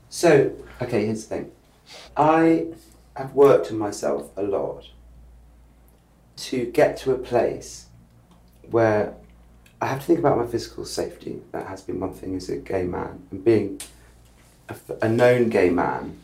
so, 0.09 0.51
okay, 0.81 1.05
here's 1.05 1.25
the 1.25 1.35
thing. 1.35 1.51
I 2.17 2.67
have 3.15 3.33
worked 3.33 3.71
on 3.71 3.77
myself 3.77 4.29
a 4.35 4.43
lot 4.43 4.83
to 6.37 6.65
get 6.65 6.97
to 6.97 7.11
a 7.13 7.17
place 7.17 7.85
where 8.69 9.13
I 9.79 9.85
have 9.87 9.99
to 9.99 10.05
think 10.05 10.19
about 10.19 10.37
my 10.37 10.45
physical 10.45 10.85
safety. 10.85 11.41
That 11.51 11.67
has 11.67 11.81
been 11.81 11.99
one 11.99 12.13
thing 12.13 12.35
as 12.35 12.49
a 12.49 12.57
gay 12.57 12.83
man. 12.83 13.27
And 13.31 13.43
being 13.43 13.79
a 15.01 15.07
known 15.07 15.49
gay 15.49 15.69
man 15.69 16.17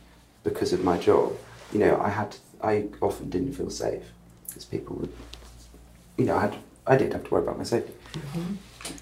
because 0.43 0.73
of 0.73 0.83
my 0.83 0.97
job, 0.97 1.33
you 1.71 1.79
know, 1.79 1.99
I 2.01 2.09
had 2.09 2.31
to, 2.31 2.37
I 2.61 2.85
often 3.01 3.29
didn't 3.29 3.53
feel 3.53 3.69
safe 3.69 4.03
because 4.47 4.65
people 4.65 4.95
would, 4.97 5.13
you 6.17 6.25
know, 6.25 6.37
I 6.37 6.41
had, 6.41 6.55
I 6.87 6.97
did 6.97 7.13
have 7.13 7.23
to 7.25 7.29
worry 7.29 7.43
about 7.43 7.57
my 7.57 7.63
safety. 7.63 7.93
Mm-hmm. 8.13 8.55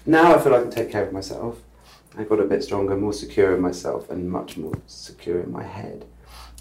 Now 0.06 0.34
I 0.34 0.40
feel 0.40 0.54
I 0.54 0.60
can 0.60 0.70
take 0.70 0.90
care 0.90 1.04
of 1.04 1.12
myself. 1.12 1.58
I 2.16 2.24
got 2.24 2.40
a 2.40 2.44
bit 2.44 2.62
stronger, 2.62 2.94
more 2.96 3.12
secure 3.12 3.54
in 3.54 3.62
myself, 3.62 4.10
and 4.10 4.30
much 4.30 4.56
more 4.56 4.74
secure 4.86 5.40
in 5.40 5.50
my 5.50 5.64
head. 5.64 6.04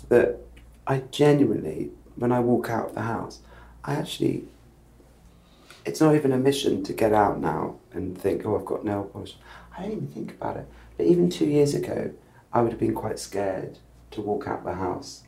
That 0.08 0.40
I 0.88 1.00
genuinely, 1.12 1.92
when 2.16 2.32
I 2.32 2.40
walk 2.40 2.70
out 2.70 2.90
of 2.90 2.96
the 2.96 3.02
house, 3.02 3.40
I 3.84 3.96
actually, 3.96 4.46
it's 5.86 6.02
not 6.02 6.16
even 6.16 6.32
a 6.32 6.38
mission 6.38 6.84
to 6.84 6.94
get 6.94 7.14
out 7.14 7.40
now 7.40 7.76
and 7.94 8.18
think, 8.18 8.46
oh, 8.46 8.58
I've 8.58 8.66
got 8.66 8.86
nail 8.86 9.04
polish. 9.04 9.36
I 9.76 9.84
don't 9.84 9.92
even 9.92 10.08
think 10.08 10.32
about 10.34 10.58
it. 10.58 10.68
But 10.98 11.08
even 11.08 11.30
two 11.30 11.46
years 11.46 11.74
ago, 11.74 12.12
I 12.54 12.62
would 12.62 12.72
have 12.72 12.80
been 12.80 12.94
quite 12.94 13.20
scared 13.20 13.80
to 14.12 14.22
walk 14.22 14.48
out 14.48 14.64
the 14.64 14.74
house 14.74 15.24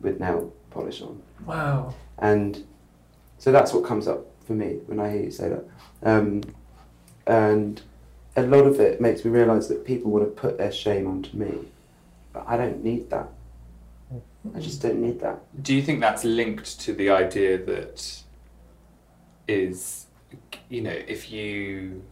with 0.00 0.20
nail 0.20 0.52
polish 0.70 1.02
on. 1.02 1.20
Wow. 1.44 1.94
And 2.18 2.64
so 3.38 3.52
that's 3.52 3.72
what 3.72 3.84
comes 3.84 4.08
up 4.08 4.26
for 4.46 4.52
me 4.52 4.78
when 4.86 5.00
I 5.00 5.10
hear 5.10 5.22
you 5.24 5.30
say 5.30 5.48
that. 5.48 5.64
Um, 6.02 6.42
and 7.26 7.80
a 8.36 8.42
lot 8.42 8.66
of 8.66 8.80
it 8.80 9.00
makes 9.00 9.24
me 9.24 9.30
realise 9.30 9.66
that 9.68 9.84
people 9.84 10.10
want 10.10 10.24
to 10.24 10.30
put 10.30 10.58
their 10.58 10.72
shame 10.72 11.06
onto 11.06 11.36
me. 11.36 11.66
But 12.32 12.44
I 12.46 12.56
don't 12.56 12.82
need 12.84 13.10
that. 13.10 13.28
I 14.54 14.60
just 14.60 14.80
don't 14.80 15.00
need 15.00 15.20
that. 15.20 15.40
Do 15.62 15.74
you 15.74 15.82
think 15.82 16.00
that's 16.00 16.24
linked 16.24 16.80
to 16.80 16.94
the 16.94 17.10
idea 17.10 17.58
that 17.58 18.22
is, 19.48 20.06
you 20.68 20.80
know, 20.82 20.90
if 21.08 21.30
you 21.30 22.02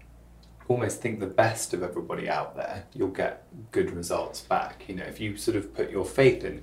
almost 0.69 1.01
think 1.01 1.19
the 1.21 1.27
best 1.27 1.73
of 1.73 1.83
everybody 1.83 2.29
out 2.29 2.55
there, 2.57 2.85
you'll 2.95 3.09
get 3.09 3.45
good 3.73 3.91
results 3.93 4.41
back. 4.43 4.85
You 4.89 4.97
know, 4.97 5.05
if 5.05 5.21
you 5.21 5.37
sort 5.37 5.57
of 5.57 5.75
put 5.75 5.91
your 5.91 6.05
faith 6.05 6.45
in 6.45 6.63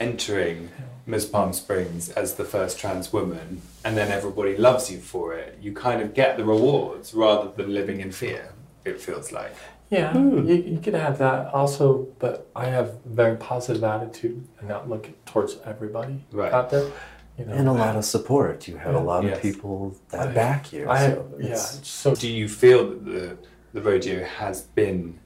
entering 0.00 0.68
Ms. 1.06 1.26
Palm 1.26 1.52
Springs 1.52 2.10
as 2.10 2.34
the 2.34 2.44
first 2.44 2.78
trans 2.78 3.12
woman 3.12 3.62
and 3.84 3.96
then 3.96 4.10
everybody 4.10 4.56
loves 4.56 4.90
you 4.90 4.98
for 4.98 5.34
it, 5.34 5.58
you 5.62 5.72
kind 5.72 6.02
of 6.02 6.14
get 6.14 6.36
the 6.36 6.44
rewards 6.44 7.14
rather 7.14 7.50
than 7.50 7.72
living 7.72 8.00
in 8.00 8.12
fear, 8.12 8.52
it 8.84 9.00
feels 9.00 9.32
like. 9.32 9.54
Yeah, 9.88 10.12
Hmm. 10.12 10.48
you, 10.48 10.54
you 10.56 10.78
could 10.80 10.94
have 10.94 11.18
that 11.18 11.54
also, 11.54 12.08
but 12.18 12.48
I 12.56 12.66
have 12.66 12.96
very 13.04 13.36
positive 13.36 13.84
attitude 13.84 14.46
and 14.58 14.72
outlook 14.72 15.08
towards 15.26 15.58
everybody 15.64 16.24
Right. 16.32 16.52
out 16.52 16.70
there. 16.70 16.90
You 17.38 17.44
know, 17.44 17.52
and 17.52 17.68
a 17.68 17.72
lot 17.72 17.96
of 17.96 18.04
support. 18.04 18.66
You 18.68 18.76
have 18.78 18.94
a 18.94 19.00
lot 19.00 19.22
Yes. 19.24 19.36
of 19.36 19.42
people 19.42 19.94
that 20.10 20.28
I- 20.28 20.32
back 20.32 20.72
you. 20.72 20.88
I 20.88 21.10
so 21.10 21.24
yeah. 21.38 21.54
So 21.56 22.14
Do 22.14 22.28
you 22.28 22.48
feel 22.48 22.88
that 22.90 23.04
the 23.04 23.36
the 23.74 23.82
rodeo 23.82 24.24
has 24.24 24.62
been 24.62 25.18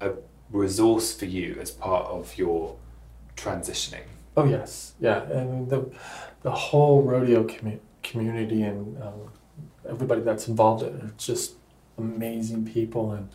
a 0.00 0.10
resource 0.50 1.14
for 1.18 1.26
you 1.26 1.56
as 1.60 1.70
part 1.70 2.06
of 2.06 2.38
your 2.38 2.76
transitioning? 3.36 4.06
Oh 4.36 4.44
yes, 4.46 4.94
yeah, 5.00 5.22
and 5.38 5.68
the 5.70 5.84
the 6.42 6.50
whole 6.50 7.02
rodeo 7.02 7.44
commu- 7.44 7.80
community 8.02 8.62
and 8.62 9.00
um, 9.02 9.30
everybody 9.88 10.22
that's 10.22 10.48
involved 10.48 10.82
in 10.82 10.88
it 10.96 11.04
are 11.04 11.12
just 11.18 11.54
amazing 11.98 12.64
people, 12.64 13.12
and 13.12 13.28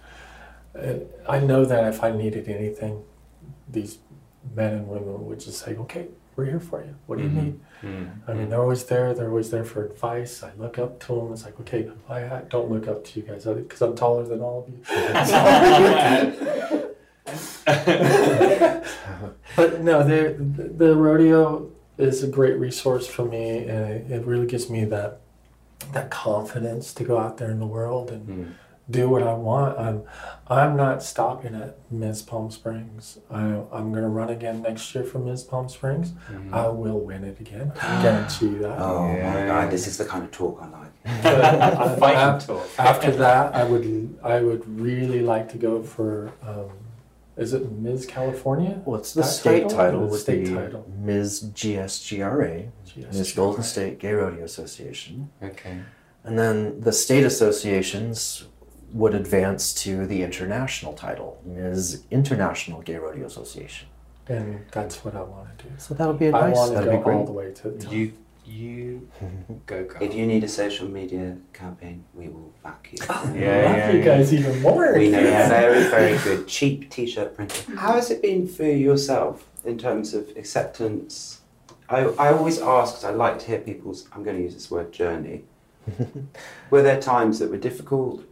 uh, 0.76 1.32
I 1.36 1.40
know 1.40 1.64
that 1.66 1.84
if 1.94 2.04
I 2.04 2.12
needed 2.12 2.48
anything, 2.50 3.04
these 3.72 4.00
men 4.56 4.74
and 4.74 4.88
women 4.88 5.26
would 5.28 5.40
just 5.40 5.60
say, 5.64 5.76
"Okay, 5.78 6.08
we're 6.40 6.46
here 6.46 6.60
for 6.60 6.82
you. 6.84 6.96
What 7.08 7.18
do 7.18 7.24
you 7.26 7.30
Mhm. 7.30 7.44
need?" 7.44 7.60
I 8.28 8.34
mean, 8.34 8.50
they're 8.50 8.62
always 8.62 8.84
there. 8.86 9.14
They're 9.14 9.30
always 9.30 9.50
there 9.52 9.64
for 9.64 9.86
advice. 9.86 10.44
I 10.44 10.52
look 10.58 10.78
up 10.80 11.00
to 11.06 11.16
them. 11.16 11.32
It's 11.34 11.46
like, 11.46 11.60
okay, 11.62 11.90
I, 12.10 12.20
I 12.38 12.42
don't 12.50 12.70
look 12.72 12.88
up 12.88 13.04
to 13.06 13.20
you 13.20 13.26
guys 13.26 13.46
because 13.46 13.82
I'm 13.82 13.96
taller 13.96 14.24
than 14.32 14.42
all 14.42 14.60
of 14.64 14.70
you. 14.74 14.80
but 19.56 19.82
no, 19.82 20.04
the 20.04 20.36
the 20.78 20.96
rodeo 20.96 21.70
is 21.98 22.24
a 22.24 22.28
great 22.28 22.58
resource 22.58 23.08
for 23.08 23.26
me, 23.26 23.60
and 23.60 23.70
it, 23.92 24.12
it 24.12 24.26
really 24.26 24.48
gives 24.48 24.70
me 24.70 24.86
that 24.86 25.20
that 25.94 26.10
confidence 26.10 26.94
to 26.94 27.04
go 27.04 27.18
out 27.18 27.38
there 27.38 27.50
in 27.52 27.60
the 27.60 27.68
world 27.68 28.12
and 28.12 28.28
Mm. 28.28 28.52
Do 28.90 29.10
what 29.10 29.24
I 29.24 29.34
want. 29.34 29.78
I'm 29.78 30.04
I'm 30.48 30.76
not 30.76 31.04
stopping 31.04 31.54
at 31.54 31.78
Ms. 31.92 32.24
Palm 32.24 32.50
Springs. 32.50 33.20
I, 33.30 33.40
I'm 33.72 33.92
going 33.92 34.02
to 34.04 34.08
run 34.10 34.30
again 34.30 34.64
next 34.64 34.94
year 34.96 35.04
for 35.04 35.20
Ms. 35.20 35.44
Palm 35.44 35.70
Springs. 35.70 36.10
Mm-hmm. 36.32 36.54
I 36.56 36.68
will 36.70 37.00
win 37.00 37.24
it 37.24 37.40
again. 37.40 37.72
I 37.82 38.02
guarantee 38.02 38.48
you 38.48 38.60
that. 38.60 38.80
Oh 38.80 39.06
Yeah. 39.16 39.34
my 39.34 39.46
god, 39.46 39.72
this 39.72 39.86
is 39.86 39.98
the 39.98 40.06
kind 40.06 40.24
of 40.24 40.32
talk 40.32 40.60
I 40.62 40.68
like. 40.70 40.92
But 41.24 42.00
Fighting 42.00 42.48
talk. 42.48 42.68
after 42.80 43.12
that, 43.12 43.56
I 43.56 43.64
would 43.64 44.18
I 44.24 44.42
would 44.42 44.68
really 44.80 45.22
like 45.22 45.50
to 45.52 45.58
go 45.58 45.84
for. 45.84 46.32
Um, 46.46 46.70
is 47.38 47.54
it 47.54 47.72
Ms. 47.72 48.06
California? 48.06 48.82
What's 48.84 49.14
the 49.14 49.22
That 49.22 49.28
state 49.28 49.62
title? 49.64 49.78
title, 49.78 50.00
The 50.02 50.08
would 50.08 50.20
state 50.20 50.48
title. 50.54 50.86
Ms. 50.98 51.52
GSGRA, 51.56 52.70
Ms. 53.14 53.32
Golden 53.32 53.64
State 53.64 53.98
Gay 54.00 54.12
Rodeo 54.12 54.44
Association. 54.44 55.30
Okay. 55.42 55.78
And 56.26 56.38
then 56.38 56.82
the 56.82 56.92
state 56.92 57.24
associations 57.24 58.48
would 58.94 59.14
advance 59.16 59.74
to 59.74 60.06
the 60.08 60.24
international 60.24 60.94
title, 60.94 61.42
Ms. 61.46 62.04
International 62.12 62.82
Gay 62.82 62.96
Rodeo 62.96 63.26
Association. 63.28 63.88
And 64.28 64.66
that's 64.72 65.04
what 65.04 65.16
I 65.16 65.22
want 65.22 65.58
to 65.60 65.66
do. 65.66 65.72
So 65.78 65.94
that'll 65.94 66.14
be 66.14 66.28
a 66.28 66.32
nice. 66.32 66.56
want 66.56 66.74
to 66.78 66.86
go 66.86 67.04
all 67.12 67.26
the 67.26 67.32
way 67.32 67.52
to 67.52 67.70
the 67.70 67.80
top. 67.84 67.92
You 67.94 68.14
you 68.46 69.08
go 69.68 69.84
girl. 69.84 70.02
If 70.02 70.14
you 70.16 70.26
need 70.26 70.44
a 70.44 70.48
social 70.48 70.88
media 70.88 71.38
campaign, 71.54 72.04
we 72.16 72.30
will 72.30 72.52
back 72.64 72.90
you. 72.92 72.98
Yeah, 73.08 73.14
I 73.14 73.24
love 73.26 73.36
yeah, 73.36 73.92
you 73.92 74.00
yeah. 74.00 74.06
guys 74.06 74.34
even 74.34 74.62
more. 74.62 74.98
We 74.98 75.10
know 75.10 75.20
Yeah. 75.20 75.46
a 75.46 75.50
very, 75.50 75.84
very 75.88 76.18
good 76.24 76.48
cheap 76.56 76.90
t-shirt 76.90 77.36
printer. 77.36 77.76
How 77.76 77.94
has 77.94 78.10
it 78.10 78.22
been 78.24 78.48
for 78.48 78.66
yourself 78.66 79.48
in 79.66 79.78
terms 79.78 80.14
of 80.16 80.30
acceptance? 80.36 81.42
I, 81.90 82.02
I 82.06 82.34
always 82.34 82.60
ask, 82.60 82.96
because 82.96 83.04
I 83.04 83.12
like 83.12 83.40
to 83.40 83.46
hear 83.48 83.60
people's, 83.60 84.08
I'm 84.14 84.24
going 84.24 84.38
to 84.38 84.42
use 84.44 84.54
this 84.54 84.70
word 84.70 84.92
journey, 84.92 85.44
Were 86.70 86.84
there 86.84 87.02
times 87.02 87.40
that 87.40 87.50
were 87.50 87.58
difficult? 87.58 88.24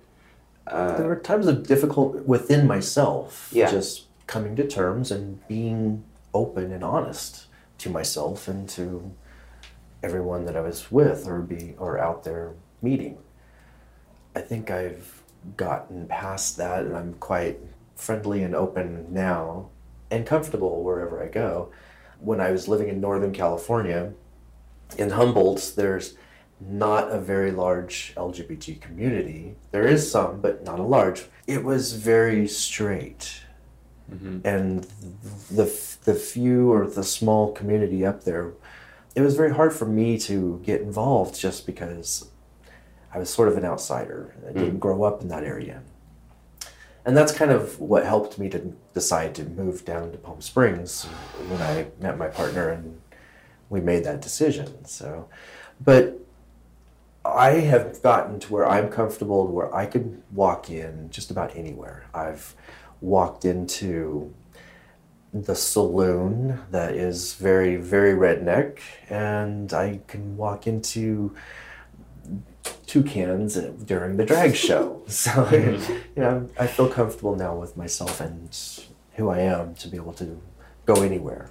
Uh, 0.72 0.98
there 0.98 1.08
were 1.08 1.16
times 1.16 1.48
of 1.48 1.66
difficult 1.66 2.26
within 2.26 2.68
myself. 2.68 3.50
Yeah. 3.52 3.72
Just 3.72 4.06
coming 4.28 4.56
to 4.58 4.68
terms 4.68 5.12
and 5.12 5.46
being 5.48 6.04
open 6.34 6.72
and 6.72 6.84
honest 6.84 7.48
to 7.80 7.90
myself 7.90 8.48
and 8.48 8.68
to 8.70 9.12
everyone 10.04 10.46
that 10.46 10.56
I 10.56 10.62
was 10.62 10.92
with 10.92 11.28
or 11.28 11.40
be 11.42 11.76
or 11.78 11.98
out 11.98 12.24
there 12.24 12.54
meeting. 12.82 13.18
I 14.36 14.42
think 14.42 14.70
I've 14.70 15.24
gotten 15.56 16.08
past 16.08 16.58
that 16.58 16.86
and 16.86 16.96
I'm 16.96 17.14
quite 17.16 17.60
friendly 17.96 18.44
and 18.44 18.54
open 18.54 19.08
now 19.10 19.70
and 20.12 20.26
comfortable 20.26 20.84
wherever 20.84 21.24
I 21.24 21.28
go. 21.28 21.72
When 22.20 22.40
I 22.40 22.52
was 22.52 22.68
living 22.68 22.90
in 22.90 23.00
Northern 23.00 23.32
California, 23.32 24.14
in 24.98 25.12
Humboldt, 25.12 25.74
there's 25.76 26.16
not 26.60 27.12
a 27.12 27.20
very 27.20 27.52
large 27.52 28.14
LGBT 28.16 28.82
community. 28.82 29.56
There 29.72 29.88
is 29.88 30.10
some, 30.10 30.42
but 30.42 30.64
not 30.64 30.80
a 30.80 30.84
large. 30.84 31.26
It 31.46 31.64
was 31.64 31.94
very 31.94 32.48
straight. 32.48 33.42
Mm-hmm. 34.12 34.48
And 34.48 34.84
the, 35.52 35.66
the 36.04 36.16
few 36.16 36.72
or 36.72 36.88
the 36.88 37.04
small 37.04 37.52
community 37.52 38.06
up 38.06 38.24
there, 38.24 38.54
it 39.16 39.22
was 39.22 39.36
very 39.36 39.54
hard 39.54 39.74
for 39.74 39.86
me 39.86 40.18
to 40.20 40.62
get 40.64 40.82
involved 40.82 41.40
just 41.40 41.66
because 41.66 42.30
I 43.14 43.20
was 43.20 43.30
sort 43.30 43.50
of 43.50 43.58
an 43.58 43.66
outsider. 43.66 44.36
I 44.48 44.54
didn't 44.54 44.78
mm. 44.78 44.80
grow 44.80 45.04
up 45.04 45.22
in 45.22 45.28
that 45.28 45.44
area. 45.44 45.82
And 47.06 47.16
that's 47.16 47.32
kind 47.32 47.52
of 47.52 47.80
what 47.80 48.06
helped 48.06 48.38
me 48.38 48.50
to 48.50 48.76
decide 48.94 49.34
to 49.36 49.44
move 49.44 49.86
down 49.86 50.12
to 50.12 50.18
Palm 50.18 50.42
Springs 50.42 51.06
when 51.48 51.62
I 51.62 51.88
met 52.02 52.18
my 52.18 52.28
partner 52.28 52.70
and 52.70 53.02
we 53.70 53.80
made 53.80 54.04
that 54.04 54.22
decision. 54.22 54.84
So, 54.86 55.30
but 55.80 56.20
I 57.34 57.60
have 57.62 58.02
gotten 58.02 58.40
to 58.42 58.54
where 58.54 58.68
I'm 58.68 58.90
comfortable, 58.90 59.48
where 59.48 59.74
I 59.74 59.86
can 59.86 60.24
walk 60.32 60.70
in 60.70 61.10
just 61.10 61.32
about 61.32 61.56
anywhere. 61.56 62.06
I've 62.14 62.56
walked 63.02 63.46
into 63.46 64.34
the 65.34 65.56
saloon 65.56 66.60
that 66.72 66.94
is 66.94 67.34
very, 67.34 67.76
very 67.76 68.14
redneck, 68.14 68.80
and 69.10 69.74
I 69.74 70.00
can 70.08 70.38
walk 70.38 70.68
into 70.68 71.36
toucans 72.86 73.56
during 73.56 74.18
the 74.18 74.26
drag 74.26 74.56
show. 74.56 75.04
So, 75.08 75.48
you 75.52 76.22
know, 76.22 76.50
I 76.60 76.68
feel 76.68 76.90
comfortable 76.90 77.36
now 77.36 77.56
with 77.56 77.78
myself 77.78 78.20
and 78.20 78.58
who 79.14 79.30
I 79.30 79.40
am 79.40 79.76
to 79.76 79.88
be 79.88 79.98
able 79.98 80.14
to 80.14 80.42
go 80.86 81.02
anywhere. 81.02 81.50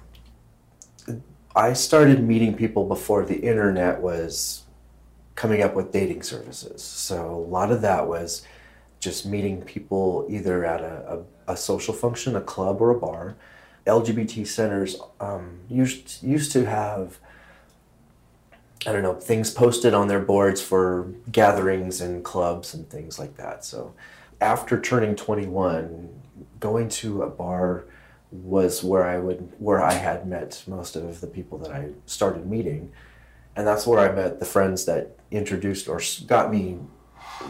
I 1.55 1.73
started 1.73 2.21
meeting 2.21 2.55
people 2.55 2.85
before 2.85 3.25
the 3.25 3.39
internet 3.39 4.01
was 4.01 4.63
coming 5.37 5.61
up 5.61 5.75
with 5.75 5.91
dating 5.91 6.23
services. 6.23 6.83
So 6.83 7.29
a 7.29 7.49
lot 7.49 7.71
of 7.71 7.81
that 7.83 8.07
was 8.07 8.41
just 8.99 9.23
meeting 9.25 9.61
people 9.61 10.25
either 10.27 10.65
at 10.65 10.81
a, 10.81 11.23
a, 11.47 11.53
a 11.53 11.55
social 11.55 11.93
function, 11.93 12.35
a 12.35 12.41
club, 12.41 12.81
or 12.81 12.89
a 12.89 12.99
bar. 12.99 13.37
LGBT 13.85 14.45
centers 14.45 14.97
um, 15.21 15.59
used 15.69 16.21
used 16.21 16.51
to 16.51 16.65
have 16.65 17.19
I 18.85 18.91
don't 18.91 19.03
know 19.03 19.13
things 19.13 19.51
posted 19.51 19.93
on 19.93 20.07
their 20.07 20.19
boards 20.19 20.61
for 20.61 21.13
gatherings 21.31 22.01
and 22.01 22.23
clubs 22.23 22.73
and 22.73 22.89
things 22.89 23.17
like 23.17 23.37
that. 23.37 23.63
So 23.63 23.93
after 24.41 24.81
turning 24.81 25.15
21, 25.15 26.09
going 26.59 26.89
to 26.89 27.21
a 27.21 27.29
bar 27.29 27.85
was 28.31 28.83
where 28.83 29.03
I 29.03 29.19
would 29.19 29.51
where 29.59 29.83
I 29.83 29.93
had 29.93 30.27
met 30.27 30.63
most 30.67 30.95
of 30.95 31.21
the 31.21 31.27
people 31.27 31.59
that 31.59 31.71
I 31.71 31.91
started 32.07 32.47
meeting, 32.47 32.91
and 33.57 33.65
that's 33.65 33.87
where 33.87 33.99
I 33.99 34.13
met 34.13 34.39
the 34.39 34.45
friends 34.45 34.85
that 34.85 35.17
introduced 35.31 35.89
or 35.89 35.99
got 36.27 36.51
me 36.51 36.77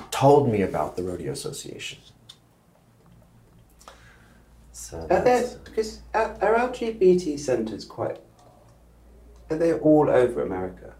told 0.09 0.49
me 0.49 0.61
about 0.61 0.95
the 0.95 1.03
rodeo 1.03 1.33
association. 1.33 1.99
So 4.71 5.05
Are 5.09 5.21
there, 5.21 5.45
because 5.65 5.99
uh, 6.13 6.33
are, 6.41 6.55
are 6.55 6.69
LGBT 6.69 7.37
centres 7.37 7.83
quite? 7.83 8.19
Are 9.49 9.57
they 9.57 9.73
all 9.73 10.09
over 10.09 10.41
America? 10.41 10.93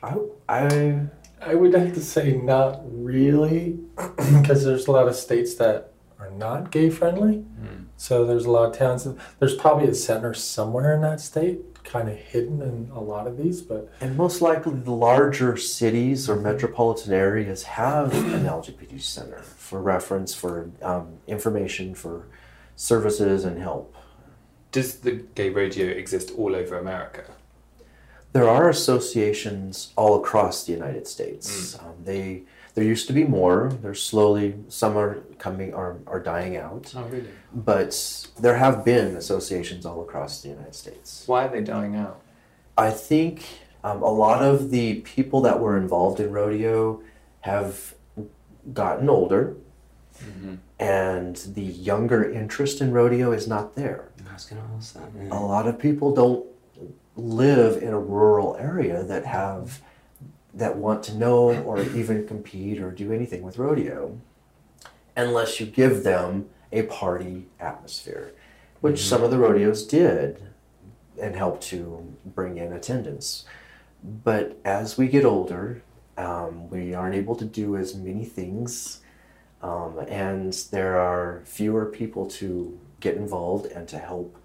I, 0.00 0.16
I 0.48 1.00
I 1.40 1.54
would 1.56 1.74
have 1.74 1.92
to 1.94 2.00
say 2.00 2.36
not 2.36 2.82
really, 2.84 3.80
because 4.16 4.64
there's 4.64 4.86
a 4.86 4.92
lot 4.92 5.08
of 5.08 5.16
states 5.16 5.56
that 5.56 5.92
are 6.20 6.30
not 6.30 6.70
gay 6.70 6.88
friendly. 6.88 7.38
Hmm. 7.38 7.84
So 7.96 8.24
there's 8.24 8.44
a 8.44 8.50
lot 8.50 8.70
of 8.70 8.78
towns. 8.78 9.08
There's 9.40 9.56
probably 9.56 9.88
a 9.88 9.94
center 9.94 10.34
somewhere 10.34 10.94
in 10.94 11.00
that 11.00 11.20
state, 11.20 11.60
kind 11.84 12.08
of 12.08 12.16
hidden 12.16 12.62
in 12.62 12.90
a 12.94 13.00
lot 13.00 13.26
of 13.26 13.36
these. 13.36 13.60
But 13.60 13.92
and 14.00 14.16
most 14.16 14.40
likely 14.40 14.74
the 14.74 14.92
larger 14.92 15.56
cities 15.56 16.28
or 16.28 16.36
metropolitan 16.36 17.12
areas 17.12 17.62
have 17.64 18.12
an 18.14 18.44
LGBT 18.44 19.00
center 19.00 19.42
for 19.42 19.80
reference, 19.80 20.34
for 20.34 20.70
um, 20.82 21.18
information, 21.26 21.94
for 21.94 22.26
services 22.76 23.44
and 23.44 23.58
help. 23.58 23.94
Does 24.70 24.96
the 24.96 25.12
gay 25.34 25.50
rodeo 25.50 25.86
exist 25.86 26.32
all 26.36 26.56
over 26.56 26.78
America? 26.78 27.24
There 28.32 28.48
are 28.48 28.70
associations 28.70 29.92
all 29.94 30.18
across 30.18 30.64
the 30.64 30.72
United 30.72 31.06
States. 31.06 31.78
Um, 31.78 31.92
they 32.04 32.42
there 32.74 32.84
used 32.84 33.06
to 33.08 33.12
be 33.12 33.24
more. 33.24 33.70
There's 33.82 34.02
slowly 34.02 34.54
some 34.68 34.96
are 34.96 35.16
coming 35.38 35.74
are, 35.74 35.96
are 36.06 36.20
dying 36.20 36.56
out, 36.56 36.92
Oh, 36.96 37.04
really? 37.04 37.28
but 37.54 38.26
there 38.40 38.56
have 38.56 38.84
been 38.84 39.16
associations 39.16 39.84
all 39.84 40.00
across 40.02 40.40
the 40.42 40.48
United 40.48 40.74
States. 40.74 41.24
Why 41.26 41.46
are 41.46 41.50
they 41.50 41.60
dying 41.62 41.96
out? 41.96 42.20
I 42.78 42.90
think 42.90 43.44
um, 43.84 44.02
a 44.02 44.10
lot 44.10 44.42
of 44.42 44.70
the 44.70 45.00
people 45.00 45.40
that 45.42 45.60
were 45.60 45.76
involved 45.76 46.18
in 46.20 46.32
rodeo 46.32 47.02
have 47.40 47.94
gotten 48.72 49.08
older, 49.10 49.56
and 50.78 51.36
the 51.36 51.62
younger 51.62 52.30
interest 52.30 52.80
in 52.80 52.92
rodeo 52.92 53.32
is 53.32 53.46
not 53.48 53.74
there. 53.74 54.08
I 54.28 54.34
was 54.34 54.44
going 54.46 54.62
to 54.62 54.68
ask 54.76 54.94
that. 54.94 55.08
A 55.30 55.34
lot 55.40 55.66
of 55.66 55.78
people 55.78 56.14
don't 56.14 56.46
live 57.16 57.82
in 57.82 57.88
a 57.92 57.98
rural 58.00 58.56
area 58.56 59.02
that 59.04 59.26
have 59.26 59.82
that 60.54 60.76
want 60.76 61.02
to 61.04 61.14
know 61.14 61.62
or 61.62 61.80
even 61.80 62.26
compete 62.26 62.80
or 62.80 62.90
do 62.90 63.12
anything 63.12 63.42
with 63.42 63.58
rodeo 63.58 64.18
unless 65.16 65.60
you 65.60 65.66
give 65.66 66.04
them 66.04 66.48
a 66.72 66.82
party 66.82 67.46
atmosphere 67.58 68.32
which 68.80 69.00
some 69.00 69.22
of 69.22 69.30
the 69.30 69.38
rodeos 69.38 69.86
did 69.86 70.42
and 71.20 71.36
helped 71.36 71.62
to 71.62 72.16
bring 72.24 72.58
in 72.58 72.72
attendance. 72.72 73.44
But 74.02 74.58
as 74.64 74.98
we 74.98 75.08
get 75.08 75.24
older 75.24 75.82
um, 76.18 76.68
we 76.68 76.94
aren't 76.94 77.14
able 77.14 77.36
to 77.36 77.44
do 77.44 77.76
as 77.76 77.94
many 77.94 78.24
things 78.24 79.00
um, 79.62 79.98
and 80.08 80.52
there 80.70 80.98
are 80.98 81.42
fewer 81.44 81.86
people 81.86 82.26
to 82.26 82.78
get 83.00 83.16
involved 83.16 83.66
and 83.66 83.88
to 83.88 83.98
help 83.98 84.36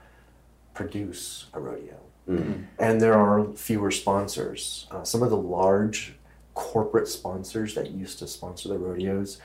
produce 0.74 1.48
a 1.54 1.60
rodeo 1.60 2.00
Mm. 2.28 2.66
and 2.78 3.00
there 3.00 3.14
are 3.14 3.54
fewer 3.56 3.90
sponsors. 3.90 4.88
Uh, 4.92 5.04
some 5.04 5.24
of 5.24 5.30
the 5.30 5.38
large 5.38 6.16
corporate 6.54 7.08
sponsors 7.08 7.74
that 7.76 7.92
used 7.92 8.20
to 8.20 8.28
sponsor 8.28 8.68
the 8.68 8.78
rodeos 8.78 9.40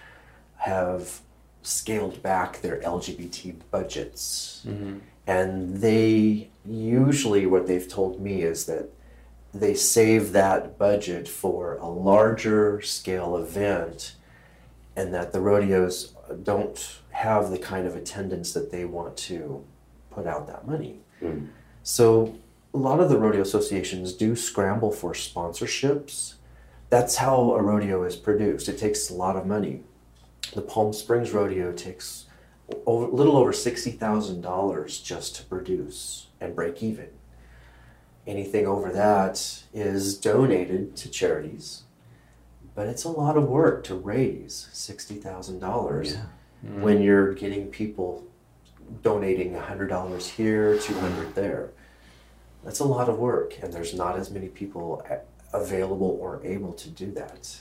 have 0.57 1.21
scaled 1.63 2.23
back 2.23 2.61
their 2.61 2.81
LGBT 2.81 3.55
budgets. 3.71 4.65
Mm-hmm. 4.67 4.99
And 5.27 5.81
they 5.81 6.51
usually, 6.65 7.47
what 7.47 7.67
they've 7.67 7.87
told 7.87 8.21
me 8.21 8.43
is 8.43 8.67
that 8.67 8.89
they 9.55 9.75
save 9.75 10.33
that 10.33 10.79
budget 10.79 11.29
for 11.29 11.77
a 11.77 11.87
larger 11.87 12.81
scale 12.81 13.37
event 13.37 14.15
and 14.97 15.13
that 15.15 15.33
the 15.33 15.41
rodeos 15.41 16.15
don't 16.43 16.99
have 17.11 17.51
the 17.51 17.59
kind 17.59 17.87
of 17.87 17.95
attendance 17.95 18.53
that 18.55 18.71
they 18.71 18.85
want 18.85 19.17
to 19.17 19.65
put 20.11 20.27
out 20.27 20.47
that 20.47 20.67
money. 20.67 21.01
Mm. 21.23 21.49
So 21.83 22.37
a 22.75 22.79
lot 22.79 23.01
of 23.01 23.11
the 23.11 23.19
rodeo 23.19 23.43
associations 23.43 24.13
do 24.13 24.35
scramble 24.35 24.91
for 24.91 25.13
sponsorships. 25.13 26.35
That's 26.89 27.17
how 27.17 27.53
a 27.53 27.63
rodeo 27.63 28.05
is 28.05 28.17
produced. 28.17 28.69
It 28.69 28.79
takes 28.79 29.11
a 29.11 29.15
lot 29.15 29.37
of 29.37 29.47
money. 29.47 29.83
The 30.55 30.63
Palm 30.63 30.93
Springs 30.93 31.33
Rodeo 31.33 31.73
takes 31.73 32.27
a 32.87 32.91
little 32.91 33.37
over 33.37 33.53
sixty 33.53 33.91
thousand 33.91 34.41
dollars 34.41 34.99
just 34.99 35.37
to 35.37 35.45
produce 35.45 36.29
and 36.41 36.55
break 36.55 36.83
even. 36.83 37.09
Anything 38.27 38.67
over 38.67 38.93
that 38.93 39.63
is 39.73 40.17
donated 40.17 40.97
to 40.97 41.09
charities, 41.09 41.83
but 42.75 42.87
it's 42.87 43.05
a 43.05 43.11
lot 43.11 43.37
of 43.37 43.49
work 43.49 43.85
to 43.85 43.95
raise 43.95 44.69
sixty 44.73 45.17
thousand 45.17 45.59
dollars 45.59 46.17
mm-hmm. 46.17 46.83
when 46.83 47.03
you're 47.03 47.35
getting 47.35 47.69
people 47.69 48.25
donating 49.03 49.55
hundred 49.55 49.89
dollars 49.89 50.29
here, 50.29 50.79
two 50.79 50.99
hundred 51.01 51.35
there. 51.35 51.71
That's 52.65 52.81
a 52.81 52.85
lot 52.85 53.09
of 53.09 53.19
work, 53.19 53.59
and 53.63 53.73
there's 53.73 53.95
not 53.95 54.17
as 54.17 54.31
many 54.31 54.49
people 54.49 55.05
available 55.53 56.19
or 56.21 56.41
able 56.45 56.73
to 56.75 56.89
do 56.89 57.11
that. 57.13 57.61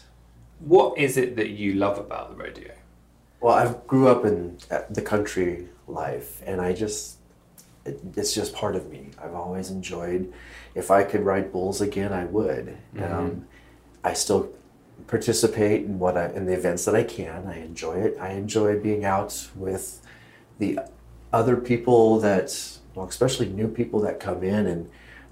What 0.59 0.97
is 0.97 1.17
it 1.17 1.35
that 1.37 1.49
you 1.49 1.73
love 1.73 1.97
about 1.97 2.29
the 2.29 2.43
rodeo? 2.43 2.73
Well, 3.39 3.55
I 3.55 3.73
grew 3.87 4.07
up 4.07 4.25
in 4.25 4.57
uh, 4.69 4.81
the 4.89 5.01
country 5.01 5.67
life, 5.87 6.41
and 6.45 6.61
I 6.61 6.73
just, 6.73 7.17
it, 7.83 7.99
it's 8.15 8.33
just 8.33 8.53
part 8.53 8.75
of 8.75 8.91
me. 8.91 9.09
I've 9.21 9.33
always 9.33 9.71
enjoyed, 9.71 10.31
if 10.75 10.91
I 10.91 11.03
could 11.03 11.21
ride 11.21 11.51
bulls 11.51 11.81
again, 11.81 12.13
I 12.13 12.25
would. 12.25 12.77
Um, 13.03 13.47
I 14.03 14.13
still 14.13 14.51
participate 15.07 15.85
in 15.85 15.97
what 15.97 16.15
I 16.15 16.29
in 16.29 16.45
the 16.45 16.53
events 16.53 16.85
that 16.85 16.95
I 16.95 17.03
can. 17.03 17.47
I 17.47 17.59
enjoy 17.63 17.95
it. 17.95 18.17
I 18.19 18.33
enjoy 18.33 18.79
being 18.79 19.03
out 19.03 19.49
with 19.55 19.99
the 20.59 20.79
other 21.33 21.55
people 21.55 22.19
that, 22.19 22.77
well, 22.95 23.07
especially 23.07 23.49
new 23.49 23.67
people 23.67 24.01
that 24.01 24.19
come 24.19 24.43
in 24.43 24.67
and 24.67 24.89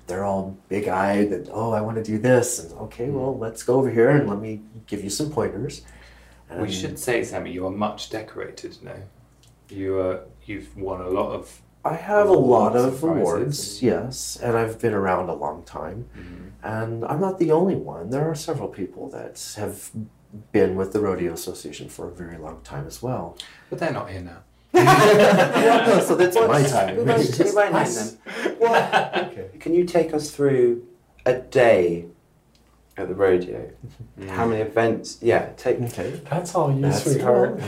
they're 0.07 0.25
all 0.25 0.57
big 0.69 0.87
eyed 0.87 1.31
and 1.31 1.49
oh, 1.51 1.71
I 1.71 1.81
want 1.81 1.97
to 1.97 2.03
do 2.03 2.17
this 2.17 2.59
and 2.59 2.73
okay, 2.73 3.07
hmm. 3.07 3.15
well, 3.15 3.37
let's 3.37 3.63
go 3.63 3.75
over 3.75 3.89
here 3.89 4.09
and 4.09 4.29
let 4.29 4.39
me 4.39 4.61
give 4.87 5.03
you 5.03 5.09
some 5.09 5.31
pointers. 5.31 5.83
We 6.57 6.71
should 6.71 6.97
say, 6.97 7.23
Sammy, 7.23 7.51
you 7.51 7.65
are 7.67 7.71
much 7.71 8.09
decorated 8.09 8.77
now. 8.83 8.95
You 9.69 9.99
are. 9.99 10.21
You've 10.45 10.75
won 10.75 11.01
a 11.01 11.09
lot 11.09 11.31
of. 11.31 11.61
I 11.85 11.93
have 11.93 12.27
a 12.27 12.33
lot 12.33 12.75
of 12.75 13.03
and 13.03 13.19
awards, 13.19 13.81
yes, 13.81 14.35
and 14.35 14.57
I've 14.57 14.79
been 14.79 14.93
around 14.93 15.29
a 15.29 15.33
long 15.33 15.63
time. 15.63 16.09
Mm-hmm. 16.17 16.47
And 16.63 17.05
I'm 17.05 17.21
not 17.21 17.37
the 17.39 17.51
only 17.51 17.75
one. 17.75 18.09
There 18.09 18.29
are 18.29 18.35
several 18.35 18.67
people 18.67 19.09
that 19.11 19.53
have 19.57 19.91
been 20.51 20.75
with 20.75 20.91
the 20.91 20.99
Rodeo 20.99 21.33
Association 21.33 21.87
for 21.87 22.07
a 22.07 22.11
very 22.11 22.37
long 22.37 22.61
time 22.63 22.85
as 22.85 23.01
well. 23.01 23.37
But 23.69 23.79
they're 23.79 23.93
not 23.93 24.09
here 24.09 24.21
now. 24.21 24.43
So 24.73 26.15
that's 26.15 26.35
my 26.35 26.63
time. 26.63 26.97
We 26.97 27.03
won't, 27.03 27.39
we 27.39 27.51
won't 27.51 27.73
name 27.73 27.93
them. 27.93 28.55
What? 28.57 29.15
Okay. 29.29 29.49
Can 29.59 29.73
you 29.73 29.85
take 29.85 30.13
us 30.13 30.31
through 30.31 30.85
a 31.25 31.33
day 31.33 32.05
at 32.97 33.07
the 33.07 33.15
rodeo? 33.15 33.71
How 34.29 34.45
many 34.45 34.61
events? 34.61 35.17
Yeah, 35.21 35.49
take. 35.57 35.79
Okay. 35.81 36.21
That's 36.29 36.55
all 36.55 36.73
you, 36.73 36.81
That's 36.81 37.03
sweetheart. 37.03 37.57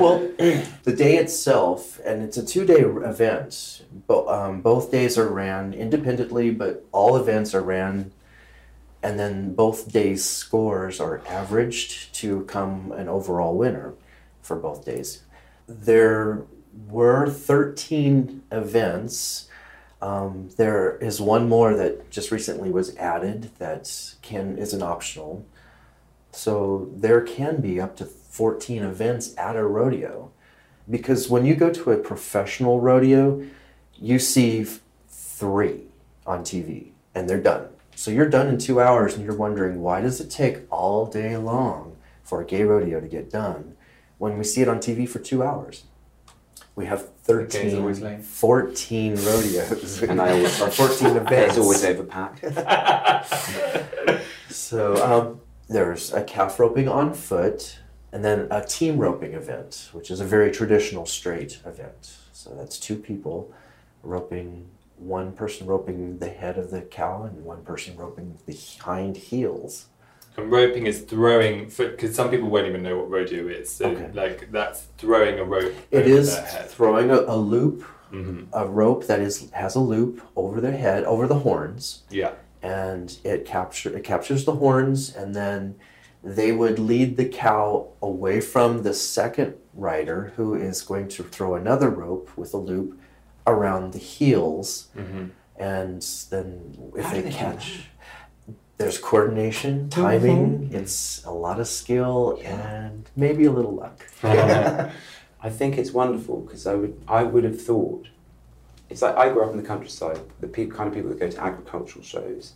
well, 0.00 0.18
the 0.38 0.94
day 0.96 1.16
itself, 1.16 2.00
and 2.04 2.22
it's 2.22 2.36
a 2.36 2.44
two-day 2.44 2.80
event. 2.80 3.82
But 4.06 4.26
um, 4.28 4.60
both 4.62 4.90
days 4.90 5.18
are 5.18 5.28
ran 5.28 5.74
independently, 5.74 6.50
but 6.50 6.84
all 6.92 7.16
events 7.16 7.54
are 7.54 7.62
ran, 7.62 8.12
and 9.02 9.18
then 9.18 9.54
both 9.54 9.92
days' 9.92 10.24
scores 10.24 11.00
are 11.00 11.22
averaged 11.28 12.14
to 12.16 12.44
come 12.44 12.92
an 12.92 13.08
overall 13.08 13.56
winner 13.56 13.94
for 14.42 14.56
both 14.56 14.84
days. 14.84 15.22
There 15.80 16.44
were 16.88 17.28
thirteen 17.28 18.42
events. 18.50 19.48
Um, 20.00 20.50
there 20.56 20.96
is 20.96 21.20
one 21.20 21.48
more 21.48 21.74
that 21.74 22.10
just 22.10 22.32
recently 22.32 22.70
was 22.70 22.96
added 22.96 23.50
that 23.58 24.14
can 24.20 24.58
is 24.58 24.74
an 24.74 24.82
optional. 24.82 25.46
So 26.32 26.90
there 26.92 27.20
can 27.20 27.60
be 27.60 27.80
up 27.80 27.96
to 27.96 28.06
14 28.06 28.82
events 28.82 29.34
at 29.36 29.56
a 29.56 29.64
rodeo. 29.64 30.32
Because 30.90 31.28
when 31.28 31.44
you 31.44 31.54
go 31.54 31.70
to 31.70 31.92
a 31.92 31.98
professional 31.98 32.80
rodeo, 32.80 33.46
you 33.94 34.18
see 34.18 34.66
three 35.08 35.82
on 36.26 36.42
TV 36.42 36.90
and 37.14 37.28
they're 37.28 37.40
done. 37.40 37.68
So 37.94 38.10
you're 38.10 38.28
done 38.28 38.48
in 38.48 38.58
two 38.58 38.80
hours 38.80 39.14
and 39.14 39.24
you're 39.24 39.36
wondering 39.36 39.82
why 39.82 40.00
does 40.00 40.20
it 40.20 40.30
take 40.30 40.62
all 40.70 41.06
day 41.06 41.36
long 41.36 41.96
for 42.24 42.40
a 42.40 42.46
gay 42.46 42.64
rodeo 42.64 43.00
to 43.00 43.06
get 43.06 43.30
done 43.30 43.76
when 44.22 44.38
we 44.38 44.44
see 44.44 44.62
it 44.62 44.68
on 44.68 44.78
TV 44.78 45.08
for 45.08 45.18
two 45.18 45.42
hours? 45.42 45.82
We 46.76 46.86
have 46.86 47.08
The 47.24 47.44
13, 47.44 48.22
14 48.22 49.16
rodeos. 49.16 50.02
And 50.04 50.20
I 50.20 50.30
always- 50.30 50.60
or 50.62 50.70
14 50.70 51.16
events. 51.22 51.56
It's 51.56 51.58
always 51.58 51.82
overpacked. 51.82 52.40
So 54.48 55.02
um, 55.02 55.40
there's 55.68 56.12
a 56.12 56.22
calf 56.22 56.60
roping 56.60 56.86
on 56.88 57.14
foot, 57.14 57.78
and 58.12 58.24
then 58.24 58.46
a 58.50 58.64
team 58.64 58.98
roping 58.98 59.32
event, 59.32 59.88
which 59.92 60.10
is 60.10 60.20
a 60.20 60.24
very 60.24 60.50
traditional 60.52 61.04
straight 61.06 61.58
event. 61.66 62.16
So 62.32 62.54
that's 62.54 62.78
two 62.78 62.96
people 62.96 63.52
roping, 64.02 64.68
one 64.98 65.32
person 65.32 65.66
roping 65.66 66.18
the 66.18 66.28
head 66.28 66.58
of 66.58 66.70
the 66.70 66.82
cow, 66.82 67.22
and 67.24 67.44
one 67.44 67.64
person 67.64 67.96
roping 67.96 68.38
the 68.46 68.56
hind 68.80 69.16
heels. 69.16 69.86
And 70.36 70.50
roping 70.50 70.86
is 70.86 71.00
throwing 71.02 71.66
because 71.76 72.14
some 72.14 72.30
people 72.30 72.48
won't 72.48 72.66
even 72.66 72.82
know 72.82 72.96
what 72.96 73.10
rodeo 73.10 73.46
is. 73.48 73.70
So 73.70 73.86
Okay. 73.90 74.10
like 74.14 74.50
that's 74.50 74.86
throwing 74.98 75.38
a 75.38 75.44
rope. 75.44 75.72
It 75.90 75.98
over 76.06 76.08
is 76.08 76.34
their 76.34 76.44
head. 76.46 76.68
throwing 76.70 77.10
a, 77.10 77.20
a 77.20 77.36
loop, 77.36 77.84
Mhm. 78.12 78.46
a 78.52 78.66
rope 78.66 79.06
that 79.06 79.20
is 79.20 79.50
has 79.52 79.74
a 79.74 79.80
loop 79.80 80.20
over 80.36 80.60
their 80.60 80.76
head, 80.76 81.04
over 81.04 81.26
the 81.26 81.40
horns, 81.40 82.02
Yeah. 82.10 82.32
and 82.62 83.16
it 83.24 83.44
capture 83.44 83.94
it 83.96 84.04
captures 84.04 84.44
the 84.44 84.52
horns 84.56 85.14
and 85.14 85.34
then 85.34 85.74
they 86.24 86.52
would 86.52 86.78
lead 86.78 87.16
the 87.16 87.24
cow 87.26 87.88
away 88.00 88.40
from 88.40 88.84
the 88.84 88.94
second 88.94 89.54
rider 89.74 90.32
who 90.36 90.54
is 90.54 90.80
going 90.82 91.08
to 91.08 91.22
throw 91.24 91.54
another 91.56 91.90
rope 91.90 92.30
with 92.36 92.54
a 92.54 92.58
loop 92.58 92.98
around 93.46 93.92
the 93.92 93.98
heels 93.98 94.88
Mm-hmm. 94.96 95.24
and 95.58 96.00
then 96.30 96.92
if 96.96 97.04
How 97.06 97.10
they 97.12 97.16
do 97.18 97.24
they 97.24 97.30
do 97.30 97.36
catch 97.36 97.88
there's 98.82 98.98
coordination 98.98 99.88
mm-hmm. 99.88 100.02
timing 100.02 100.70
it's 100.72 101.24
a 101.24 101.30
lot 101.30 101.58
of 101.58 101.66
skill 101.66 102.40
and 102.44 103.08
maybe 103.16 103.44
a 103.44 103.52
little 103.52 103.74
luck 103.74 104.06
I 105.44 105.50
think 105.50 105.76
it's 105.76 105.90
wonderful 105.90 106.40
because 106.40 106.66
I 106.66 106.74
would 106.74 107.02
I 107.08 107.24
would 107.24 107.42
have 107.44 107.60
thought 107.60 108.06
it's 108.92 109.02
like 109.02 109.16
I 109.16 109.30
grew 109.32 109.42
up 109.42 109.50
in 109.50 109.56
the 109.56 109.66
countryside. 109.66 110.20
The 110.40 110.46
pe- 110.46 110.66
kind 110.66 110.88
of 110.88 110.94
people 110.94 111.10
that 111.10 111.18
go 111.18 111.30
to 111.30 111.42
agricultural 111.42 112.04
shows 112.04 112.52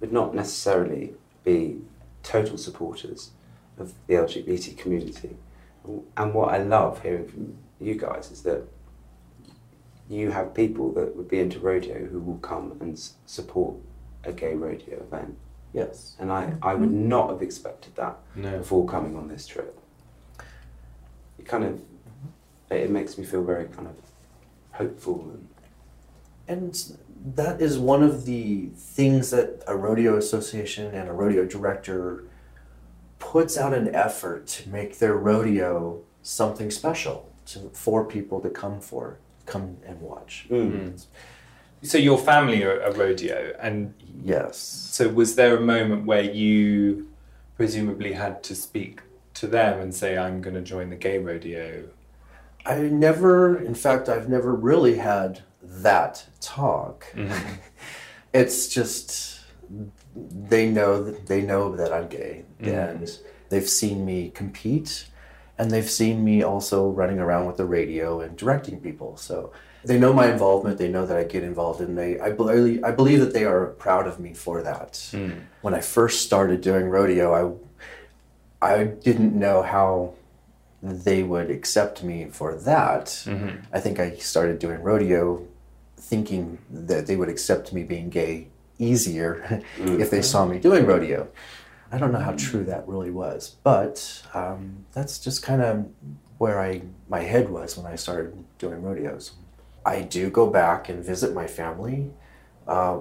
would 0.00 0.12
not 0.12 0.34
necessarily 0.34 1.14
be 1.44 1.80
total 2.24 2.58
supporters 2.58 3.30
of 3.78 3.94
the 4.08 4.14
LGBT 4.14 4.76
community. 4.76 5.36
And 6.16 6.34
what 6.34 6.52
I 6.52 6.58
love 6.58 7.02
hearing 7.02 7.28
from 7.28 7.56
you 7.80 7.94
guys 7.94 8.30
is 8.32 8.42
that 8.42 8.64
you 10.08 10.32
have 10.32 10.52
people 10.52 10.92
that 10.92 11.16
would 11.16 11.28
be 11.28 11.38
into 11.38 11.60
rodeo 11.60 12.06
who 12.06 12.20
will 12.20 12.38
come 12.38 12.76
and 12.80 12.94
s- 12.94 13.14
support 13.24 13.76
a 14.24 14.32
gay 14.32 14.54
rodeo 14.54 15.00
event. 15.00 15.36
yes 15.72 16.16
And 16.18 16.30
I, 16.32 16.44
mm-hmm. 16.44 16.64
I 16.64 16.74
would 16.74 16.92
not 16.92 17.30
have 17.30 17.42
expected 17.42 17.94
that 17.96 18.18
No. 18.36 18.58
before 18.58 18.86
coming 18.86 19.16
on 19.16 19.28
this 19.28 19.46
trip. 19.46 19.78
It 21.38 21.46
kind 21.46 21.64
of 21.64 21.72
mm-hmm. 21.74 22.74
it 22.74 22.90
makes 22.90 23.18
me 23.18 23.24
feel 23.24 23.42
very 23.44 23.66
kind 23.66 23.88
of 23.88 23.96
hopeful 24.72 25.20
and 25.32 25.48
And 26.48 26.98
that 27.34 27.60
is 27.60 27.78
one 27.78 28.02
of 28.02 28.24
the 28.24 28.70
things 28.76 29.30
that 29.30 29.62
a 29.66 29.76
rodeo 29.76 30.16
association 30.16 30.92
and 30.94 31.08
a 31.08 31.12
rodeo 31.12 31.44
director 31.44 32.24
puts 33.18 33.56
out 33.56 33.72
an 33.72 33.94
effort 33.94 34.46
to 34.48 34.68
make 34.68 34.98
their 34.98 35.14
rodeo 35.16 36.02
something 36.22 36.70
special 36.70 37.32
to, 37.46 37.70
for 37.72 38.04
people 38.04 38.40
to 38.40 38.50
come 38.50 38.80
for, 38.80 39.18
come 39.46 39.76
and 39.86 40.00
watch. 40.00 40.46
Mm. 40.50 41.04
So 41.82 41.98
your 41.98 42.18
family 42.18 42.62
are 42.62 42.80
a 42.80 42.92
rodeo, 42.92 43.54
and 43.60 43.94
Yes. 44.24 44.56
so 44.58 45.08
was 45.08 45.34
there 45.34 45.56
a 45.56 45.60
moment 45.60 46.06
where 46.06 46.22
you 46.22 47.08
presumably 47.56 48.12
had 48.12 48.42
to 48.44 48.54
speak 48.54 49.00
to 49.34 49.46
them 49.48 49.80
and 49.80 49.92
say, 49.94 50.16
"I'm 50.16 50.40
going 50.40 50.54
to 50.54 50.62
join 50.62 50.90
the 50.90 50.96
gay 50.96 51.18
rodeo"? 51.18 51.88
I 52.64 52.76
never, 52.82 53.58
in 53.60 53.74
fact, 53.74 54.08
I've 54.08 54.28
never 54.28 54.54
really 54.54 54.98
had 54.98 55.40
that 55.62 56.24
talk. 56.40 57.06
Mm-hmm. 57.14 57.54
it's 58.32 58.68
just 58.68 59.40
they 60.14 60.70
know 60.70 61.02
that 61.02 61.26
they 61.26 61.42
know 61.42 61.74
that 61.74 61.92
I'm 61.92 62.08
gay, 62.08 62.44
mm-hmm. 62.60 62.70
and 62.70 63.18
they've 63.48 63.68
seen 63.68 64.04
me 64.04 64.30
compete, 64.30 65.06
and 65.58 65.70
they've 65.72 65.90
seen 65.90 66.22
me 66.22 66.42
also 66.42 66.88
running 66.90 67.18
around 67.18 67.46
with 67.46 67.56
the 67.56 67.64
rodeo 67.64 68.20
and 68.20 68.36
directing 68.36 68.80
people. 68.80 69.16
So 69.16 69.52
they 69.84 69.98
know 69.98 70.12
my 70.12 70.30
involvement. 70.30 70.78
They 70.78 70.88
know 70.88 71.06
that 71.06 71.16
I 71.16 71.24
get 71.24 71.42
involved, 71.42 71.80
and 71.80 71.96
they 71.96 72.20
I 72.20 72.30
believe 72.30 72.84
I 72.84 72.90
believe 72.90 73.20
that 73.20 73.32
they 73.32 73.44
are 73.44 73.66
proud 73.66 74.06
of 74.06 74.20
me 74.20 74.34
for 74.34 74.62
that. 74.62 75.08
Hmm. 75.10 75.30
When 75.60 75.74
I 75.74 75.80
first 75.80 76.22
started 76.22 76.60
doing 76.60 76.86
rodeo, 76.86 77.58
I 78.62 78.80
I 78.80 78.84
didn't 78.84 79.38
know 79.38 79.62
how 79.62 80.14
they 80.82 81.22
would 81.22 81.50
accept 81.50 82.02
me 82.02 82.26
for 82.26 82.54
that. 82.56 83.06
Mm-hmm. 83.06 83.60
I 83.72 83.80
think 83.80 84.00
I 84.00 84.16
started 84.16 84.58
doing 84.58 84.82
rodeo 84.82 85.46
thinking 85.96 86.58
that 86.70 87.06
they 87.06 87.14
would 87.14 87.28
accept 87.28 87.72
me 87.72 87.84
being 87.84 88.10
gay 88.10 88.48
easier 88.78 89.62
if 89.78 90.10
they 90.10 90.22
saw 90.22 90.44
me 90.44 90.58
doing 90.58 90.84
rodeo. 90.84 91.28
I 91.92 91.98
don't 91.98 92.12
know 92.12 92.18
how 92.18 92.32
hmm. 92.32 92.38
true 92.38 92.64
that 92.64 92.88
really 92.88 93.10
was, 93.10 93.56
but 93.62 94.22
um, 94.32 94.86
that's 94.92 95.18
just 95.18 95.42
kind 95.42 95.62
of 95.62 95.86
where 96.38 96.60
I 96.60 96.82
my 97.08 97.20
head 97.20 97.50
was 97.50 97.76
when 97.76 97.86
I 97.86 97.96
started 97.96 98.44
doing 98.58 98.82
rodeos. 98.82 99.32
I 99.84 100.02
do 100.02 100.30
go 100.30 100.48
back 100.48 100.88
and 100.88 101.04
visit 101.04 101.34
my 101.34 101.46
family. 101.46 102.10
Uh, 102.66 103.00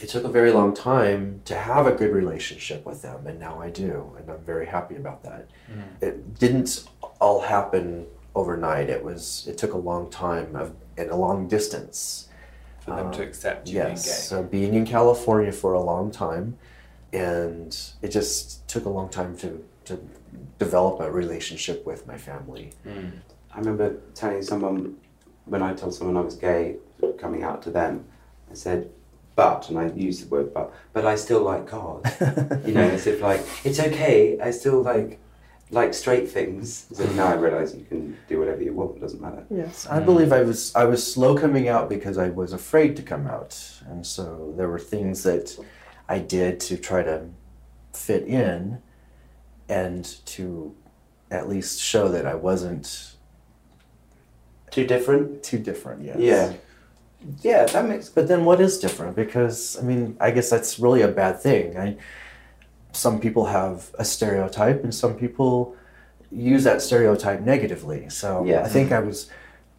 it 0.00 0.08
took 0.08 0.24
a 0.24 0.28
very 0.28 0.52
long 0.52 0.74
time 0.74 1.40
to 1.44 1.56
have 1.56 1.86
a 1.86 1.92
good 1.92 2.12
relationship 2.12 2.86
with 2.86 3.02
them, 3.02 3.26
and 3.26 3.40
now 3.40 3.60
I 3.60 3.70
do, 3.70 4.12
and 4.16 4.30
I'm 4.30 4.44
very 4.44 4.66
happy 4.66 4.94
about 4.96 5.24
that. 5.24 5.48
Mm. 5.70 6.02
It 6.02 6.38
didn't 6.38 6.84
all 7.20 7.40
happen 7.40 8.06
overnight. 8.34 8.88
It 8.88 9.02
was 9.02 9.46
it 9.48 9.58
took 9.58 9.72
a 9.72 9.78
long 9.78 10.08
time 10.10 10.54
of, 10.54 10.74
and 10.96 11.10
a 11.10 11.16
long 11.16 11.48
distance. 11.48 12.28
for 12.80 12.92
them 12.92 13.10
to 13.12 13.22
um, 13.22 13.28
accept 13.28 13.68
you 13.68 13.74
Yes, 13.74 13.86
being 13.86 14.14
gay. 14.14 14.20
so 14.22 14.42
being 14.44 14.74
in 14.74 14.86
California 14.86 15.50
for 15.52 15.72
a 15.72 15.80
long 15.80 16.12
time, 16.12 16.56
and 17.12 17.76
it 18.00 18.08
just 18.08 18.66
took 18.68 18.84
a 18.84 18.90
long 18.90 19.08
time 19.08 19.36
to 19.38 19.64
to 19.86 19.98
develop 20.58 21.00
a 21.00 21.10
relationship 21.10 21.84
with 21.86 22.06
my 22.06 22.16
family. 22.16 22.70
Mm. 22.86 23.10
I 23.52 23.58
remember 23.58 23.96
telling 24.14 24.42
someone 24.42 24.96
when 25.48 25.62
I 25.62 25.74
told 25.74 25.94
someone 25.94 26.16
I 26.16 26.20
was 26.20 26.34
gay, 26.34 26.76
coming 27.18 27.42
out 27.42 27.62
to 27.62 27.70
them, 27.70 28.04
I 28.50 28.54
said, 28.54 28.90
but, 29.36 29.68
and 29.68 29.78
I 29.78 29.86
use 29.90 30.20
the 30.20 30.28
word 30.28 30.52
but, 30.52 30.74
but 30.92 31.06
I 31.06 31.14
still 31.14 31.42
like 31.42 31.66
cars. 31.68 32.04
you 32.66 32.74
know, 32.74 32.82
as 32.82 33.06
if 33.06 33.20
like 33.20 33.40
it's 33.64 33.78
okay. 33.78 34.38
I 34.40 34.50
still 34.50 34.82
like 34.82 35.20
like 35.70 35.94
straight 35.94 36.28
things. 36.28 36.86
So 36.92 37.04
now 37.12 37.26
I 37.26 37.34
realise 37.34 37.74
you 37.74 37.84
can 37.84 38.16
do 38.28 38.40
whatever 38.40 38.62
you 38.62 38.72
want. 38.72 38.96
It 38.96 39.00
doesn't 39.00 39.20
matter. 39.20 39.44
Yes, 39.50 39.86
I 39.86 40.00
believe 40.00 40.32
I 40.32 40.42
was 40.42 40.74
I 40.74 40.84
was 40.84 41.12
slow 41.12 41.36
coming 41.36 41.68
out 41.68 41.88
because 41.88 42.18
I 42.18 42.30
was 42.30 42.52
afraid 42.52 42.96
to 42.96 43.02
come 43.02 43.28
out, 43.28 43.80
and 43.86 44.04
so 44.04 44.54
there 44.56 44.68
were 44.68 44.78
things 44.78 45.22
that 45.22 45.56
I 46.08 46.18
did 46.18 46.58
to 46.60 46.76
try 46.76 47.04
to 47.04 47.28
fit 47.92 48.26
in, 48.26 48.82
and 49.68 50.04
to 50.26 50.74
at 51.30 51.48
least 51.48 51.80
show 51.80 52.08
that 52.08 52.26
I 52.26 52.34
wasn't 52.34 53.17
Too 54.70 54.86
different. 54.86 55.42
too 55.42 55.58
different. 55.58 56.02
Yes. 56.02 56.16
Yeah. 56.18 56.52
Yeah, 57.42 57.64
that 57.64 57.88
makes. 57.88 58.08
But 58.08 58.28
then 58.28 58.44
what 58.44 58.60
is 58.60 58.78
different? 58.78 59.16
Because 59.16 59.76
I 59.78 59.82
mean, 59.82 60.16
I 60.20 60.30
guess 60.30 60.48
that's 60.50 60.78
really 60.78 61.02
a 61.02 61.08
bad 61.08 61.40
thing. 61.40 61.76
I, 61.76 61.96
some 62.92 63.18
people 63.20 63.46
have 63.46 63.90
a 63.98 64.04
stereotype, 64.04 64.84
and 64.84 64.94
some 64.94 65.14
people 65.16 65.74
use 66.30 66.62
that 66.64 66.80
stereotype 66.82 67.40
negatively. 67.40 68.08
So 68.08 68.44
Yeah. 68.44 68.62
I 68.62 68.68
think 68.68 68.92
I 68.92 69.00
was, 69.00 69.30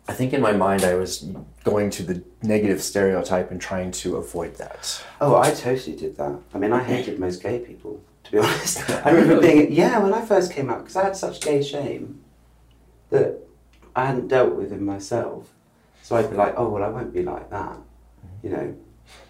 I 0.07 0.13
think 0.13 0.33
in 0.33 0.41
my 0.41 0.51
mind 0.51 0.83
I 0.83 0.95
was 0.95 1.25
going 1.63 1.89
to 1.91 2.03
the 2.03 2.21
negative 2.41 2.81
stereotype 2.81 3.51
and 3.51 3.61
trying 3.61 3.91
to 3.91 4.17
avoid 4.17 4.55
that. 4.55 5.01
Oh, 5.21 5.35
I 5.37 5.51
totally 5.51 5.95
did 5.95 6.17
that. 6.17 6.35
I 6.53 6.57
mean, 6.57 6.73
I 6.73 6.83
hated 6.83 7.19
most 7.25 7.41
gay 7.41 7.59
people. 7.59 8.01
To 8.25 8.31
be 8.31 8.37
honest, 8.39 8.89
I 9.05 9.11
remember 9.11 9.39
being 9.41 9.71
yeah 9.71 9.97
when 9.99 10.13
I 10.13 10.25
first 10.25 10.51
came 10.51 10.69
out 10.69 10.79
because 10.79 10.95
I 10.97 11.03
had 11.05 11.15
such 11.15 11.39
gay 11.41 11.63
shame 11.63 12.19
that 13.11 13.39
I 13.95 14.05
hadn't 14.05 14.27
dealt 14.27 14.55
with 14.55 14.71
in 14.71 14.85
myself. 14.85 15.49
So 16.03 16.15
I'd 16.15 16.29
be 16.29 16.35
like, 16.35 16.53
oh 16.57 16.69
well, 16.69 16.83
I 16.83 16.89
won't 16.89 17.13
be 17.13 17.23
like 17.23 17.49
that, 17.49 17.77
you 18.43 18.49
know. 18.49 18.75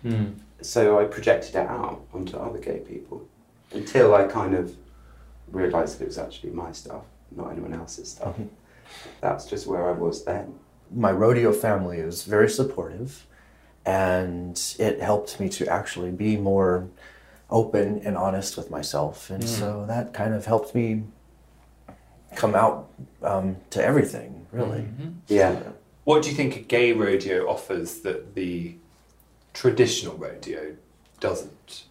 Mm. 0.06 0.36
So 0.62 1.00
I 1.00 1.06
projected 1.06 1.56
it 1.56 1.68
out 1.68 2.02
onto 2.14 2.38
other 2.38 2.60
gay 2.60 2.80
people 2.80 3.28
until 3.72 4.16
I 4.16 4.26
kind 4.26 4.56
of 4.56 4.76
realised 5.52 6.00
that 6.00 6.04
it 6.04 6.08
was 6.08 6.18
actually 6.18 6.52
my 6.52 6.72
stuff, 6.72 7.04
not 7.32 7.52
anyone 7.52 7.74
else's 7.74 8.12
stuff. 8.12 8.36
That's 9.22 9.46
just 9.46 9.68
where 9.68 9.88
I 9.88 9.92
was 9.92 10.24
then. 10.26 10.54
My 10.94 11.12
rodeo 11.12 11.54
family 11.54 11.98
is 11.98 12.24
very 12.24 12.50
supportive, 12.50 13.26
and 13.86 14.60
it 14.80 15.02
helped 15.02 15.40
me 15.40 15.50
to 15.50 15.68
actually 15.68 16.12
be 16.12 16.38
more 16.38 16.88
open 17.50 18.00
and 18.04 18.18
honest 18.18 18.58
with 18.58 18.70
myself, 18.70 19.30
and 19.30 19.44
so 19.44 19.86
that 19.88 20.14
kind 20.14 20.34
of 20.34 20.46
helped 20.46 20.76
me 20.76 21.04
come 22.36 22.56
out 22.56 22.90
um, 23.24 23.58
to 23.72 23.84
everything, 23.84 24.39
really. 24.52 24.86
Yeah. 25.28 25.60
What 26.04 26.24
do 26.24 26.30
you 26.30 26.36
think 26.36 26.56
a 26.56 26.60
gay 26.60 26.94
rodeo 26.94 27.48
offers 27.48 28.00
that 28.02 28.36
the 28.36 28.76
traditional 29.54 30.16
rodeo 30.18 30.76
doesn't? 31.20 31.84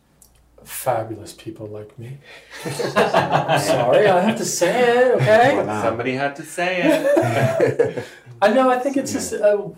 Fabulous 0.64 1.32
people 1.32 1.66
like 1.66 1.98
me. 1.98 2.18
Sorry, 2.62 4.08
I 4.08 4.20
have 4.20 4.36
to 4.38 4.44
say 4.44 4.98
it, 4.98 5.14
okay? 5.14 5.64
Somebody 5.82 6.14
had 6.14 6.36
to 6.36 6.42
say 6.42 6.82
it. 6.82 8.04
I 8.42 8.52
know. 8.52 8.68
I 8.70 8.78
think 8.78 8.96
it's 8.96 9.12
just. 9.12 9.32
Uh, 9.34 9.68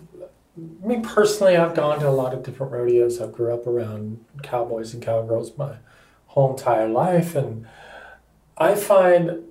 me 0.57 0.99
personally, 1.01 1.55
I've 1.55 1.75
gone 1.75 1.99
to 1.99 2.09
a 2.09 2.11
lot 2.11 2.33
of 2.33 2.43
different 2.43 2.73
rodeos. 2.73 3.21
I 3.21 3.27
grew 3.27 3.53
up 3.53 3.65
around 3.65 4.23
cowboys 4.43 4.93
and 4.93 5.01
cowgirls 5.01 5.57
my 5.57 5.75
whole 6.27 6.51
entire 6.51 6.89
life, 6.89 7.35
and 7.35 7.67
I 8.57 8.75
find 8.75 9.43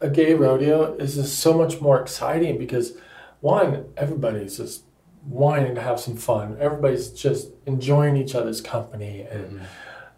a 0.00 0.08
gay 0.08 0.34
rodeo 0.34 0.94
is 0.94 1.16
just 1.16 1.38
so 1.38 1.56
much 1.56 1.80
more 1.80 2.00
exciting 2.00 2.58
because 2.58 2.96
one, 3.40 3.86
everybody's 3.96 4.56
just 4.56 4.82
wanting 5.26 5.74
to 5.74 5.80
have 5.80 6.00
some 6.00 6.16
fun. 6.16 6.56
Everybody's 6.60 7.10
just 7.10 7.48
enjoying 7.66 8.16
each 8.16 8.34
other's 8.34 8.60
company, 8.60 9.22
and 9.22 9.44
mm-hmm. 9.44 9.64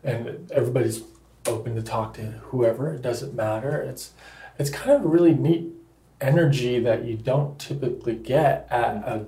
and 0.08 0.52
everybody's 0.52 1.02
open 1.46 1.74
to 1.74 1.82
talk 1.82 2.14
to 2.14 2.22
whoever. 2.22 2.92
It 2.94 3.02
doesn't 3.02 3.34
matter. 3.34 3.80
It's 3.80 4.12
it's 4.58 4.70
kind 4.70 4.90
of 4.92 5.04
a 5.04 5.08
really 5.08 5.34
neat 5.34 5.72
energy 6.20 6.78
that 6.80 7.04
you 7.04 7.16
don't 7.16 7.58
typically 7.58 8.14
get 8.14 8.66
at 8.70 8.96
a 8.96 9.24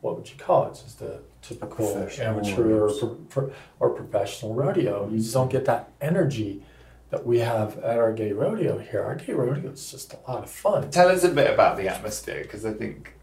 what 0.00 0.16
would 0.16 0.28
you 0.28 0.36
call 0.36 0.66
it? 0.66 0.74
Just 0.74 1.00
a 1.00 1.20
typical 1.42 2.08
amateur 2.20 2.78
or, 2.78 2.88
or- 2.88 2.94
pro, 2.94 3.08
pro, 3.28 3.52
or 3.80 3.90
professional 3.90 4.54
rodeo. 4.54 5.08
You 5.10 5.18
just 5.18 5.32
don't 5.32 5.48
mm-hmm. 5.48 5.52
get 5.52 5.64
that 5.66 5.90
energy 6.00 6.62
that 7.10 7.26
we 7.26 7.38
have 7.38 7.78
at 7.78 7.98
our 7.98 8.12
gay 8.12 8.32
rodeo 8.32 8.78
here. 8.78 9.02
Our 9.02 9.14
gay 9.14 9.32
rodeo 9.32 9.70
is 9.70 9.90
just 9.90 10.12
a 10.12 10.30
lot 10.30 10.42
of 10.42 10.50
fun. 10.50 10.90
Tell 10.90 11.08
us 11.08 11.24
a 11.24 11.28
bit 11.28 11.52
about 11.52 11.76
the 11.76 11.88
atmosphere 11.88 12.42
because 12.42 12.64
I 12.64 12.72
think 12.72 13.14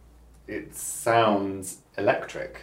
it 0.47 0.75
sounds 0.75 1.79
electric. 1.97 2.61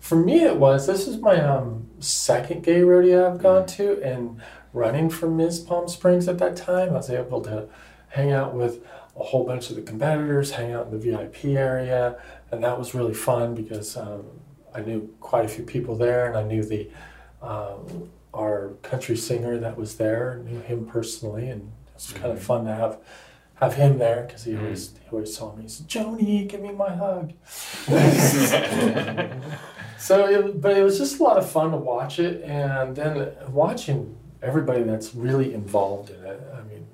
For 0.00 0.16
me, 0.16 0.42
it 0.42 0.56
was. 0.56 0.86
This 0.86 1.06
is 1.06 1.18
my 1.18 1.36
um, 1.36 1.86
second 2.00 2.64
gay 2.64 2.80
rodeo 2.80 3.30
I've 3.30 3.42
gone 3.42 3.66
to, 3.66 4.02
and 4.02 4.40
running 4.72 5.10
for 5.10 5.28
Ms. 5.28 5.60
Palm 5.60 5.88
Springs 5.88 6.28
at 6.28 6.38
that 6.38 6.56
time, 6.56 6.90
I 6.90 6.94
was 6.94 7.10
able 7.10 7.42
to 7.42 7.68
hang 8.08 8.32
out 8.32 8.54
with 8.54 8.84
a 9.16 9.22
whole 9.22 9.44
bunch 9.44 9.70
of 9.70 9.76
the 9.76 9.82
competitors, 9.82 10.52
hang 10.52 10.72
out 10.72 10.86
in 10.86 10.92
the 10.92 10.98
VIP 10.98 11.44
area, 11.56 12.16
and 12.50 12.64
that 12.64 12.78
was 12.78 12.94
really 12.94 13.14
fun 13.14 13.54
because 13.54 13.96
um, 13.96 14.24
I 14.74 14.80
knew 14.80 15.12
quite 15.20 15.44
a 15.44 15.48
few 15.48 15.64
people 15.64 15.96
there, 15.96 16.26
and 16.26 16.36
I 16.36 16.42
knew 16.42 16.64
the 16.64 16.88
um, 17.42 18.10
our 18.32 18.74
country 18.82 19.16
singer 19.16 19.58
that 19.58 19.76
was 19.76 19.96
there, 19.96 20.42
knew 20.44 20.60
him 20.60 20.86
personally, 20.86 21.48
and 21.48 21.62
it 21.62 21.94
was 21.94 22.12
kind 22.12 22.26
of 22.26 22.38
mm-hmm. 22.38 22.44
fun 22.44 22.64
to 22.64 22.74
have 22.74 22.98
have 23.54 23.74
him 23.74 23.98
there 23.98 24.24
because 24.26 24.44
he 24.44 24.52
mm-hmm. 24.52 24.64
always 24.64 24.94
he 25.02 25.10
always 25.10 25.36
saw 25.36 25.54
me. 25.54 25.62
He 25.64 25.68
said, 25.68 25.88
"Joni, 25.88 26.48
give 26.48 26.62
me 26.62 26.72
my 26.72 26.94
hug." 26.94 27.32
So, 30.00 30.26
it, 30.26 30.62
but 30.62 30.78
it 30.78 30.82
was 30.82 30.96
just 30.96 31.20
a 31.20 31.22
lot 31.22 31.36
of 31.36 31.48
fun 31.48 31.72
to 31.72 31.76
watch 31.76 32.18
it, 32.18 32.42
and 32.42 32.96
then 32.96 33.32
watching 33.50 34.16
everybody 34.42 34.82
that's 34.82 35.14
really 35.14 35.52
involved 35.52 36.08
in 36.08 36.24
it. 36.24 36.40
I 36.54 36.62
mean, 36.62 36.86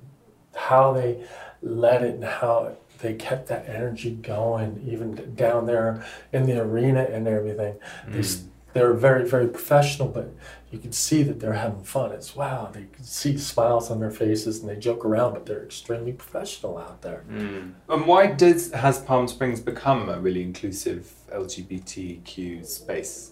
how 0.53 0.91
they 0.91 1.25
led 1.61 2.03
it 2.03 2.15
and 2.15 2.25
how 2.25 2.75
they 2.99 3.13
kept 3.13 3.47
that 3.47 3.67
energy 3.69 4.11
going, 4.11 4.83
even 4.85 5.33
down 5.35 5.67
there 5.67 6.05
in 6.33 6.45
the 6.47 6.59
arena 6.59 7.03
and 7.03 7.29
everything. 7.29 7.77
They, 8.09 8.17
mm. 8.17 8.19
s- 8.19 8.43
they're 8.77 8.93
very, 8.93 9.27
very 9.27 9.47
professional, 9.47 10.07
but 10.07 10.31
you 10.71 10.77
can 10.77 10.91
see 10.91 11.23
that 11.23 11.39
they're 11.39 11.53
having 11.53 11.83
fun. 11.83 12.11
It's 12.11 12.35
wow, 12.35 12.69
they 12.71 12.85
can 12.93 13.03
see 13.03 13.37
smiles 13.37 13.89
on 13.89 13.99
their 13.99 14.11
faces 14.11 14.59
and 14.59 14.69
they 14.69 14.75
joke 14.75 15.03
around, 15.03 15.33
but 15.33 15.45
they're 15.45 15.63
extremely 15.63 16.11
professional 16.11 16.77
out 16.77 17.01
there. 17.01 17.23
Mm. 17.29 17.73
And 17.89 18.05
why 18.05 18.27
does 18.27 18.71
has 18.71 18.99
Palm 18.99 19.27
Springs 19.27 19.59
become 19.59 20.09
a 20.09 20.19
really 20.19 20.43
inclusive 20.43 21.11
LGBTQ 21.33 22.65
space? 22.65 23.31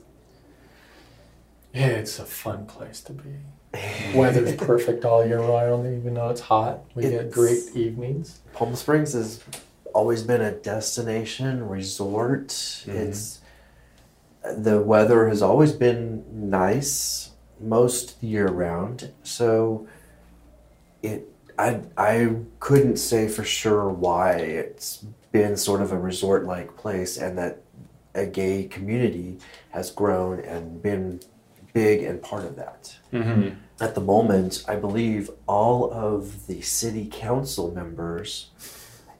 Yeah, 1.74 1.88
it's 1.88 2.20
a 2.20 2.26
fun 2.26 2.66
place 2.66 3.02
to 3.02 3.14
be. 3.14 3.36
Weather's 4.16 4.56
perfect 4.72 5.04
all 5.04 5.26
year 5.26 5.41
round, 5.41 5.86
even 5.86 6.14
though 6.14 6.30
it's 6.30 6.41
hot. 6.41 6.86
We 6.96 7.04
get 7.04 7.30
great 7.30 7.64
evenings. 7.76 8.39
Palm 8.54 8.76
Springs 8.76 9.14
has 9.14 9.43
always 9.93 10.24
been 10.24 10.41
a 10.41 10.52
destination 10.54 11.68
resort. 11.68 12.48
Mm-hmm. 12.48 12.91
It's 12.91 13.41
the 14.58 14.82
weather 14.82 15.28
has 15.28 15.41
always 15.41 15.72
been 15.72 16.24
nice 16.50 17.32
most 17.60 18.22
year 18.22 18.48
round. 18.48 19.12
So 19.24 19.88
it 21.02 21.28
I 21.58 21.82
I 21.98 22.36
couldn't 22.60 22.98
say 22.98 23.28
for 23.28 23.43
sure 23.43 23.89
why 23.89 24.34
it's 24.34 25.06
been 25.32 25.58
sort 25.58 25.82
of 25.82 25.91
a 25.91 25.98
resort 25.98 26.46
like 26.46 26.78
place 26.78 27.18
and 27.18 27.38
that 27.38 27.62
a 28.14 28.26
gay 28.26 28.64
community 28.64 29.38
has 29.72 29.91
grown 29.91 30.39
and 30.39 30.82
been 30.82 31.20
big 31.74 32.04
and 32.04 32.22
part 32.22 32.46
of 32.46 32.56
that. 32.56 32.96
Mm-hmm. 33.12 33.56
At 33.82 33.93
the 33.93 34.02
moment, 34.02 34.64
I 34.68 34.78
believe 34.78 35.30
all 35.48 35.91
of 35.91 36.48
the 36.48 36.62
city 36.62 37.10
council 37.12 37.72
members 37.72 38.50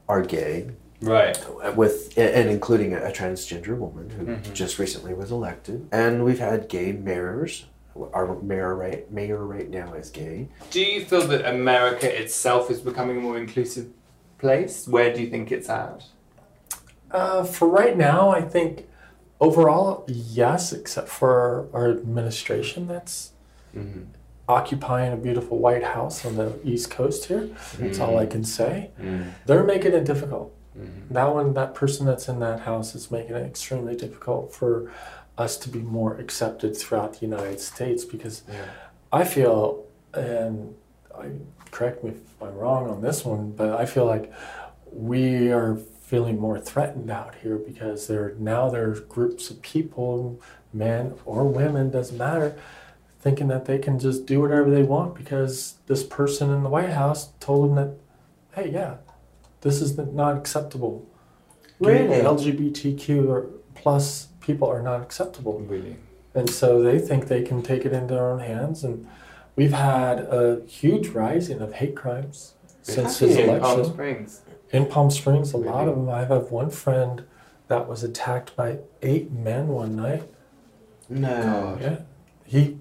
are 0.08 0.22
gay, 0.22 0.70
Right. 1.02 1.38
with 1.76 2.18
and 2.18 2.50
including 2.50 2.94
a, 2.94 3.04
a 3.04 3.12
transgender 3.12 3.78
woman 3.78 4.10
who 4.10 4.26
mm-hmm. 4.26 4.54
just 4.54 4.80
recently 4.80 5.14
was 5.14 5.32
elected. 5.32 5.88
And 5.92 6.24
we've 6.24 6.40
had 6.40 6.70
gay 6.70 6.92
mayors. 6.92 7.66
Our 8.14 8.42
mayor 8.42 8.76
right 8.76 9.10
mayor 9.12 9.46
right 9.46 9.70
now 9.70 9.94
is 9.94 10.10
gay. 10.10 10.50
Do 10.70 10.82
you 10.82 11.06
feel 11.06 11.26
that 11.28 11.50
America 11.50 12.22
itself 12.22 12.70
is 12.70 12.82
becoming 12.82 13.18
a 13.18 13.22
more 13.22 13.38
inclusive 13.38 13.88
place? 14.38 14.88
Where 14.88 15.14
do 15.14 15.22
you 15.22 15.30
think 15.30 15.52
it's 15.52 15.70
at? 15.70 16.04
Uh, 17.12 17.44
for 17.44 17.70
right 17.70 17.96
now, 17.96 18.30
I 18.30 18.42
think 18.42 18.88
overall, 19.40 20.06
yes, 20.08 20.74
except 20.74 21.08
for 21.08 21.70
our 21.74 21.90
administration 21.90 22.88
that's 22.88 23.32
mm-hmm. 23.76 24.04
occupying 24.50 25.14
a 25.14 25.18
beautiful 25.18 25.58
White 25.60 25.84
House 25.84 26.26
on 26.26 26.36
the 26.36 26.60
East 26.64 26.92
Coast 26.92 27.26
here. 27.26 27.50
That's 27.78 28.00
all 28.00 28.18
I 28.18 28.24
mm-hmm. 28.24 28.32
can 28.32 28.44
say. 28.44 28.92
Mm. 29.00 29.32
They're 29.46 29.64
making 29.64 29.94
it 29.94 30.06
difficult. 30.06 30.55
Mm-hmm. 30.78 31.14
That 31.14 31.34
one, 31.34 31.54
that 31.54 31.74
person 31.74 32.06
that's 32.06 32.28
in 32.28 32.40
that 32.40 32.62
house 32.62 32.96
is 32.96 33.10
making 33.10 33.36
it 33.36 33.46
extremely 33.46 33.96
difficult 33.96 34.54
for 34.54 34.92
us 35.38 35.58
to 35.58 35.70
be 35.70 35.80
more 35.80 36.18
accepted 36.18 36.76
throughout 36.78 37.14
the 37.14 37.26
United 37.26 37.60
States 37.60 38.06
because 38.06 38.44
I 39.12 39.24
feel, 39.24 39.86
and 40.14 40.76
I 41.18 41.30
correct 41.72 42.04
me 42.04 42.12
if 42.12 42.42
I'm 42.42 42.56
wrong 42.56 42.90
on 42.90 43.02
this 43.02 43.26
one, 43.26 43.52
but 43.52 43.80
I 43.80 43.86
feel 43.86 44.06
like 44.06 44.32
we 44.92 45.52
are 45.52 45.78
feeling 46.02 46.40
more 46.40 46.60
threatened 46.60 47.10
out 47.10 47.36
here 47.36 47.58
because 47.58 48.08
there 48.08 48.36
now 48.38 48.70
there's 48.70 49.00
groups 49.00 49.50
of 49.50 49.62
people, 49.62 50.40
men 50.72 51.16
or 51.26 51.46
women, 51.46 51.90
doesn't 51.90 52.18
matter, 52.18 52.58
thinking 53.20 53.48
that 53.48 53.66
they 53.66 53.80
can 53.80 53.98
just 53.98 54.26
do 54.26 54.40
whatever 54.40 54.70
they 54.70 54.84
want 54.84 55.16
because 55.16 55.76
this 55.88 56.04
person 56.04 56.52
in 56.52 56.64
the 56.64 56.70
White 56.70 56.92
House 56.92 57.30
told 57.40 57.70
them 57.70 57.76
that, 57.76 57.98
hey, 58.56 58.72
yeah, 58.72 58.98
this 59.66 59.82
is 59.82 59.98
not 59.98 60.38
acceptable. 60.38 61.10
Really? 61.80 62.20
LGBTQ 62.22 63.50
plus 63.74 64.28
people 64.40 64.70
are 64.70 64.84
not 64.84 65.02
acceptable. 65.02 65.60
Really? 65.60 65.98
And 66.36 66.48
so 66.48 66.84
they 66.84 67.00
think 67.00 67.30
they 67.30 67.42
can 67.42 67.64
take 67.64 67.84
it 67.84 67.92
into 67.92 68.14
their 68.14 68.30
own 68.30 68.42
hands. 68.42 68.84
And 68.84 69.08
we've 69.56 69.74
had 69.74 70.20
a 70.20 70.62
huge 70.68 71.08
rising 71.08 71.62
of 71.62 71.74
hate 71.74 71.96
crimes 71.96 72.54
since 72.84 73.18
his 73.18 73.38
In 73.38 73.50
election. 73.50 73.82
Palm 73.82 73.86
Springs. 73.86 74.42
In 74.70 74.86
Palm 74.86 75.10
Springs, 75.10 75.52
a 75.52 75.58
lot 75.58 75.88
of 75.88 75.96
them. 75.96 76.10
I 76.10 76.26
have 76.26 76.52
one 76.52 76.70
friend 76.70 77.26
that 77.68 77.88
was 77.88 78.04
attacked 78.04 78.56
by 78.56 78.78
eight 79.02 79.32
men 79.32 79.70
one 79.70 79.96
night. 79.96 80.30
No. 81.10 81.80
Yeah, 81.82 82.02
he 82.44 82.78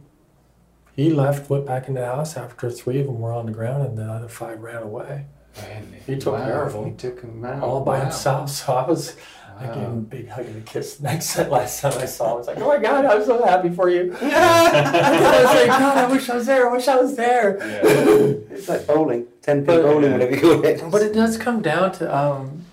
he 0.95 1.11
left, 1.11 1.49
went 1.49 1.64
back 1.64 1.89
into 1.89 2.01
the 2.01 2.07
house 2.07 2.37
after 2.37 2.70
three 2.70 3.01
of 3.01 3.07
them 3.07 3.20
were 3.20 3.32
on 3.32 3.47
the 3.47 3.53
ground, 3.53 3.85
and 3.87 3.97
the 3.97 4.05
other 4.05 4.28
five 4.28 4.61
ran 4.61 4.82
away 4.82 5.24
Really? 5.57 6.00
He 6.07 6.16
took 6.18 6.34
wow. 6.34 6.44
care 6.44 6.62
of 6.64 6.74
'em. 6.74 6.84
He 6.86 6.92
took 6.92 7.20
him 7.20 7.44
out. 7.44 7.62
all 7.62 7.84
by 7.84 7.98
Wow. 7.98 8.05
himself. 8.05 8.50
So 8.50 8.72
I 8.74 8.86
was. 8.88 9.16
I 9.57 9.66
gave 9.66 9.76
him 9.76 9.98
a 9.98 10.00
big 10.00 10.28
hug 10.28 10.46
and 10.46 10.57
a 10.57 10.61
kiss. 10.62 10.98
Next 11.00 11.38
last 11.48 11.80
time 11.80 11.96
I 11.96 12.07
saw 12.07 12.24
him, 12.26 12.32
I 12.32 12.34
was 12.38 12.46
like, 12.48 12.59
"Oh 12.59 12.66
my 12.66 12.78
God, 12.78 13.05
I'm 13.05 13.24
so 13.24 13.44
happy 13.44 13.70
for 13.70 13.88
you!" 13.88 14.12
I 14.20 15.42
was 15.42 15.55
like, 15.55 15.66
"God, 15.68 15.96
I 15.96 16.07
wish 16.11 16.28
I 16.28 16.34
was 16.34 16.46
there. 16.46 16.68
I 16.68 16.72
wish 16.72 16.88
I 16.88 16.96
was 16.96 17.14
there." 17.14 17.59
Yeah. 17.61 18.55
It's 18.57 18.68
like 18.68 18.84
bowling, 18.88 19.26
ten 19.42 19.59
pin 19.59 19.66
But- 19.66 19.82
bowling, 19.82 20.12
whatever 20.12 20.34
you 20.34 20.40
call 20.40 20.64
it. 20.64 20.90
But 20.90 21.02
it 21.02 21.12
does 21.14 21.38
come 21.38 21.62
down 21.62 21.92
to 21.92 22.12
um, 22.12 22.64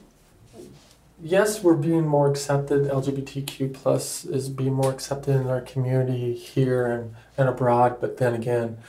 yes, 1.21 1.61
we're 1.63 1.75
being 1.75 2.07
more 2.07 2.29
accepted. 2.31 2.89
LGBTQ 2.89 3.73
plus 3.75 4.25
is 4.25 4.49
being 4.49 4.73
more 4.73 4.91
accepted 4.91 5.35
in 5.35 5.47
our 5.47 5.61
community 5.61 6.33
here 6.33 6.87
and, 6.87 7.15
and 7.37 7.47
abroad. 7.47 7.97
But 8.01 8.17
then 8.17 8.33
again, 8.33 8.79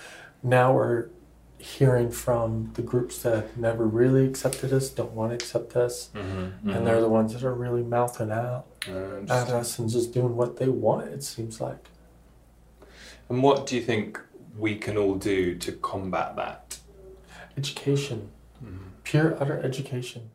now 0.42 0.72
we're 0.72 1.08
hearing 1.62 2.10
from 2.10 2.70
the 2.74 2.82
groups 2.82 3.22
that 3.22 3.56
never 3.56 3.86
really 3.86 4.26
accepted 4.26 4.72
us, 4.72 4.88
don't 4.88 5.12
want 5.12 5.30
to 5.30 5.34
accept 5.36 5.76
us, 5.76 6.10
Mm-hmm. 6.14 6.70
and 6.70 6.86
they're 6.86 7.00
the 7.00 7.08
ones 7.08 7.32
that 7.34 7.44
are 7.44 7.54
really 7.54 7.82
mouthing 7.84 8.30
out 8.32 8.66
at 8.88 9.48
us 9.48 9.78
and 9.78 9.88
just 9.88 10.12
doing 10.12 10.36
what 10.36 10.56
they 10.56 10.68
want. 10.68 11.06
It 11.08 11.22
seems 11.22 11.60
like. 11.60 11.84
And 13.28 13.42
what 13.42 13.66
do 13.66 13.76
you 13.76 13.82
think 13.82 14.18
we 14.58 14.74
can 14.76 14.96
all 14.98 15.14
do 15.14 15.54
to 15.56 15.72
combat 15.72 16.34
that? 16.36 16.78
Education, 17.56 18.30
pure 19.04 19.36
utter 19.40 19.60
education. 19.62 20.30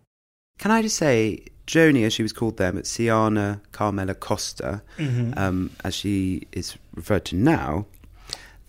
Can 0.59 0.71
I 0.71 0.81
just 0.81 0.95
say, 0.95 1.45
Joni, 1.67 2.05
as 2.05 2.13
she 2.13 2.23
was 2.23 2.31
called 2.33 2.57
then, 2.57 2.75
but 2.75 2.85
Siana 2.85 3.59
Carmela 3.73 4.15
Costa, 4.15 4.81
um, 4.97 5.71
as 5.83 5.93
she 5.93 6.47
is 6.53 6.77
referred 6.95 7.25
to 7.25 7.35
now, 7.35 7.85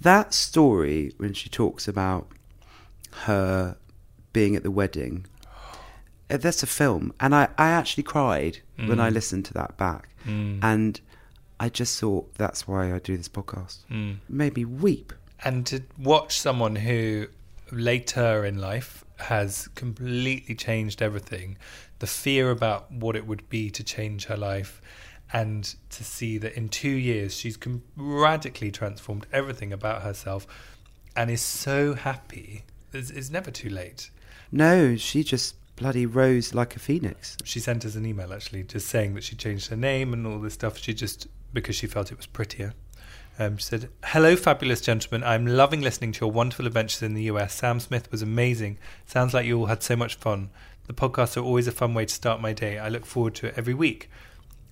that 0.01 0.35
story 0.35 1.13
when 1.19 1.33
she 1.35 1.49
talks 1.49 1.87
about 1.89 2.27
her 3.11 3.77
being 4.33 4.57
at 4.57 4.63
the 4.63 4.71
wedding, 4.71 5.27
uh, 6.31 6.37
that's 6.37 6.63
a 6.63 6.67
film, 6.67 7.13
and 7.21 7.35
I, 7.35 7.49
I 7.57 7.71
actually 7.71 8.03
cried 8.05 8.59
when 8.77 9.01
I 9.01 9.11
mm. 9.11 9.15
listened 9.15 9.45
to 9.47 9.55
that 9.55 9.77
back, 9.77 10.09
mm. 10.27 10.61
and 10.63 11.01
I 11.59 11.69
just 11.69 11.99
thought 11.99 12.35
that's 12.35 12.69
why 12.69 12.95
I 12.95 12.99
do 12.99 13.17
this 13.17 13.29
podcast. 13.29 13.79
Mm. 13.91 14.17
It 14.17 14.19
made 14.29 14.57
me 14.57 14.65
weep. 14.65 15.13
and 15.45 15.67
to 15.67 15.83
watch 15.99 16.39
someone 16.39 16.77
who 16.77 17.29
later 17.71 18.45
in 18.45 18.59
life 18.59 19.05
has 19.19 19.69
completely 19.75 20.55
changed 20.55 21.03
everything 21.03 21.57
the 21.99 22.07
fear 22.07 22.51
about 22.51 22.91
what 22.91 23.17
it 23.17 23.27
would 23.27 23.49
be 23.49 23.71
to 23.71 23.83
change 23.83 24.27
her 24.27 24.37
life 24.37 24.81
and 25.33 25.75
to 25.91 26.05
see 26.05 26.39
that 26.39 26.57
in 26.57 26.69
two 26.69 26.89
years 26.89 27.37
she's 27.37 27.57
com- 27.57 27.83
radically 27.97 28.71
transformed 28.71 29.27
everything 29.33 29.73
about 29.73 30.03
herself 30.03 30.47
and 31.17 31.31
is 31.31 31.43
so 31.43 31.95
happy 31.95 32.65
it's, 32.93 33.11
it's 33.11 33.31
never 33.31 33.51
too 33.51 33.69
late. 33.69 34.11
No, 34.51 34.97
she 34.97 35.23
just 35.23 35.57
bloody 35.77 36.07
rose 36.07 36.55
like 36.55 36.75
a 36.75 36.79
phoenix. 36.79 37.37
she 37.45 37.61
sent 37.61 37.85
us 37.85 37.95
an 37.95 38.05
email 38.05 38.33
actually 38.33 38.65
just 38.65 38.89
saying 38.89 39.15
that 39.15 39.23
she 39.23 39.37
changed 39.37 39.69
her 39.69 39.77
name 39.77 40.13
and 40.13 40.27
all 40.27 40.39
this 40.41 40.55
stuff. 40.55 40.79
She 40.79 40.93
just 40.93 41.29
because 41.53 41.77
she 41.77 41.87
felt 41.87 42.11
it 42.11 42.17
was 42.17 42.27
prettier. 42.27 42.75
Um, 43.39 43.57
she 43.57 43.65
said 43.65 43.89
hello 44.05 44.35
fabulous 44.35 44.81
gentlemen. 44.81 45.23
I'm 45.23 45.47
loving 45.47 45.81
listening 45.81 46.13
to 46.13 46.25
your 46.25 46.33
wonderful 46.33 46.67
adventures 46.67 47.03
in 47.03 47.15
the 47.15 47.23
us 47.25 47.55
sam 47.55 47.79
smith 47.79 48.11
was 48.11 48.23
amazing. 48.23 48.79
Sounds 49.07 49.33
like 49.33 49.47
you 49.47 49.59
all 49.59 49.67
had 49.67 49.83
so 49.83 49.95
much 49.95 50.17
fun. 50.17 50.51
The 50.87 50.95
podcasts 50.95 51.37
are 51.37 51.45
always 51.45 51.69
a 51.69 51.73
fun 51.73 51.95
way 51.95 52.07
to 52.07 52.15
start 52.15 52.41
my 52.41 52.53
day. 52.53 52.79
I 52.79 52.89
look 52.89 53.07
forward 53.07 53.35
to 53.37 53.47
it 53.49 53.55
every 53.57 53.75
week. 53.75 54.11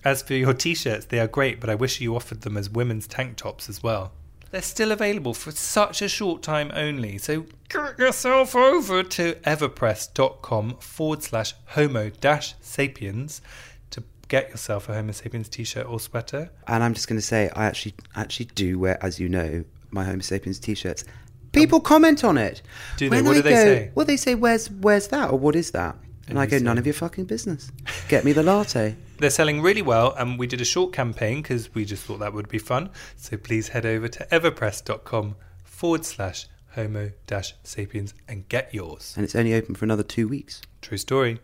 As 0.03 0.21
for 0.21 0.33
your 0.33 0.53
t-shirts 0.53 1.05
they 1.05 1.19
are 1.19 1.27
great 1.27 1.59
but 1.59 1.69
i 1.69 1.75
wish 1.75 1.99
you 1.99 2.15
offered 2.15 2.41
them 2.41 2.55
as 2.55 2.69
women's 2.69 3.07
tank 3.07 3.35
tops 3.35 3.67
as 3.67 3.81
well 3.83 4.11
they're 4.51 4.61
still 4.61 4.91
available 4.91 5.33
for 5.33 5.51
such 5.51 6.01
a 6.01 6.07
short 6.09 6.41
time 6.43 6.71
only. 6.73 7.17
So 7.17 7.45
get 7.69 7.97
yourself 7.99 8.55
over 8.55 9.03
to 9.03 9.33
everpress.com 9.45 10.77
forward 10.79 11.23
slash 11.23 11.53
homo 11.67 12.09
dash 12.09 12.55
sapiens 12.61 13.41
to 13.91 14.03
get 14.27 14.49
yourself 14.49 14.89
a 14.89 14.93
Homo 14.93 15.11
sapiens 15.11 15.49
t 15.49 15.63
shirt 15.63 15.85
or 15.87 15.99
sweater. 15.99 16.49
And 16.67 16.83
I'm 16.83 16.93
just 16.93 17.07
going 17.07 17.19
to 17.19 17.25
say, 17.25 17.49
I 17.55 17.65
actually 17.65 17.95
actually 18.15 18.45
do 18.55 18.79
wear, 18.79 19.03
as 19.03 19.19
you 19.19 19.29
know, 19.29 19.63
my 19.91 20.03
Homo 20.03 20.19
sapiens 20.21 20.59
t-shirts. 20.59 21.03
People 21.53 21.79
comment 21.79 22.23
on 22.23 22.37
it. 22.37 22.61
Do 22.97 23.09
they? 23.09 23.15
When 23.17 23.25
What 23.25 23.31
I 23.31 23.35
do 23.35 23.41
they 23.41 23.49
go- 23.51 23.55
say? 23.55 23.91
Well, 23.95 24.05
they 24.05 24.17
say, 24.17 24.35
"Where's 24.35 24.69
where's 24.69 25.07
that?" 25.07 25.31
or 25.31 25.39
"What 25.39 25.55
is 25.55 25.71
that?" 25.71 25.95
And, 26.27 26.31
And 26.31 26.39
I 26.39 26.45
go, 26.45 26.57
say- 26.57 26.63
"None 26.63 26.77
of 26.77 26.85
your 26.85 26.93
fucking 26.93 27.25
business. 27.25 27.71
Get 28.09 28.25
me 28.25 28.33
the 28.33 28.43
latte." 28.43 28.95
They're 29.19 29.29
selling 29.31 29.61
really 29.61 29.81
well, 29.81 30.13
and 30.17 30.37
we 30.37 30.45
did 30.45 30.61
a 30.61 30.65
short 30.65 30.93
campaign 30.93 31.41
because 31.41 31.73
we 31.73 31.85
just 31.85 32.03
thought 32.03 32.19
that 32.19 32.33
would 32.33 32.49
be 32.49 32.59
fun. 32.59 32.91
So 33.15 33.35
please 33.37 33.69
head 33.69 33.85
over 33.85 34.07
to 34.07 34.27
everpress.com 34.31 35.35
forward 35.63 36.05
slash 36.05 36.47
homo 36.75 37.11
dash 37.25 37.55
sapiens 37.63 38.13
and 38.27 38.47
get 38.49 38.73
yours. 38.73 39.13
and 39.15 39.23
it's 39.23 39.35
only 39.35 39.55
open 39.55 39.73
for 39.73 39.85
another 39.85 40.03
two 40.03 40.27
weeks. 40.27 40.61
True 40.81 40.97
story. 40.97 41.39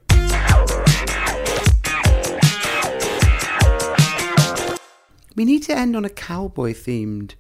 We 5.36 5.46
need 5.46 5.64
to 5.64 5.76
end 5.76 5.96
on 5.96 6.06
a 6.06 6.10
cowboy 6.10 6.74
themed. 6.74 7.34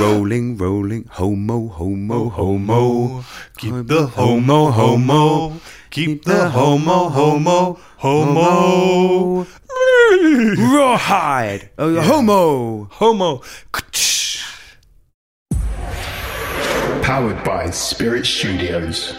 rolling, 0.00 0.56
rolling, 0.56 1.04
homo, 1.10 1.68
homo, 1.68 2.30
homo. 2.30 3.24
Keep 3.58 3.86
the 3.88 4.06
homo, 4.06 4.70
homo. 4.70 5.60
Keep 5.90 6.24
the 6.24 6.48
homo, 6.48 7.08
homo, 7.10 7.78
homo. 7.98 9.46
Rawhide. 10.56 11.70
Oh, 11.78 12.00
homo. 12.00 12.88
Homo. 12.90 13.42
Powered 17.02 17.44
by 17.44 17.70
Spirit 17.70 18.24
Studios. 18.24 19.14